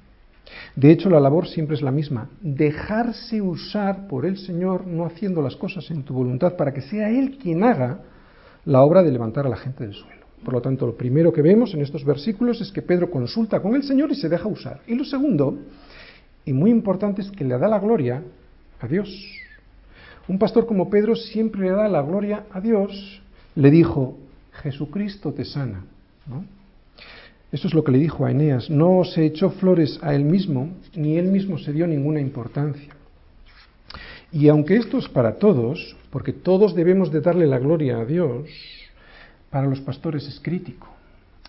De 0.75 0.91
hecho, 0.91 1.11
la 1.11 1.21
labor 1.21 1.49
siempre 1.49 1.75
es 1.75 1.83
la 1.83 1.91
misma, 1.91 2.29
dejarse 2.41 3.41
usar 3.41 4.07
por 4.07 4.27
el 4.27 4.39
Señor, 4.39 4.87
no 4.87 5.07
haciendo 5.07 5.43
las 5.43 5.57
cosas 5.57 5.91
en 5.91 6.03
tu 6.03 6.15
voluntad, 6.15 6.57
para 6.57 6.73
que 6.73 6.83
sea 6.83 7.11
Él 7.11 7.39
quien 7.43 7.65
haga 7.65 8.01
la 8.65 8.83
obra 8.83 9.03
de 9.03 9.11
levantar 9.11 9.47
a 9.47 9.51
la 9.51 9.57
gente 9.57 9.85
del 9.85 9.95
suelo. 9.95 10.27
Por 10.45 10.55
lo 10.55 10.61
tanto, 10.61 10.87
lo 10.87 10.97
primero 10.97 11.33
que 11.33 11.43
vemos 11.43 11.75
en 11.75 11.81
estos 11.81 12.05
versículos 12.05 12.61
es 12.61 12.71
que 12.71 12.83
Pedro 12.83 13.11
consulta 13.11 13.61
con 13.61 13.75
el 13.75 13.83
Señor 13.83 14.11
y 14.13 14.15
se 14.15 14.29
deja 14.29 14.49
usar. 14.49 14.81
Y 14.87 14.95
lo 14.95 15.05
segundo, 15.05 15.59
y 16.45 16.53
muy 16.53 16.71
importante, 16.71 17.23
es 17.23 17.31
que 17.31 17.45
le 17.45 17.59
da 17.59 17.69
la 17.69 17.81
gloria 17.81 18.23
a 18.81 18.87
Dios. 18.87 19.09
Un 20.29 20.39
pastor 20.39 20.67
como 20.67 20.91
Pedro 20.91 21.17
siempre 21.17 21.63
le 21.63 21.71
da 21.71 21.89
la 21.89 22.03
gloria 22.03 22.45
a 22.53 22.61
Dios. 22.61 23.23
Le 23.55 23.71
dijo, 23.71 24.19
Jesucristo 24.53 25.33
te 25.33 25.45
sana. 25.45 25.85
¿no? 26.27 26.45
Eso 27.57 27.69
es 27.69 27.75
lo 27.75 27.83
que 27.83 27.93
le 27.93 27.99
dijo 27.99 28.27
a 28.27 28.31
Eneas. 28.31 28.69
No 28.69 29.03
se 29.03 29.25
echó 29.25 29.49
flores 29.49 29.99
a 30.03 30.15
él 30.15 30.25
mismo, 30.25 30.77
ni 30.95 31.17
él 31.17 31.29
mismo 31.29 31.57
se 31.57 31.73
dio 31.73 31.87
ninguna 31.87 32.21
importancia. 32.21 32.93
Y 34.31 34.49
aunque 34.49 34.77
esto 34.77 34.99
es 34.99 35.09
para 35.09 35.37
todos, 35.37 35.97
porque 36.11 36.35
todos 36.35 36.75
debemos 36.75 37.11
de 37.11 37.23
darle 37.23 37.47
la 37.47 37.59
gloria 37.59 37.97
a 37.97 38.05
Dios, 38.05 38.51
para 39.49 39.67
los 39.69 39.81
pastores 39.81 40.29
es 40.29 40.39
crítico. 40.39 40.89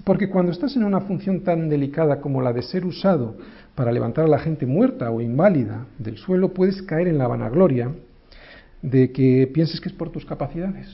Porque 0.06 0.30
cuando 0.30 0.54
estás 0.54 0.78
en 0.78 0.86
una 0.86 1.02
función 1.02 1.42
tan 1.42 1.68
delicada 1.68 2.22
como 2.22 2.42
la 2.42 2.54
de 2.54 2.62
ser 2.62 2.86
usado 2.86 3.36
para 3.76 3.92
levantar 3.92 4.24
a 4.24 4.30
la 4.30 4.40
gente 4.40 4.66
muerta 4.66 5.12
o 5.12 5.20
inválida 5.20 5.88
del 6.00 6.16
suelo, 6.16 6.54
puedes 6.54 6.82
caer 6.84 7.10
en 7.10 7.18
la 7.18 7.28
vanagloria 7.28 7.92
de 8.82 9.12
que 9.12 9.46
pienses 9.54 9.82
que 9.82 9.90
es 9.90 9.96
por 9.96 10.10
tus 10.10 10.24
capacidades. 10.24 10.88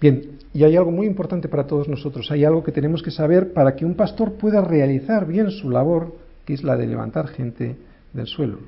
Bien, 0.00 0.38
y 0.52 0.64
hay 0.64 0.76
algo 0.76 0.90
muy 0.90 1.06
importante 1.06 1.48
para 1.48 1.66
todos 1.66 1.88
nosotros, 1.88 2.30
hay 2.30 2.44
algo 2.44 2.62
que 2.62 2.72
tenemos 2.72 3.02
que 3.02 3.10
saber 3.10 3.52
para 3.52 3.74
que 3.74 3.84
un 3.84 3.94
pastor 3.94 4.34
pueda 4.34 4.60
realizar 4.60 5.26
bien 5.26 5.50
su 5.50 5.70
labor, 5.70 6.16
que 6.44 6.54
es 6.54 6.62
la 6.62 6.76
de 6.76 6.86
levantar 6.86 7.28
gente 7.28 7.76
del 8.12 8.26
suelo. 8.26 8.58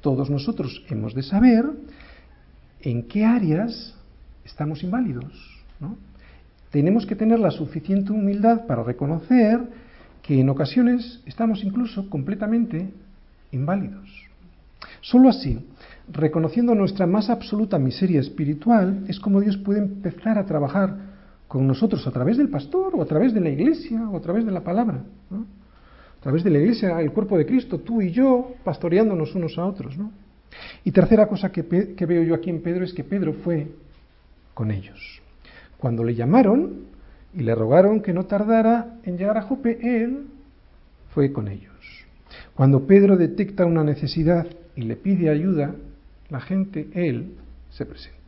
Todos 0.00 0.30
nosotros 0.30 0.82
hemos 0.88 1.14
de 1.14 1.22
saber 1.22 1.66
en 2.82 3.02
qué 3.06 3.24
áreas 3.24 3.94
estamos 4.44 4.82
inválidos. 4.82 5.32
Tenemos 6.70 7.04
que 7.04 7.16
tener 7.16 7.38
la 7.38 7.50
suficiente 7.50 8.12
humildad 8.12 8.66
para 8.66 8.82
reconocer 8.82 9.60
que 10.22 10.40
en 10.40 10.48
ocasiones 10.48 11.20
estamos 11.26 11.64
incluso 11.64 12.08
completamente 12.08 12.90
inválidos. 13.52 14.08
Solo 15.00 15.28
así, 15.28 15.58
reconociendo 16.08 16.74
nuestra 16.74 17.06
más 17.06 17.30
absoluta 17.30 17.78
miseria 17.78 18.20
espiritual, 18.20 19.04
es 19.08 19.20
como 19.20 19.40
Dios 19.40 19.56
puede 19.58 19.80
empezar 19.80 20.38
a 20.38 20.46
trabajar 20.46 20.96
con 21.46 21.66
nosotros 21.66 22.06
a 22.06 22.10
través 22.10 22.36
del 22.36 22.48
pastor 22.48 22.94
o 22.94 23.02
a 23.02 23.06
través 23.06 23.34
de 23.34 23.40
la 23.40 23.50
iglesia 23.50 24.08
o 24.08 24.16
a 24.16 24.20
través 24.20 24.44
de 24.44 24.52
la 24.52 24.62
palabra. 24.62 25.02
a 25.32 26.22
través 26.22 26.44
de 26.44 26.50
la 26.50 26.58
iglesia, 26.58 27.00
el 27.00 27.12
cuerpo 27.12 27.38
de 27.38 27.46
Cristo, 27.46 27.78
tú 27.78 28.02
y 28.02 28.10
yo, 28.10 28.52
pastoreándonos 28.62 29.34
unos 29.34 29.56
a 29.58 29.64
otros. 29.64 29.96
Y 30.84 30.92
tercera 30.92 31.26
cosa 31.26 31.50
que, 31.50 31.64
que 31.96 32.06
veo 32.06 32.22
yo 32.22 32.34
aquí 32.34 32.50
en 32.50 32.62
Pedro 32.62 32.84
es 32.84 32.92
que 32.92 33.04
Pedro 33.04 33.32
fue 33.32 33.68
con 34.54 34.70
ellos. 34.70 35.22
Cuando 35.78 36.04
le 36.04 36.14
llamaron 36.14 36.84
y 37.34 37.42
le 37.42 37.54
rogaron 37.54 38.00
que 38.00 38.12
no 38.12 38.26
tardara 38.26 38.98
en 39.02 39.16
llegar 39.16 39.38
a 39.38 39.42
Jope, 39.42 39.78
él 39.82 40.26
fue 41.14 41.32
con 41.32 41.48
ellos. 41.48 41.72
Cuando 42.54 42.86
Pedro 42.86 43.16
detecta 43.16 43.64
una 43.64 43.82
necesidad 43.82 44.46
y 44.76 44.82
le 44.82 44.96
pide 44.96 45.30
ayuda, 45.30 45.74
la 46.30 46.40
gente, 46.40 46.88
él, 46.94 47.34
se 47.70 47.86
presenta. 47.86 48.20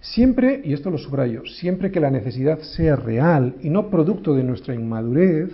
Siempre, 0.00 0.62
y 0.64 0.72
esto 0.72 0.90
lo 0.90 0.98
subrayo, 0.98 1.44
siempre 1.44 1.90
que 1.90 2.00
la 2.00 2.10
necesidad 2.10 2.60
sea 2.60 2.96
real 2.96 3.56
y 3.62 3.68
no 3.68 3.90
producto 3.90 4.34
de 4.34 4.44
nuestra 4.44 4.74
inmadurez, 4.74 5.50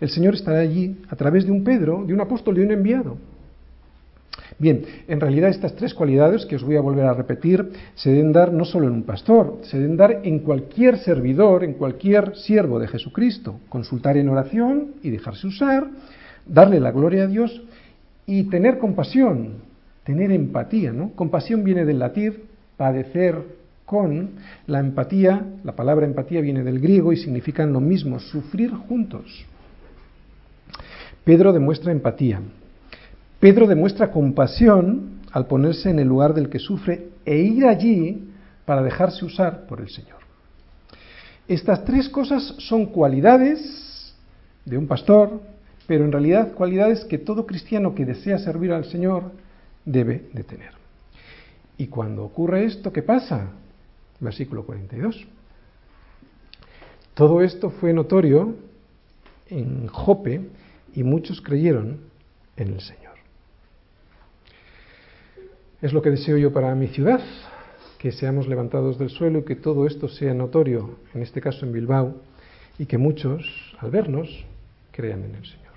el 0.00 0.08
Señor 0.08 0.34
estará 0.34 0.60
allí 0.60 0.96
a 1.08 1.16
través 1.16 1.44
de 1.44 1.52
un 1.52 1.64
Pedro, 1.64 2.04
de 2.06 2.14
un 2.14 2.20
apóstol, 2.20 2.54
de 2.54 2.62
un 2.62 2.72
enviado. 2.72 3.18
Bien, 4.58 4.82
en 5.06 5.20
realidad 5.20 5.50
estas 5.50 5.76
tres 5.76 5.94
cualidades 5.94 6.46
que 6.46 6.56
os 6.56 6.64
voy 6.64 6.76
a 6.76 6.80
volver 6.80 7.04
a 7.04 7.14
repetir 7.14 7.70
se 7.94 8.10
deben 8.10 8.32
dar 8.32 8.52
no 8.52 8.64
solo 8.64 8.88
en 8.88 8.94
un 8.94 9.02
pastor, 9.02 9.58
se 9.62 9.78
deben 9.78 9.96
dar 9.96 10.20
en 10.24 10.40
cualquier 10.40 10.98
servidor, 10.98 11.62
en 11.62 11.74
cualquier 11.74 12.36
siervo 12.36 12.78
de 12.78 12.88
Jesucristo. 12.88 13.60
Consultar 13.68 14.16
en 14.16 14.28
oración 14.28 14.94
y 15.02 15.10
dejarse 15.10 15.46
usar, 15.46 15.88
darle 16.46 16.80
la 16.80 16.90
gloria 16.90 17.24
a 17.24 17.26
Dios 17.26 17.62
y 18.26 18.44
tener 18.44 18.78
compasión, 18.78 19.67
tener 20.08 20.32
empatía, 20.32 20.90
¿no? 20.90 21.10
Compasión 21.10 21.62
viene 21.62 21.84
del 21.84 21.98
latín 21.98 22.32
padecer 22.78 23.44
con, 23.84 24.30
la 24.66 24.80
empatía, 24.80 25.44
la 25.62 25.76
palabra 25.76 26.06
empatía 26.06 26.40
viene 26.40 26.64
del 26.64 26.80
griego 26.80 27.12
y 27.12 27.18
significan 27.18 27.74
lo 27.74 27.80
mismo, 27.80 28.18
sufrir 28.18 28.70
juntos. 28.70 29.44
Pedro 31.24 31.52
demuestra 31.52 31.92
empatía. 31.92 32.40
Pedro 33.38 33.66
demuestra 33.66 34.10
compasión 34.10 35.20
al 35.30 35.46
ponerse 35.46 35.90
en 35.90 35.98
el 35.98 36.08
lugar 36.08 36.32
del 36.32 36.48
que 36.48 36.58
sufre 36.58 37.08
e 37.26 37.36
ir 37.40 37.66
allí 37.66 38.30
para 38.64 38.82
dejarse 38.82 39.26
usar 39.26 39.66
por 39.66 39.82
el 39.82 39.90
Señor. 39.90 40.20
Estas 41.46 41.84
tres 41.84 42.08
cosas 42.08 42.54
son 42.56 42.86
cualidades 42.86 44.14
de 44.64 44.78
un 44.78 44.86
pastor, 44.86 45.42
pero 45.86 46.06
en 46.06 46.12
realidad 46.12 46.52
cualidades 46.54 47.04
que 47.04 47.18
todo 47.18 47.44
cristiano 47.44 47.94
que 47.94 48.06
desea 48.06 48.38
servir 48.38 48.72
al 48.72 48.86
Señor 48.86 49.32
debe 49.88 50.28
de 50.32 50.44
tener. 50.44 50.72
Y 51.76 51.86
cuando 51.86 52.24
ocurre 52.24 52.64
esto, 52.64 52.92
¿qué 52.92 53.02
pasa? 53.02 53.52
Versículo 54.20 54.64
42. 54.64 55.26
Todo 57.14 57.40
esto 57.40 57.70
fue 57.70 57.92
notorio 57.92 58.54
en 59.48 59.86
Jope 59.88 60.42
y 60.94 61.02
muchos 61.02 61.40
creyeron 61.40 62.00
en 62.56 62.68
el 62.68 62.80
Señor. 62.80 63.14
Es 65.80 65.92
lo 65.92 66.02
que 66.02 66.10
deseo 66.10 66.36
yo 66.36 66.52
para 66.52 66.74
mi 66.74 66.88
ciudad, 66.88 67.20
que 67.98 68.12
seamos 68.12 68.48
levantados 68.48 68.98
del 68.98 69.10
suelo 69.10 69.40
y 69.40 69.44
que 69.44 69.56
todo 69.56 69.86
esto 69.86 70.08
sea 70.08 70.34
notorio, 70.34 70.98
en 71.14 71.22
este 71.22 71.40
caso 71.40 71.64
en 71.64 71.72
Bilbao, 71.72 72.16
y 72.78 72.86
que 72.86 72.98
muchos, 72.98 73.76
al 73.78 73.90
vernos, 73.90 74.44
crean 74.92 75.24
en 75.24 75.36
el 75.36 75.46
Señor. 75.46 75.67